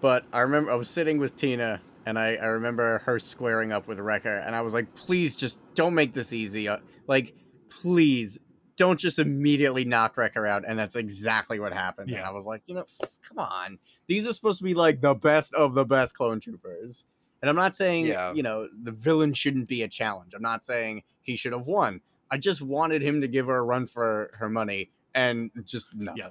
[0.00, 3.86] but i remember i was sitting with tina and i i remember her squaring up
[3.86, 7.34] with wrecker and i was like please just don't make this easy Uh, like
[7.68, 8.38] please
[8.76, 12.28] don't just immediately knock wrecker out and that's exactly what happened and Yeah.
[12.28, 12.84] i was like you know
[13.22, 17.06] come on these are supposed to be like the best of the best clone troopers
[17.42, 18.32] and i'm not saying Yeah.
[18.32, 22.00] you know the villain shouldn't be a challenge i'm not saying he should have won
[22.30, 26.18] I just wanted him to give her a run for her money and just nothing.
[26.18, 26.28] Yeah.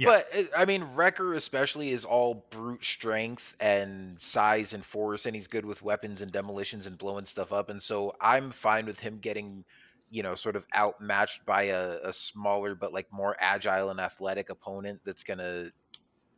[0.00, 5.34] But uh, I mean, Wrecker especially is all brute strength and size and force, and
[5.34, 7.68] he's good with weapons and demolitions and blowing stuff up.
[7.68, 9.64] And so I'm fine with him getting,
[10.10, 14.50] you know, sort of outmatched by a, a smaller but like more agile and athletic
[14.50, 15.70] opponent that's gonna,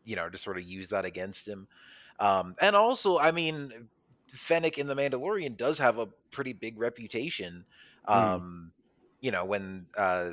[0.05, 1.68] you know, just sort of use that against him.
[2.18, 3.88] Um, and also, I mean,
[4.32, 7.64] Fennec in the Mandalorian does have a pretty big reputation.
[8.06, 8.72] Um,
[9.20, 10.32] you know, when uh,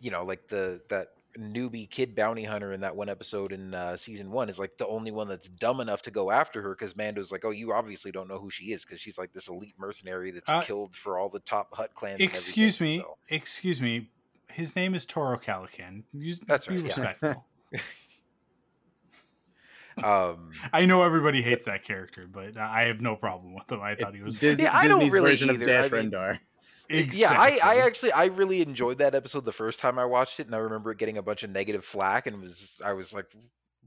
[0.00, 3.96] you know, like the that newbie kid bounty hunter in that one episode in uh,
[3.96, 6.94] season one is like the only one that's dumb enough to go after her because
[6.96, 9.74] Mando's like, oh, you obviously don't know who she is because she's like this elite
[9.78, 12.20] mercenary that's Uh, killed for all the top Hutt clans.
[12.20, 13.02] Excuse everything, me.
[13.04, 14.10] so- Excuse me.
[14.52, 16.04] His name is Toro Calican.
[16.12, 16.86] Use, That's be right, yeah.
[16.86, 17.46] respectful.
[20.02, 23.80] Um, I know everybody hates that character, but I have no problem with him.
[23.80, 25.62] I thought he was Dis- Yeah, I don't Disney's really version either.
[25.62, 26.38] of Dash I mean- Rendar.
[26.90, 30.46] Yeah, I, I actually I really enjoyed that episode the first time I watched it,
[30.46, 33.26] and I remember it getting a bunch of negative flack, and was I was like,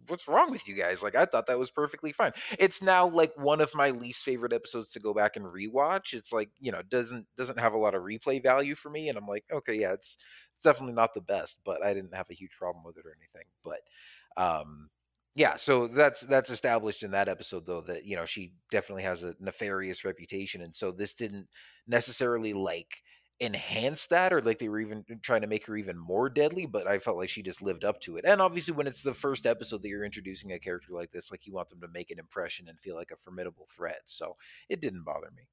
[0.08, 2.32] "What's wrong with you guys?" Like I thought that was perfectly fine.
[2.58, 6.14] It's now like one of my least favorite episodes to go back and rewatch.
[6.14, 9.18] It's like you know doesn't doesn't have a lot of replay value for me, and
[9.18, 10.18] I'm like, okay, yeah, it's
[10.56, 13.16] it's definitely not the best, but I didn't have a huge problem with it or
[13.16, 13.48] anything.
[13.64, 13.82] But
[14.38, 14.90] um,
[15.38, 19.22] yeah, so that's that's established in that episode though that you know she definitely has
[19.24, 21.48] a nefarious reputation, and so this didn't
[21.88, 23.04] necessarily like
[23.40, 26.88] enhance that or like they were even trying to make her even more deadly but
[26.88, 29.46] i felt like she just lived up to it and obviously when it's the first
[29.46, 32.18] episode that you're introducing a character like this like you want them to make an
[32.18, 34.36] impression and feel like a formidable threat so
[34.70, 35.44] it didn't bother me.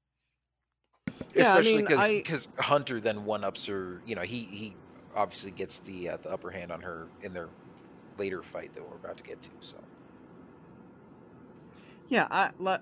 [1.35, 4.39] Yeah, I especially mean, because I- because hunter then one ups her you know he
[4.45, 4.75] he
[5.15, 7.49] obviously gets the uh, the upper hand on her in their
[8.17, 9.77] later fight that we're about to get to so
[12.09, 12.81] Yeah, I like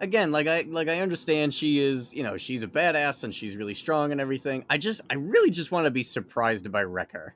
[0.00, 3.56] again, like I like I understand she is, you know, she's a badass and she's
[3.56, 4.64] really strong and everything.
[4.68, 7.34] I just I really just want to be surprised by Wrecker.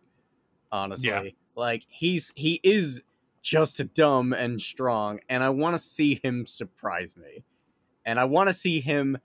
[0.71, 1.37] Honestly.
[1.57, 3.03] Like he's he is
[3.43, 7.45] just dumb and strong and I want to see him surprise me.
[8.05, 9.19] And I want to see him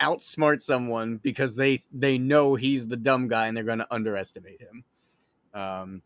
[0.00, 4.60] outsmart someone because they they know he's the dumb guy and they're going to underestimate
[4.60, 4.84] him.
[5.52, 6.02] Um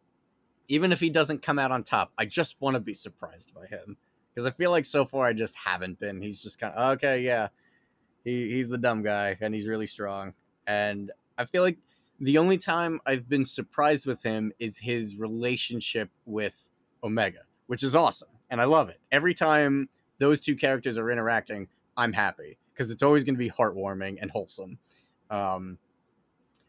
[0.68, 3.66] even if he doesn't come out on top, I just want to be surprised by
[3.66, 3.96] him
[4.32, 6.20] because I feel like so far I just haven't been.
[6.20, 7.48] He's just kind of okay, yeah.
[8.24, 10.34] He he's the dumb guy and he's really strong.
[10.66, 11.78] And I feel like
[12.20, 16.68] the only time I've been surprised with him is his relationship with
[17.02, 18.28] Omega, which is awesome.
[18.48, 18.98] And I love it.
[19.10, 23.50] Every time those two characters are interacting, I'm happy because it's always going to be
[23.50, 24.78] heartwarming and wholesome.
[25.30, 25.78] Um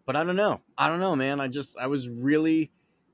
[0.05, 0.59] but I don't know.
[0.77, 1.39] I don't know, man.
[1.39, 2.71] I just I was really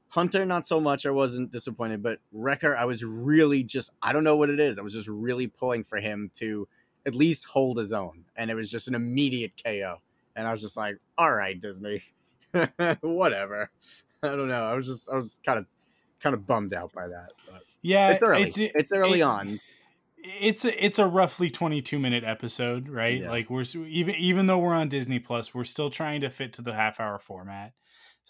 [0.09, 1.05] Hunter, not so much.
[1.05, 4.79] I wasn't disappointed, but Wrecker, I was really just, I don't know what it is.
[4.79, 6.67] I was just really pulling for him to
[7.05, 8.25] at least hold his own.
[8.35, 9.97] And it was just an immediate KO.
[10.35, 12.03] And I was just like, all right, Disney,
[13.01, 13.69] whatever.
[14.23, 14.63] I don't know.
[14.65, 15.65] I was just, I was kind of,
[16.19, 17.29] kind of bummed out by that.
[17.49, 18.43] But Yeah, it's early.
[18.43, 19.59] It's, early it- on.
[20.21, 23.21] It's a it's a roughly 22 minute episode, right?
[23.21, 23.29] Yeah.
[23.29, 26.61] Like we're even even though we're on Disney Plus, we're still trying to fit to
[26.61, 27.71] the half hour format.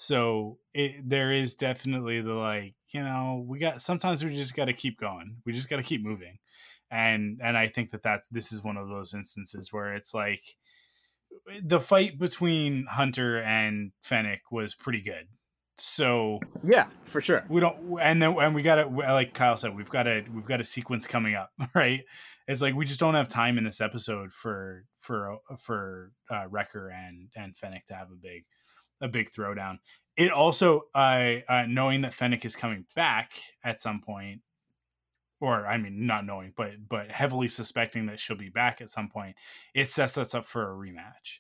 [0.02, 4.66] So it, there is definitely the like, you know, we got sometimes we just got
[4.66, 5.36] to keep going.
[5.46, 6.38] We just got to keep moving.
[6.90, 10.56] And and I think that that's this is one of those instances where it's like
[11.62, 15.28] the fight between Hunter and Fennec was pretty good.
[15.78, 17.44] So Yeah, for sure.
[17.50, 20.46] we don't and then and we got to like kyle said we've got a we've
[20.46, 22.06] got a sequence coming up right
[22.48, 26.88] it's like we just don't have time in this episode for for for uh wrecker
[26.88, 28.46] and and fennec to have a big
[29.02, 29.78] a big throwdown
[30.18, 33.32] it also uh, uh knowing that fennec is coming back
[33.64, 34.42] at some point
[35.40, 39.10] or i mean not knowing but but heavily suspecting that she'll be back at some
[39.10, 39.36] point
[39.74, 41.40] it sets us up for a rematch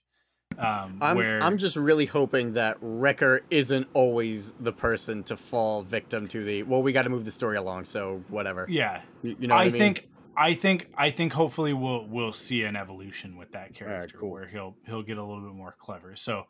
[0.57, 5.83] um I'm, where I'm just really hoping that Wrecker isn't always the person to fall
[5.83, 8.65] victim to the, well, we got to move the story along, so whatever.
[8.67, 9.79] yeah You, you know what I, I, mean?
[9.79, 10.09] think
[10.39, 14.31] I think I think hopefully we'll we'll see an evolution with that character cool.
[14.31, 16.15] where he'll he'll get a little bit more clever.
[16.15, 16.45] So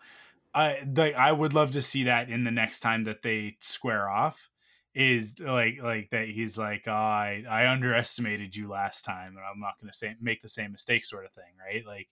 [0.53, 4.09] I the, I would love to see that in the next time that they square
[4.09, 4.49] off
[4.95, 9.59] is like like that he's like oh, I I underestimated you last time and I'm
[9.59, 11.85] not going to say make the same mistake sort of thing, right?
[11.85, 12.07] Like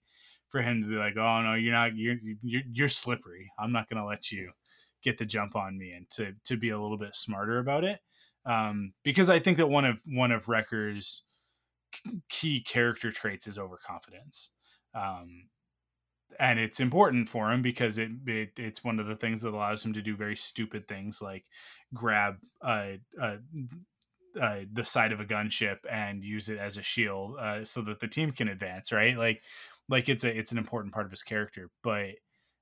[0.49, 3.51] for him to be like oh no you're not you're you're, you're slippery.
[3.57, 4.51] I'm not going to let you
[5.03, 7.99] get the jump on me and to to be a little bit smarter about it
[8.47, 11.23] um, because I think that one of one of Wrecker's
[12.29, 14.51] key character traits is overconfidence,
[14.95, 15.49] um,
[16.39, 19.83] and it's important for him because it, it it's one of the things that allows
[19.83, 21.45] him to do very stupid things like
[21.93, 23.37] grab uh, uh,
[24.39, 27.99] uh, the side of a gunship and use it as a shield uh, so that
[27.99, 28.91] the team can advance.
[28.91, 29.41] Right, like
[29.89, 32.15] like it's a it's an important part of his character, but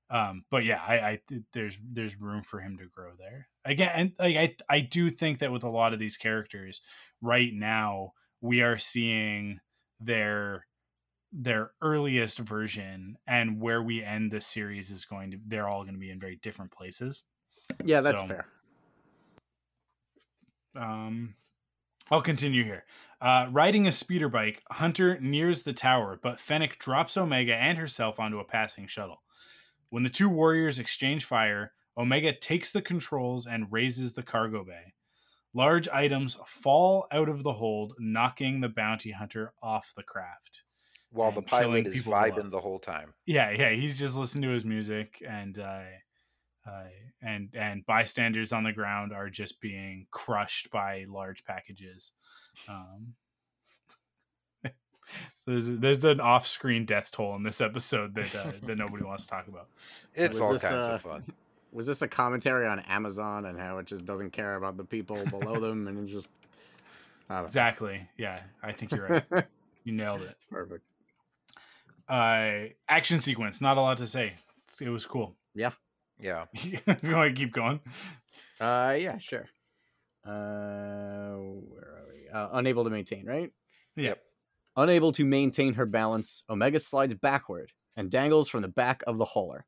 [0.08, 1.20] um but yeah I, I
[1.52, 5.40] there's there's room for him to grow there again and like i i do think
[5.40, 6.80] that with a lot of these characters
[7.20, 9.58] right now we are seeing
[9.98, 10.65] their
[11.38, 15.94] their earliest version and where we end this series is going to they're all going
[15.94, 17.24] to be in very different places
[17.84, 18.46] yeah, that's so- fair.
[20.76, 21.34] um
[22.08, 22.84] I'll continue here.
[23.20, 28.20] Uh, riding a speeder bike, Hunter nears the tower, but Fennec drops Omega and herself
[28.20, 29.22] onto a passing shuttle.
[29.90, 34.94] When the two warriors exchange fire, Omega takes the controls and raises the cargo bay.
[35.52, 40.62] Large items fall out of the hold, knocking the bounty hunter off the craft.
[41.16, 42.50] While the and killing pilot is vibing below.
[42.50, 43.14] the whole time.
[43.24, 45.82] Yeah, yeah, he's just listening to his music, and uh,
[46.66, 46.84] uh,
[47.22, 52.12] and and bystanders on the ground are just being crushed by large packages.
[52.68, 53.14] Um,
[55.46, 59.30] there's there's an off-screen death toll in this episode that uh, that nobody wants to
[59.30, 59.68] talk about.
[60.14, 61.24] It's all this, kinds uh, of fun.
[61.72, 65.22] Was this a commentary on Amazon and how it just doesn't care about the people
[65.26, 66.28] below them and it's just
[67.28, 67.46] I don't know.
[67.46, 68.08] Exactly.
[68.16, 69.44] Yeah, I think you're right.
[69.84, 70.36] You nailed it.
[70.50, 70.84] Perfect.
[72.08, 73.60] Uh, action sequence.
[73.60, 74.34] Not a lot to say.
[74.80, 75.36] It was cool.
[75.54, 75.72] Yeah.
[76.20, 76.46] Yeah.
[76.62, 77.80] you want to keep going?
[78.60, 79.46] Uh, yeah, sure.
[80.24, 81.36] Uh,
[81.68, 82.28] where are we?
[82.28, 83.50] Uh, unable to maintain, right?
[83.96, 84.20] Yep.
[84.76, 89.24] Unable to maintain her balance, Omega slides backward and dangles from the back of the
[89.24, 89.66] hauler.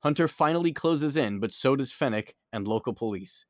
[0.00, 3.44] Hunter finally closes in, but so does Fennec and local police.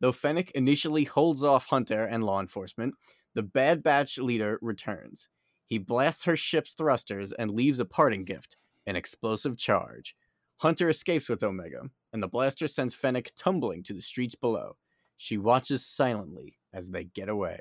[0.00, 2.94] Though Fennec initially holds off Hunter and law enforcement,
[3.34, 5.28] the Bad Batch leader returns.
[5.66, 10.14] He blasts her ship's thrusters and leaves a parting gift an explosive charge.
[10.58, 14.76] Hunter escapes with Omega, and the blaster sends Fennec tumbling to the streets below.
[15.16, 17.60] She watches silently as they get away.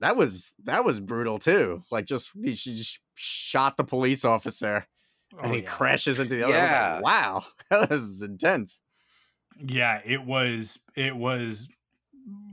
[0.00, 1.82] That was that was brutal too.
[1.90, 4.86] Like just she just shot the police officer
[5.40, 5.70] and Oh, he yeah.
[5.70, 6.54] crashes into the other.
[6.54, 6.94] I was Yeah.
[6.94, 8.82] like, wow, that was intense.
[9.64, 11.68] yeah it was it was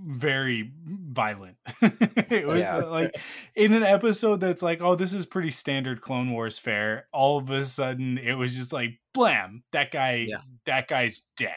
[0.05, 2.77] very violent it was Yeah.
[2.79, 3.15] uh, like
[3.55, 7.49] in an episode that's like oh this is pretty standard clone wars fare all of
[7.49, 10.37] a sudden it was just like blam that guy Yeah.
[10.65, 11.55] that guy's dead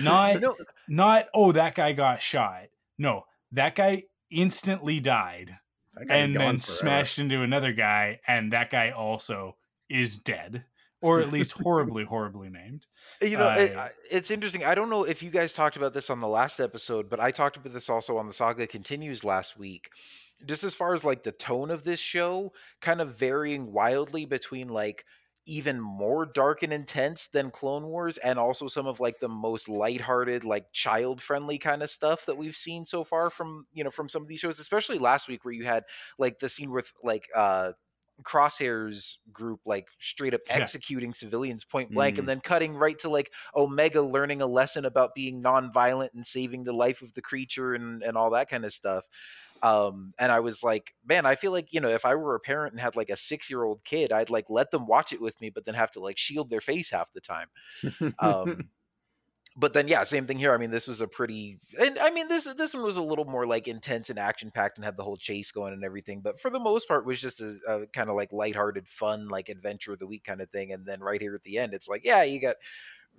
[0.00, 0.56] not No,
[0.88, 2.64] not oh that guy got shot
[2.98, 5.58] no that guy instantly died
[5.96, 6.60] guy's and then forever.
[6.60, 9.56] smashed into another guy and that guy also
[9.88, 10.64] is dead
[11.04, 12.86] or at least horribly horribly named.
[13.20, 14.64] You know, Uh, I- it's interesting.
[14.64, 17.30] I don't know if you guys talked about this on the last episode, but I
[17.30, 19.90] talked about this also on the Saga Continues last week.
[20.44, 24.68] Just as far as like the tone of this show, kind of varying wildly between
[24.68, 25.04] like
[25.46, 29.68] even more dark and intense than Clone Wars and also some of like the most
[29.68, 33.90] lighthearted, like child friendly kind of stuff that we've seen so far from, you know,
[33.90, 35.84] from some of these shows, especially last week where you had
[36.18, 37.72] like the scene with like uh
[38.22, 40.54] crosshairs group like straight up Yeah.
[40.58, 42.20] executing civilians point blank Mm.
[42.20, 46.64] and then cutting right to like omega learning a lesson about being nonviolent and saving
[46.64, 49.06] the life of the creature and and all that kind of stuff
[49.62, 52.40] um and i was like man i feel like you know if i were a
[52.40, 55.20] parent and had like a six year old kid i'd like let them watch it
[55.20, 57.48] with me but then have to like shield their face half the time
[58.18, 58.68] um
[59.56, 62.28] but then yeah same thing here i mean this was a pretty and i mean
[62.28, 65.04] this this one was a little more like intense and action packed and had the
[65.04, 68.08] whole chase going and everything but for the most part was just a, a kind
[68.08, 71.20] of like lighthearted fun like adventure of the week kind of thing and then right
[71.20, 72.56] here at the end it's like yeah you got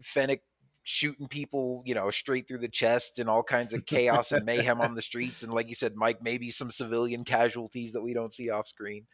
[0.02, 0.42] fennec
[0.84, 4.82] shooting people you know straight through the chest and all kinds of chaos and mayhem
[4.82, 8.34] on the streets and like you said mike maybe some civilian casualties that we don't
[8.34, 9.08] see off screen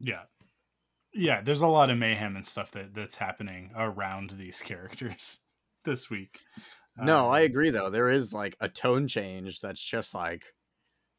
[0.00, 0.22] Yeah.
[1.12, 5.40] Yeah, there's a lot of mayhem and stuff that that's happening around these characters
[5.84, 6.40] this week.
[6.96, 7.90] No, I Um, agree though.
[7.90, 10.44] There is like a tone change that's just like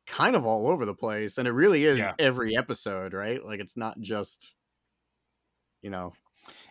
[0.07, 1.37] kind of all over the place.
[1.37, 2.13] And it really is Yeah.
[2.19, 3.43] every episode, right?
[3.43, 4.55] Like it's not just
[5.81, 6.13] you know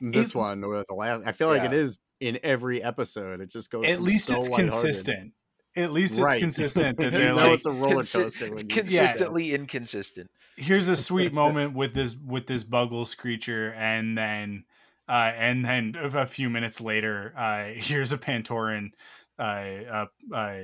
[0.01, 1.27] this It- one or the last.
[1.27, 3.41] I feel like it is in every episode.
[3.41, 5.33] It just goes At least so it's consistent.
[5.77, 6.41] At least it's Right.
[6.41, 8.45] consistent that You they're know like, it's a roller Consi- coaster.
[8.47, 13.73] it's when you- consistently inconsistent here's a sweet moment with this with this Buggles creature,
[13.75, 14.65] and then
[15.09, 18.91] uh, and then a a few minutes later, uh, here's a Pantoran
[19.39, 20.59] uh, uh, uh,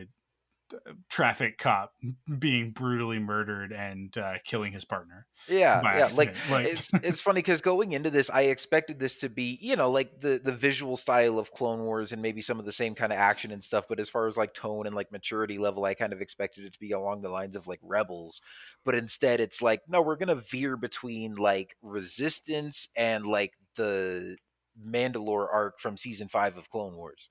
[1.08, 1.92] traffic cop
[2.38, 5.26] being brutally murdered and uh, killing his partner.
[5.48, 6.08] Yeah, yeah.
[6.16, 6.34] Like.
[6.50, 9.90] Like- it's it's funny because going into this, I expected this to be, you know,
[9.90, 13.12] like the the visual style of Clone Wars and maybe some of the same kind
[13.12, 13.86] of action and stuff.
[13.88, 16.72] But as far as like tone and like maturity level, I kind of expected it
[16.72, 18.40] to be along the lines of like Rebels.
[18.84, 24.36] But instead, it's like, no, we're gonna veer between like Resistance and like the
[24.84, 27.30] Mandalore arc from season five of Clone Wars.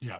[0.00, 0.18] Yeah.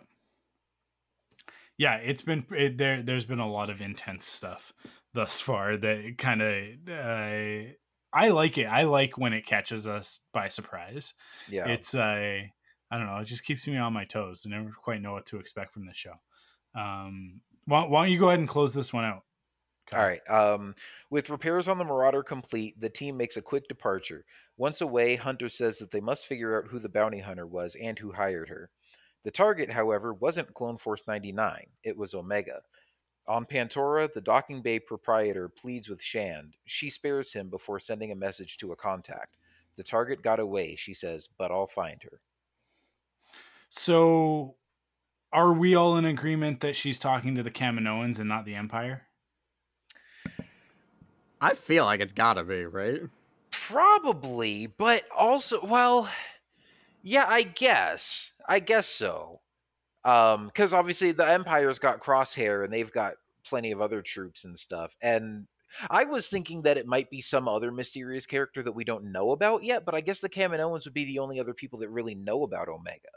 [1.78, 3.02] Yeah, it's been it, there.
[3.02, 4.72] There's been a lot of intense stuff
[5.14, 6.64] thus far that kind of.
[6.88, 7.72] Uh,
[8.12, 8.64] I like it.
[8.64, 11.14] I like when it catches us by surprise.
[11.48, 11.68] Yeah.
[11.68, 12.40] It's uh,
[12.90, 13.18] I don't know.
[13.18, 14.44] It just keeps me on my toes.
[14.46, 16.14] I never quite know what to expect from this show.
[16.74, 19.22] Um, why, why don't you go ahead and close this one out?
[19.94, 20.20] All right.
[20.28, 20.74] Um,
[21.10, 24.24] with repairs on the Marauder complete, the team makes a quick departure.
[24.56, 27.98] Once away, Hunter says that they must figure out who the bounty hunter was and
[27.98, 28.70] who hired her.
[29.28, 32.62] The target, however, wasn't Clone Force 99, it was Omega.
[33.26, 36.56] On Pantora, the docking bay proprietor pleads with Shand.
[36.64, 39.36] She spares him before sending a message to a contact.
[39.76, 42.20] The target got away, she says, but I'll find her.
[43.68, 44.54] So,
[45.30, 49.08] are we all in agreement that she's talking to the Kaminoans and not the Empire?
[51.38, 53.02] I feel like it's gotta be, right?
[53.50, 56.08] Probably, but also, well,
[57.02, 58.32] yeah, I guess.
[58.48, 59.40] I guess so.
[60.04, 63.14] Um, because obviously the Empire's got Crosshair and they've got
[63.44, 64.96] plenty of other troops and stuff.
[65.02, 65.46] And
[65.90, 69.32] I was thinking that it might be some other mysterious character that we don't know
[69.32, 72.14] about yet, but I guess the Kaminoans would be the only other people that really
[72.14, 73.08] know about Omega.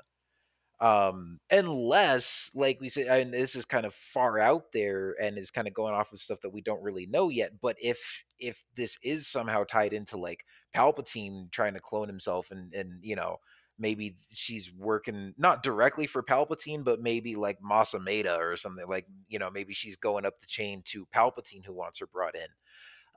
[0.81, 5.51] Um, unless, like we said, and this is kind of far out there and is
[5.51, 7.61] kind of going off of stuff that we don't really know yet.
[7.61, 10.43] But if if this is somehow tied into like
[10.75, 13.37] Palpatine trying to clone himself and and you know
[13.77, 19.07] maybe she's working not directly for Palpatine, but maybe like Mas Amedda or something like
[19.27, 22.47] you know maybe she's going up the chain to Palpatine who wants her brought in.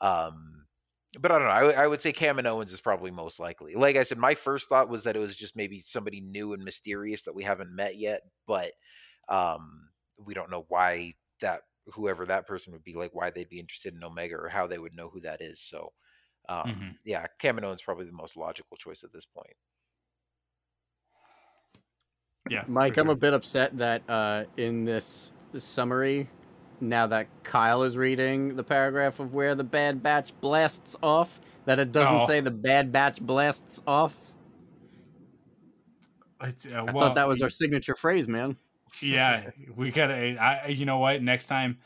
[0.01, 0.67] Um,
[1.21, 1.55] but I don't know.
[1.79, 3.75] I, I would say Kaminoans is probably most likely.
[3.75, 6.65] Like I said, my first thought was that it was just maybe somebody new and
[6.65, 8.73] mysterious that we haven't met yet, but
[9.29, 13.61] um, we don't know why that whoever that person would be, like why they'd be
[13.61, 15.61] interested in Omega or how they would know who that is.
[15.61, 15.93] So,
[16.49, 16.97] um, Mm-hmm.
[17.05, 19.55] yeah, Kaminoan's probably the most logical choice at this point.
[22.51, 26.29] Yeah, Mike, for I'm a bit upset that uh, in this summary,
[26.81, 31.79] now that Kyle is reading the paragraph of where the Bad Batch blasts off, that
[31.79, 32.27] it doesn't Oh.
[32.27, 34.15] say the Bad Batch blasts off.
[36.43, 38.57] It's, uh, I thought that was our signature phrase, man.
[39.01, 41.79] yeah we gotta I, you know what next time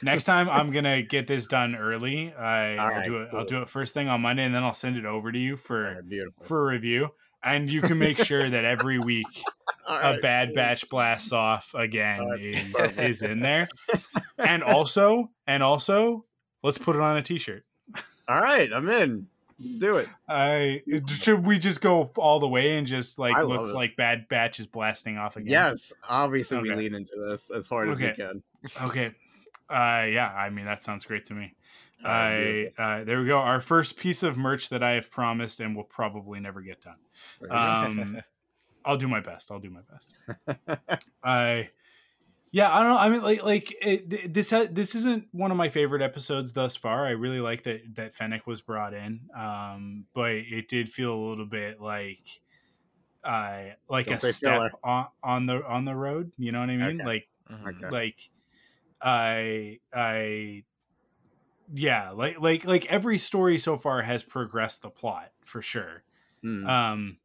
[0.00, 3.62] next time i'm gonna get this done early I, i'll Alright, do it i'll do
[3.62, 6.44] it first thing on monday and then i'll send it over to you for beautiful.
[6.44, 7.08] for review
[7.42, 9.26] and you can make sure that every week
[9.88, 13.68] a bad batch blasts off again Alright, is is in there.
[14.38, 16.24] And also and also
[16.62, 17.64] let's put it on a t-shirt.
[18.28, 19.26] All right, I'm in.
[19.60, 20.08] Let's do it.
[20.28, 24.26] i should we just go all the way and just like I looks like bad
[24.28, 25.50] batch is blasting off again?
[25.50, 28.42] Yes, obviously we lean into this as hard as we can.
[28.82, 29.14] okay.
[29.70, 31.54] Uh yeah i mean that sounds great to me.
[32.04, 33.36] Right, I uh, there we go.
[33.36, 36.96] Our first piece of merch that I have promised and will probably never get done.
[37.48, 38.20] Um,
[38.84, 39.50] I'll do my best.
[39.50, 40.14] I'll do my best.
[41.24, 41.70] I
[42.50, 42.98] yeah, I don't know.
[42.98, 46.76] I mean, like like it, this ha- this isn't one of my favorite episodes thus
[46.76, 47.06] far.
[47.06, 51.22] I really like that that Fennec was brought in, um, but it did feel a
[51.30, 52.40] little bit like
[53.24, 54.70] uh like Don't a step filler.
[54.84, 56.32] on, on the on the road.
[56.38, 57.00] You know what I mean?
[57.00, 57.06] Okay.
[57.08, 57.28] Like.
[57.52, 57.90] Okay.
[57.90, 58.30] like
[59.02, 60.62] i i
[61.74, 66.02] yeah like like like every story so far has progressed the plot for sure
[66.42, 66.66] Hmm.
[66.66, 67.16] um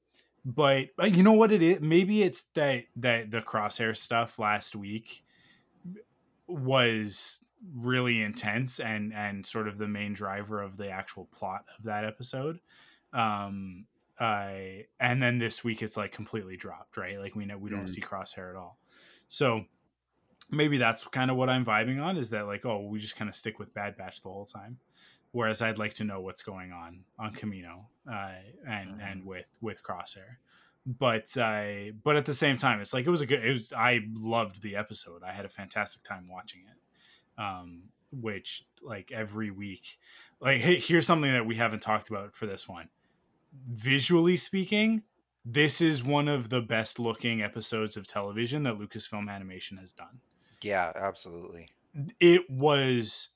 [0.47, 1.81] but, but you know what it is?
[1.81, 5.25] Maybe it's that that the crosshair stuff last week
[6.47, 7.43] was
[7.75, 12.05] really intense and and sort of the main driver of the actual plot of that
[12.05, 12.59] episode
[13.13, 13.85] um
[14.19, 17.19] i and then this week it's like completely dropped right?
[17.19, 17.89] Like we know we don't Mm.
[17.89, 18.77] see crosshair at all.
[19.27, 19.65] So
[20.49, 23.27] maybe that's kind of what i'm vibing on is that like oh we just kind
[23.27, 24.77] of stick with bad batch the whole time
[25.31, 28.31] whereas i'd like to know what's going on on Kamino uh
[28.67, 30.37] and and with with crosshair.
[30.85, 33.73] But uh but at the same time it's like it was a good it was
[33.73, 35.21] i loved the episode.
[35.23, 37.41] I had a fantastic time watching it.
[37.41, 39.97] Um which like every week
[40.39, 42.89] like hey, here's something that we haven't talked about for this one.
[43.69, 45.03] Visually speaking
[45.49, 50.19] this is one of the best looking episodes of television that lucasfilm animation has done.
[50.61, 51.69] Yeah, absolutely.
[52.19, 53.29] it was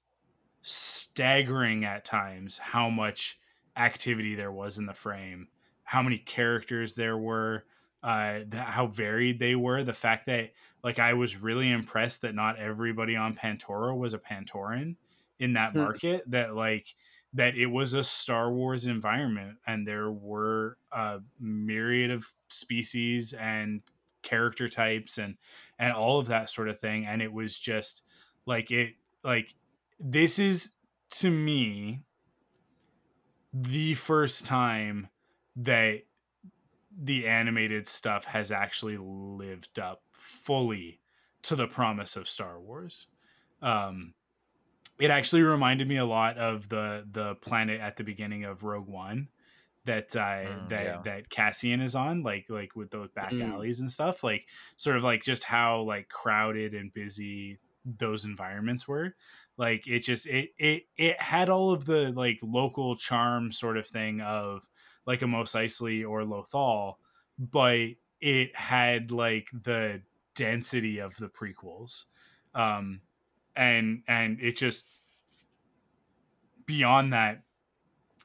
[0.62, 3.40] staggering at times how much
[3.76, 5.50] activity there was in the frame,
[5.84, 7.66] how many characters there were,
[8.04, 9.84] uh, how varied they were.
[9.84, 14.20] The fact that, like, I was really impressed that not everybody on Pantora was a
[14.20, 14.98] Pantoran
[15.40, 15.86] in that Hmm.
[15.86, 16.24] market.
[16.30, 16.96] That like
[17.34, 23.82] that it was a Star Wars environment, and there were a myriad of species and
[24.22, 25.38] character types and
[25.80, 28.04] and all of that sort of thing and it was just
[28.46, 28.94] like it
[29.24, 29.56] like
[30.02, 30.74] this is
[31.12, 32.02] to me
[33.54, 35.10] the first time
[35.56, 36.02] that
[36.98, 41.00] the animated stuff has actually lived up fully
[41.44, 43.08] to the promise of Star Wars.
[43.62, 44.14] Um
[45.00, 48.88] it actually reminded me a lot of the the planet at the beginning of Rogue
[48.88, 49.30] One
[49.86, 51.02] that uh Mm, that yeah.
[51.06, 53.54] that Cassian is on like like with those back Mm.
[53.54, 58.88] alleys and stuff like sort of like just how like crowded and busy those environments
[58.88, 59.16] were
[59.62, 63.86] like it just it it it had all of the like local charm sort of
[63.86, 64.68] thing of
[65.06, 66.96] like a Mos Eisley or Lothal
[67.38, 67.90] but
[68.20, 70.02] it had like the
[70.34, 72.06] density of the prequels
[72.56, 73.02] um
[73.56, 74.86] and and it just
[76.66, 77.44] beyond that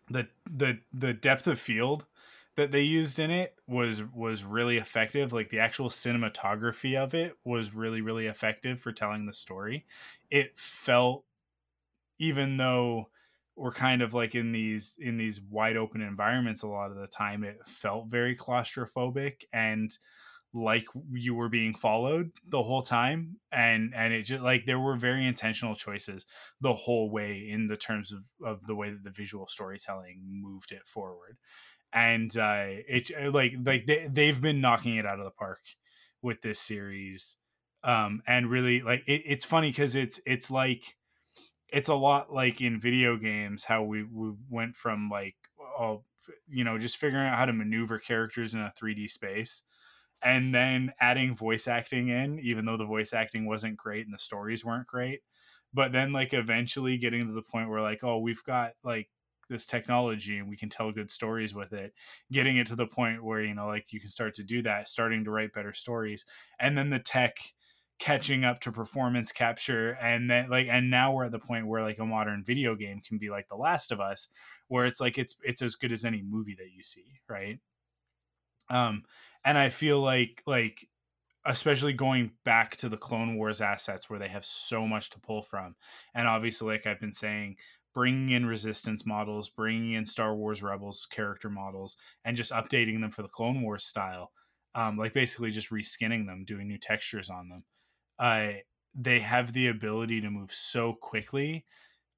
[0.08, 2.06] the the the depth of field
[2.54, 7.36] that they used in it was was really effective like the actual cinematography of it
[7.44, 9.84] was really really effective for telling the story.
[10.30, 11.25] It felt
[12.18, 13.10] even though
[13.56, 17.06] we're kind of like in these in these wide open environments a lot of the
[17.06, 19.96] time it felt very claustrophobic and
[20.56, 23.36] like you were being followed the whole time.
[23.52, 26.26] And and it just like there were very intentional choices
[26.60, 30.72] the whole way in the terms of of the way that the visual storytelling moved
[30.72, 31.36] it forward.
[31.92, 35.60] And uh it uh, like like they, they've been knocking it out of the park
[36.22, 37.36] with this series.
[37.84, 40.96] Um and really like it, it's funny because it's it's like
[41.68, 45.36] it's a lot like in video games how we, we went from like
[45.78, 46.04] oh
[46.48, 49.64] you know just figuring out how to maneuver characters in a 3d space
[50.22, 54.18] and then adding voice acting in even though the voice acting wasn't great and the
[54.18, 55.20] stories weren't great
[55.74, 59.08] but then like eventually getting to the point where like oh we've got like
[59.48, 61.92] this technology and we can tell good stories with it
[62.32, 64.88] getting it to the point where you know like you can start to do that
[64.88, 66.24] starting to write better stories
[66.58, 67.36] and then the tech
[67.98, 71.82] catching up to performance capture and then like and now we're at the point where
[71.82, 74.28] like a modern video game can be like the last of us
[74.68, 77.58] where it's like it's it's as good as any movie that you see right
[78.68, 79.02] um
[79.44, 80.88] and i feel like like
[81.46, 85.40] especially going back to the clone wars assets where they have so much to pull
[85.40, 85.74] from
[86.14, 87.56] and obviously like i've been saying
[87.96, 91.96] bringing in resistance models, bringing in Star Wars Rebels character models,
[92.26, 94.32] and just updating them for the Clone Wars style,
[94.74, 97.64] um, like basically just reskinning them, doing new textures on them.
[98.18, 98.54] Uh,
[98.94, 101.66] they have the ability to move so quickly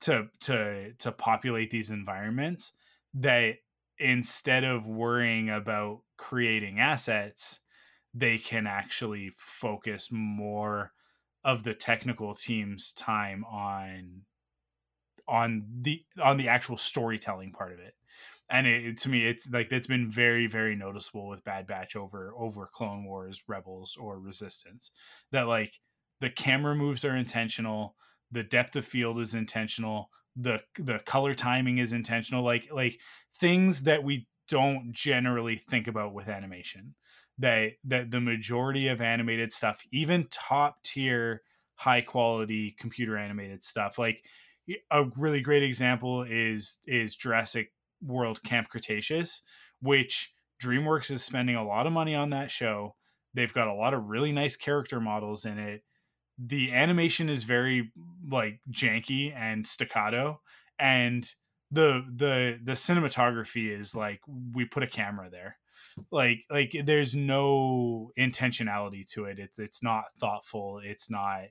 [0.01, 2.73] to to to populate these environments
[3.15, 3.57] that
[3.99, 7.61] instead of worrying about creating assets,
[8.15, 10.93] they can actually focus more
[11.45, 14.25] of the technical team's time on
[15.27, 17.95] on the on the actual storytelling part of it.
[18.51, 22.33] And it, to me it's like it's been very very noticeable with bad batch over
[22.37, 24.91] over clone wars rebels or resistance
[25.33, 25.81] that like
[26.21, 27.95] the camera moves are intentional
[28.31, 32.99] the depth of field is intentional the the color timing is intentional like like
[33.35, 36.95] things that we don't generally think about with animation
[37.39, 41.43] that that the majority of animated stuff even top tier
[41.75, 44.23] high quality computer animated stuff like
[44.91, 47.73] a really great example is is Jurassic
[48.03, 49.43] World Camp Cretaceous,
[49.81, 50.33] which
[50.63, 52.97] DreamWorks is spending a lot of money on that show.
[53.35, 55.83] They've got a lot of really nice character models in it.
[56.39, 57.93] The animation is very
[58.31, 60.41] like janky and staccato
[60.79, 61.29] and
[61.71, 65.59] the the the cinematography is like we put a camera there.
[66.11, 69.39] Like like there's no intentionality to it.
[69.39, 70.81] It's it's not thoughtful.
[70.83, 71.43] It's not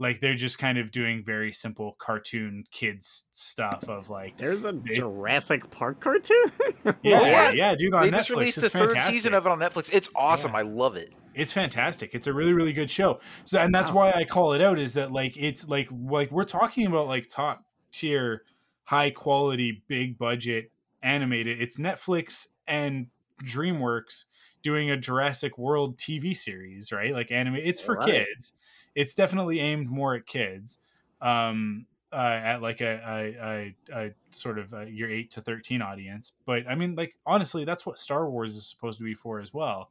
[0.00, 4.72] like they're just kind of doing very simple cartoon kids stuff of like there's a
[4.72, 6.50] they, Jurassic Park cartoon.
[6.84, 7.92] yeah, yeah, yeah, dude.
[7.92, 9.90] On they Netflix, just released the third season of it on Netflix.
[9.92, 10.52] It's awesome.
[10.52, 10.60] Yeah.
[10.60, 11.12] I love it.
[11.34, 12.14] It's fantastic.
[12.14, 13.20] It's a really, really good show.
[13.44, 14.10] So, and that's wow.
[14.10, 14.78] why I call it out.
[14.78, 17.62] Is that like it's like like we're talking about like top
[17.92, 18.44] tier,
[18.84, 20.72] high quality, big budget
[21.02, 21.60] animated.
[21.60, 23.08] It's Netflix and
[23.44, 24.24] DreamWorks
[24.62, 27.12] doing a Jurassic World TV series, right?
[27.12, 27.56] Like anime.
[27.56, 28.08] It's for right.
[28.08, 28.54] kids
[28.94, 30.78] it's definitely aimed more at kids
[31.20, 35.80] um uh, at like a, a, a, a sort of a your 8 to 13
[35.82, 36.32] audience.
[36.44, 39.54] But i mean like honestly that's what star wars is supposed to be for as
[39.54, 39.90] well.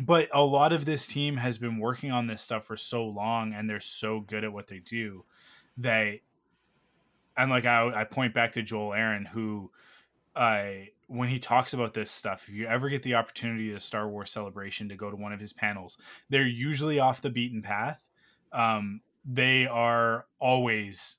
[0.00, 3.52] But a lot of this team has been working on this stuff for so long
[3.52, 5.24] and they're so good at what they do
[5.78, 6.20] that
[7.36, 9.70] and like i, I point back to Joel Aron who
[10.36, 14.08] I when he talks about this stuff, if you ever get the opportunity to Star
[14.08, 15.98] Wars Celebration to go to one of his panels,
[16.28, 18.06] they're usually off the beaten path.
[18.52, 21.16] Um, they are always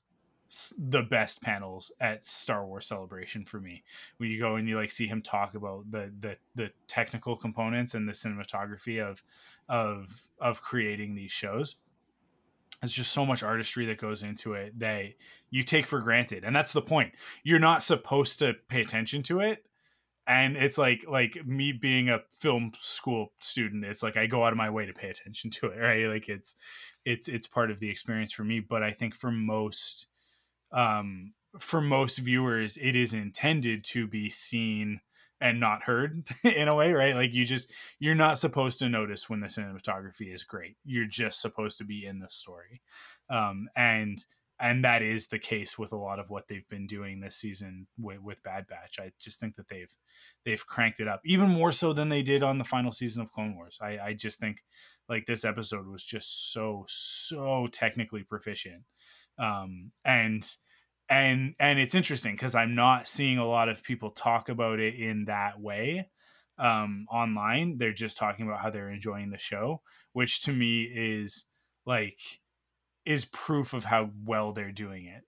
[0.78, 3.82] the best panels at Star Wars Celebration for me.
[4.16, 7.94] When you go and you like see him talk about the the the technical components
[7.94, 9.22] and the cinematography of
[9.68, 11.76] of of creating these shows
[12.80, 15.04] there's just so much artistry that goes into it that
[15.50, 17.12] you take for granted and that's the point
[17.42, 19.64] you're not supposed to pay attention to it
[20.30, 24.52] and it's like like me being a film school student it's like i go out
[24.52, 26.54] of my way to pay attention to it right like it's
[27.04, 30.06] it's it's part of the experience for me but i think for most
[30.72, 35.00] um for most viewers it is intended to be seen
[35.42, 37.14] and not heard in a way, right?
[37.14, 40.76] Like you just you're not supposed to notice when the cinematography is great.
[40.84, 42.82] You're just supposed to be in the story.
[43.30, 44.22] Um, and
[44.60, 47.86] and that is the case with a lot of what they've been doing this season
[47.98, 48.98] with, with Bad Batch.
[49.00, 49.92] I just think that they've
[50.44, 53.32] they've cranked it up even more so than they did on the final season of
[53.32, 53.78] Clone Wars.
[53.80, 54.62] I, I just think
[55.08, 58.82] like this episode was just so so technically proficient,
[59.38, 60.46] um, and
[61.08, 64.94] and and it's interesting because I'm not seeing a lot of people talk about it
[64.94, 66.10] in that way
[66.58, 67.78] um, online.
[67.78, 69.80] They're just talking about how they're enjoying the show,
[70.12, 71.46] which to me is
[71.86, 72.20] like
[73.04, 75.22] is proof of how well they're doing it.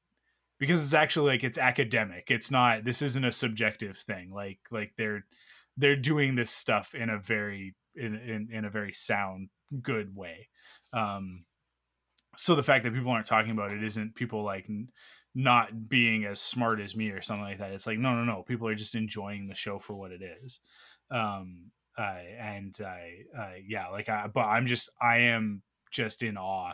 [0.59, 2.31] Because it's actually like it's academic.
[2.31, 4.33] It's not this isn't a subjective thing.
[4.33, 5.25] Like like they're
[5.77, 9.49] they're doing this stuff in a very in in, in a very sound
[9.81, 10.49] good way.
[10.93, 11.45] Um
[12.37, 14.89] so the fact that people aren't talking about it isn't people like n-
[15.35, 17.73] not being as smart as me or something like that.
[17.73, 18.43] It's like no no no.
[18.43, 20.61] People are just enjoying the show for what it is.
[21.11, 26.39] Um uh, and I, uh, yeah, like I, but I'm just, I am just in
[26.39, 26.73] awe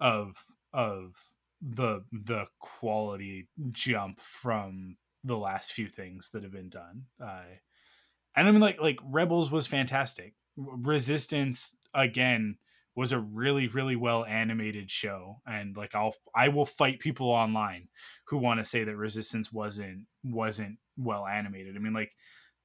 [0.00, 0.36] of
[0.72, 1.14] of
[1.60, 7.06] the the quality jump from the last few things that have been done.
[7.22, 7.42] Uh,
[8.36, 10.34] and I mean, like like Rebels was fantastic.
[10.56, 12.58] Resistance again
[12.96, 17.88] was a really really well animated show, and like I'll I will fight people online
[18.26, 21.76] who want to say that Resistance wasn't wasn't well animated.
[21.76, 22.14] I mean, like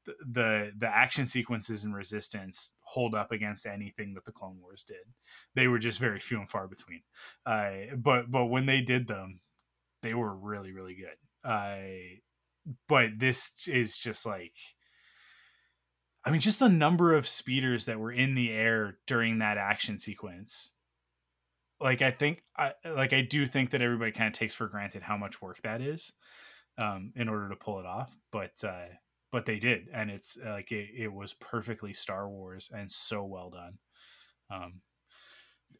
[0.06, 5.14] the the action sequences in resistance hold up against anything that the clone wars did.
[5.56, 7.02] They were just very few and far between.
[7.46, 9.42] Uh, but but when they did them
[10.02, 11.50] they were really really good.
[11.50, 12.18] Uh,
[12.88, 14.54] but this is just like
[16.26, 19.98] i mean just the number of speeders that were in the air during that action
[20.00, 20.72] sequence.
[21.82, 25.04] Like i think i like i do think that everybody kind of takes for granted
[25.04, 26.14] how much work that is
[26.78, 28.86] um, in order to pull it off but uh,
[29.32, 33.24] but they did and it's uh, like it, it was perfectly star wars and so
[33.24, 33.78] well done.
[34.50, 34.82] Um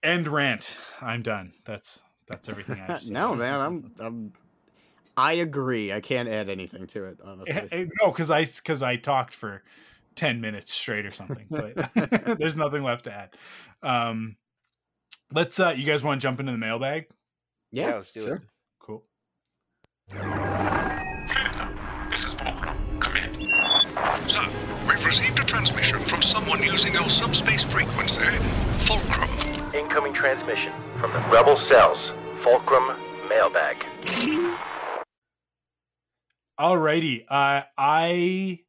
[0.04, 0.78] end rant.
[1.02, 1.54] I'm done.
[1.66, 4.34] That's that's everything i no man i'm i'm
[5.18, 5.92] i agree.
[5.92, 7.54] I can't add anything to it honestly.
[7.54, 9.64] It, it, no because i because i talked for
[10.16, 11.74] 10 minutes straight or something but
[12.40, 13.36] there's nothing left to add.
[13.82, 14.38] Um
[15.34, 17.08] let's uh you guys want to jump into the mailbag?
[17.72, 18.36] Yeah, yeah let's do sure.
[18.36, 18.42] it
[18.80, 19.04] cool
[24.30, 24.46] So,
[24.88, 28.22] we've received a transmission from someone using our subspace frequency,
[28.86, 29.28] Fulcrum.
[29.74, 32.96] Incoming transmission from the Rebel Cells, Fulcrum
[33.28, 33.84] mailbag.
[36.60, 38.60] Alrighty, uh, I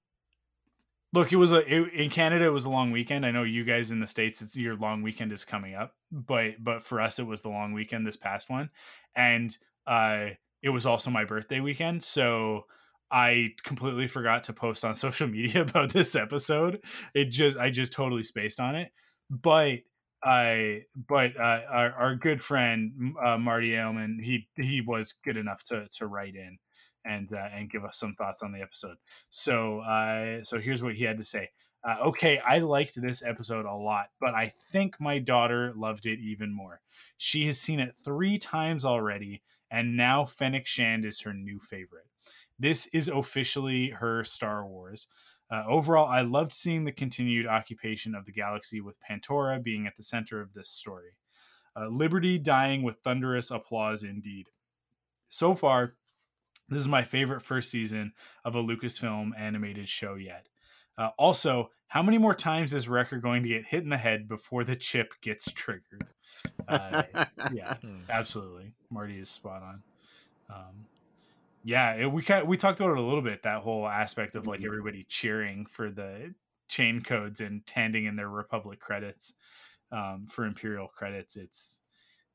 [1.13, 1.31] look.
[1.31, 2.47] It was a it, in Canada.
[2.47, 3.27] It was a long weekend.
[3.27, 4.41] I know you guys in the states.
[4.41, 7.75] It's your long weekend is coming up, but but for us, it was the long
[7.75, 8.71] weekend this past one,
[9.15, 9.55] and
[9.87, 10.29] uh,
[10.63, 12.03] it was also my birthday weekend.
[12.03, 12.65] So
[13.11, 16.83] I completely forgot to post on social media about this episode.
[17.15, 18.93] It just I just totally spaced on it.
[19.29, 19.81] But
[20.23, 25.63] I but uh, our, our good friend uh, Marty Ailman he he was good enough
[25.65, 26.59] to to write in
[27.05, 28.97] and uh, and give us some thoughts on the episode.
[29.31, 31.51] So uh, so here's what he had to say.
[31.83, 36.19] Uh, okay, I liked this episode a lot, but I think my daughter loved it
[36.19, 36.83] even more.
[37.17, 42.10] She has seen it three times already, and now Fennec Shand is her new favorite.
[42.61, 45.07] This is officially her Star Wars.
[45.51, 49.97] Uh, overall, I loved seeing the continued occupation of the galaxy with Pantora being at
[49.97, 51.17] the center of this story.
[51.75, 54.49] Uh, Liberty dying with thunderous applause indeed.
[55.29, 55.95] So far,
[56.69, 58.13] this is my favorite first season
[58.45, 60.47] of a Lucasfilm animated show yet.
[60.99, 64.29] Uh, also, how many more times is Wrecker going to get hit in the head
[64.29, 66.09] before the chip gets triggered?
[66.69, 67.05] Uh,
[67.53, 67.77] yeah,
[68.11, 68.73] absolutely.
[68.91, 69.83] Marty is spot on.
[70.51, 70.87] Um,
[71.63, 73.43] yeah, it, we kind we talked about it a little bit.
[73.43, 76.35] That whole aspect of like everybody cheering for the
[76.69, 79.35] chain codes and handing in their Republic credits
[79.93, 81.37] um, for Imperial credits.
[81.37, 81.79] It's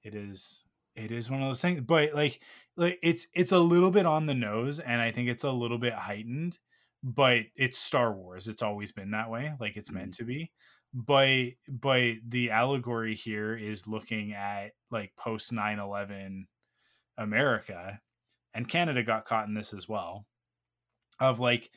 [0.04, 0.66] it is
[0.96, 2.40] it is one of those things, but like
[2.78, 5.80] like it's it's a little bit on the nose, and I think it's a little
[5.80, 6.60] bit heightened.
[7.04, 8.48] But it's Star Wars.
[8.48, 9.54] It's always been that way.
[9.60, 10.24] Like it's meant mm-hmm.
[10.24, 10.52] to be.
[10.94, 16.46] But but the allegory here is looking at like post 9-11
[17.18, 18.00] America
[18.56, 20.26] and Canada got caught in this as well
[21.20, 21.70] of like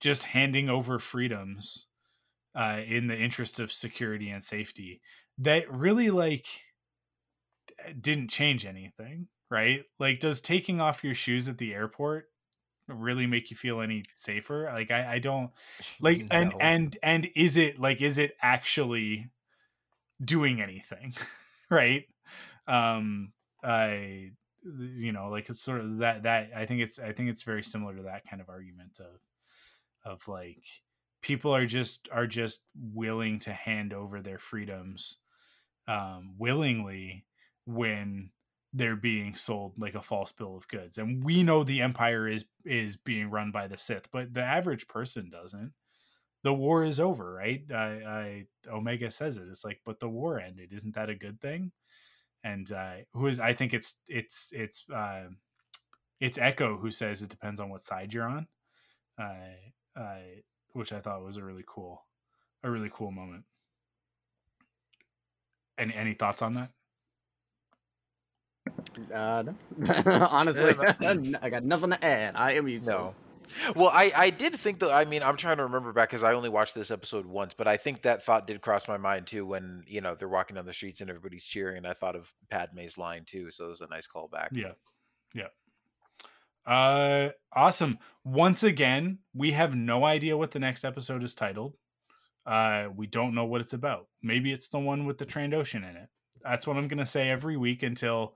[0.00, 1.88] just handing over freedoms
[2.54, 5.00] uh, in the interest of security and safety
[5.38, 6.46] that really like
[8.00, 9.84] didn't change anything right?
[10.00, 12.26] Like does taking off your shoes at the airport
[12.88, 14.70] really make you feel any safer?
[14.74, 15.50] Like i, I don't
[16.00, 16.26] like no.
[16.30, 19.30] and and and is it like is it actually
[20.22, 21.14] doing anything
[21.70, 22.04] right?
[22.66, 23.32] Um
[23.62, 24.30] i
[24.64, 27.62] you know like it's sort of that that i think it's i think it's very
[27.62, 29.20] similar to that kind of argument of
[30.10, 30.64] of like
[31.22, 35.18] people are just are just willing to hand over their freedoms
[35.86, 37.24] um willingly
[37.66, 38.30] when
[38.74, 40.98] they're being sold like a false bill of goods.
[40.98, 44.88] And we know the empire is is being run by the sith but the average
[44.88, 45.72] person doesn't.
[46.42, 47.62] The war is over right?
[47.72, 49.46] I, I omega says it.
[49.48, 50.72] It's like but the war ended.
[50.72, 51.72] Isn't that a good thing
[52.44, 55.24] and uh who is i think it's it's it's uh
[56.20, 58.46] it's echo who says it depends on what side you're on
[59.20, 60.18] uh, uh
[60.74, 62.04] which i thought was a really cool
[62.62, 63.44] a really cool moment
[65.78, 66.70] any any thoughts on that
[69.12, 69.44] Uh,
[69.76, 70.28] no.
[70.30, 70.74] Honestly,
[71.42, 72.34] I got nothing to add.
[72.36, 73.16] I am useless.
[73.76, 74.92] Well, I, I did think though.
[74.92, 77.66] I mean, I'm trying to remember back because I only watched this episode once, but
[77.66, 80.66] I think that thought did cross my mind too when you know they're walking down
[80.66, 83.50] the streets and everybody's cheering, and I thought of Padme's line too.
[83.50, 84.48] So it was a nice callback.
[84.52, 84.72] Yeah,
[85.34, 85.48] yeah.
[86.66, 87.98] Uh, awesome.
[88.24, 91.76] Once again, we have no idea what the next episode is titled.
[92.46, 94.08] Uh, we don't know what it's about.
[94.22, 96.08] Maybe it's the one with the Trandoshan in it.
[96.42, 98.34] That's what I'm gonna say every week until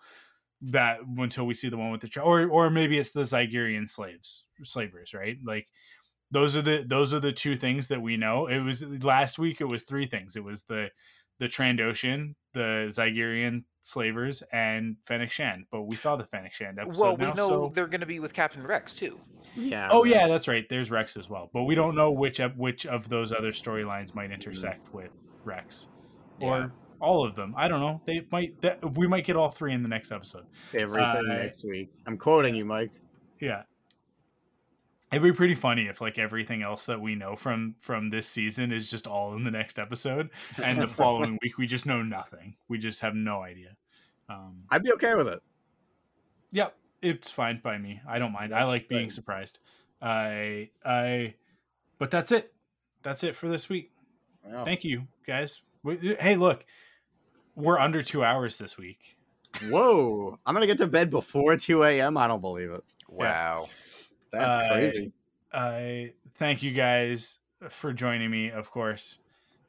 [0.63, 3.89] that until we see the one with the tra- or or maybe it's the Zygerian
[3.89, 5.37] slaves slavers, right?
[5.45, 5.67] Like
[6.31, 8.47] those are the those are the two things that we know.
[8.47, 9.61] It was last week.
[9.61, 10.37] It was three things.
[10.37, 10.89] It was the
[11.39, 15.67] the Trandoshan, the Zygerian slavers, and Fennec Shand.
[15.71, 17.01] But we saw the Fennec Shand episode.
[17.01, 19.19] Well, we now, know so- they're going to be with Captain Rex too.
[19.55, 19.89] Yeah.
[19.91, 20.69] Oh yeah, that's right.
[20.69, 24.15] There's Rex as well, but we don't know which ep- which of those other storylines
[24.15, 25.11] might intersect with
[25.45, 25.89] Rex,
[26.41, 26.69] or Yeah.
[27.01, 27.55] All of them.
[27.57, 28.01] I don't know.
[28.05, 28.61] They might.
[28.63, 30.47] That, we might get all three in the next episode.
[30.75, 31.91] Everything Uh, next week.
[32.07, 32.91] I'm quoting you, Mike.
[33.41, 33.63] Yeah.
[35.11, 38.73] It'd be pretty funny if like everything else that we know from from this season
[38.73, 40.29] is just all in the next episode,
[40.63, 42.57] and the following week we just know nothing.
[42.69, 43.77] We just have no idea.
[44.29, 45.41] Um, I'd be okay with it.
[46.53, 48.03] Yep, it's fine by me.
[48.07, 48.55] I don't mind.
[48.55, 49.61] I like being surprised.
[50.03, 51.37] I I,
[51.99, 52.53] but that's it.
[53.03, 53.91] That's it for this week.
[54.45, 54.65] Wow.
[54.65, 55.63] Thank you, guys.
[56.21, 56.67] Hey, look,
[57.59, 59.17] we're under two hours this week.
[59.69, 60.39] Whoa!
[60.47, 62.17] I'm gonna get to bed before 2 a.m.
[62.17, 62.85] I don't believe it.
[63.09, 63.69] Wow.
[64.31, 65.13] That's Uh, crazy.
[65.53, 67.39] I thank you guys
[67.71, 69.19] for joining me, of course,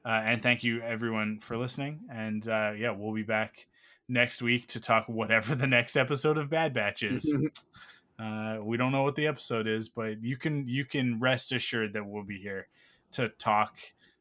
[0.05, 2.01] uh, and thank you everyone for listening.
[2.11, 3.67] And uh, yeah, we'll be back
[4.07, 7.33] next week to talk whatever the next episode of Bad Batch is.
[8.19, 11.93] uh, we don't know what the episode is, but you can you can rest assured
[11.93, 12.67] that we'll be here
[13.13, 13.77] to talk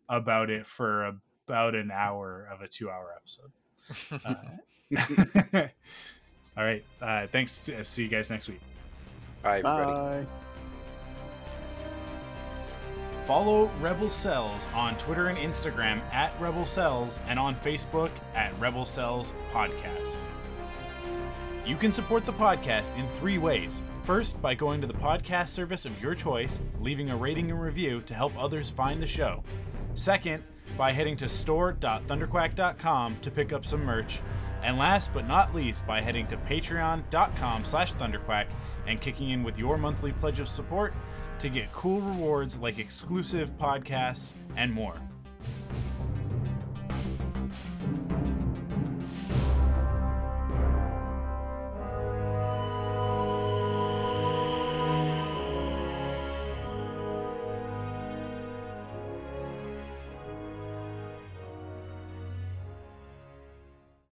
[0.09, 3.51] about it for about an hour of a two-hour episode.
[4.13, 4.35] Uh,
[6.57, 7.71] all right, uh, thanks.
[7.83, 8.61] See you guys next week.
[9.43, 10.25] Bye, everybody.
[10.25, 10.27] Bye.
[13.25, 18.87] Follow Rebel Cells on Twitter and Instagram at Rebel Cells and on Facebook at Rebel
[18.87, 20.23] Cells Podcast.
[21.67, 23.83] You can support the podcast in three ways.
[24.03, 28.01] First, by going to the podcast service of your choice, leaving a rating and review
[28.07, 29.45] to help others find the show.
[29.95, 30.43] Second,
[30.79, 34.21] by heading to store.thunderquack.com to pick up some merch.
[34.63, 38.47] And last but not least, by heading to patreon.com slash thunderquack
[38.87, 40.95] and kicking in with your monthly pledge of support
[41.41, 44.97] to get cool rewards like exclusive podcasts and more.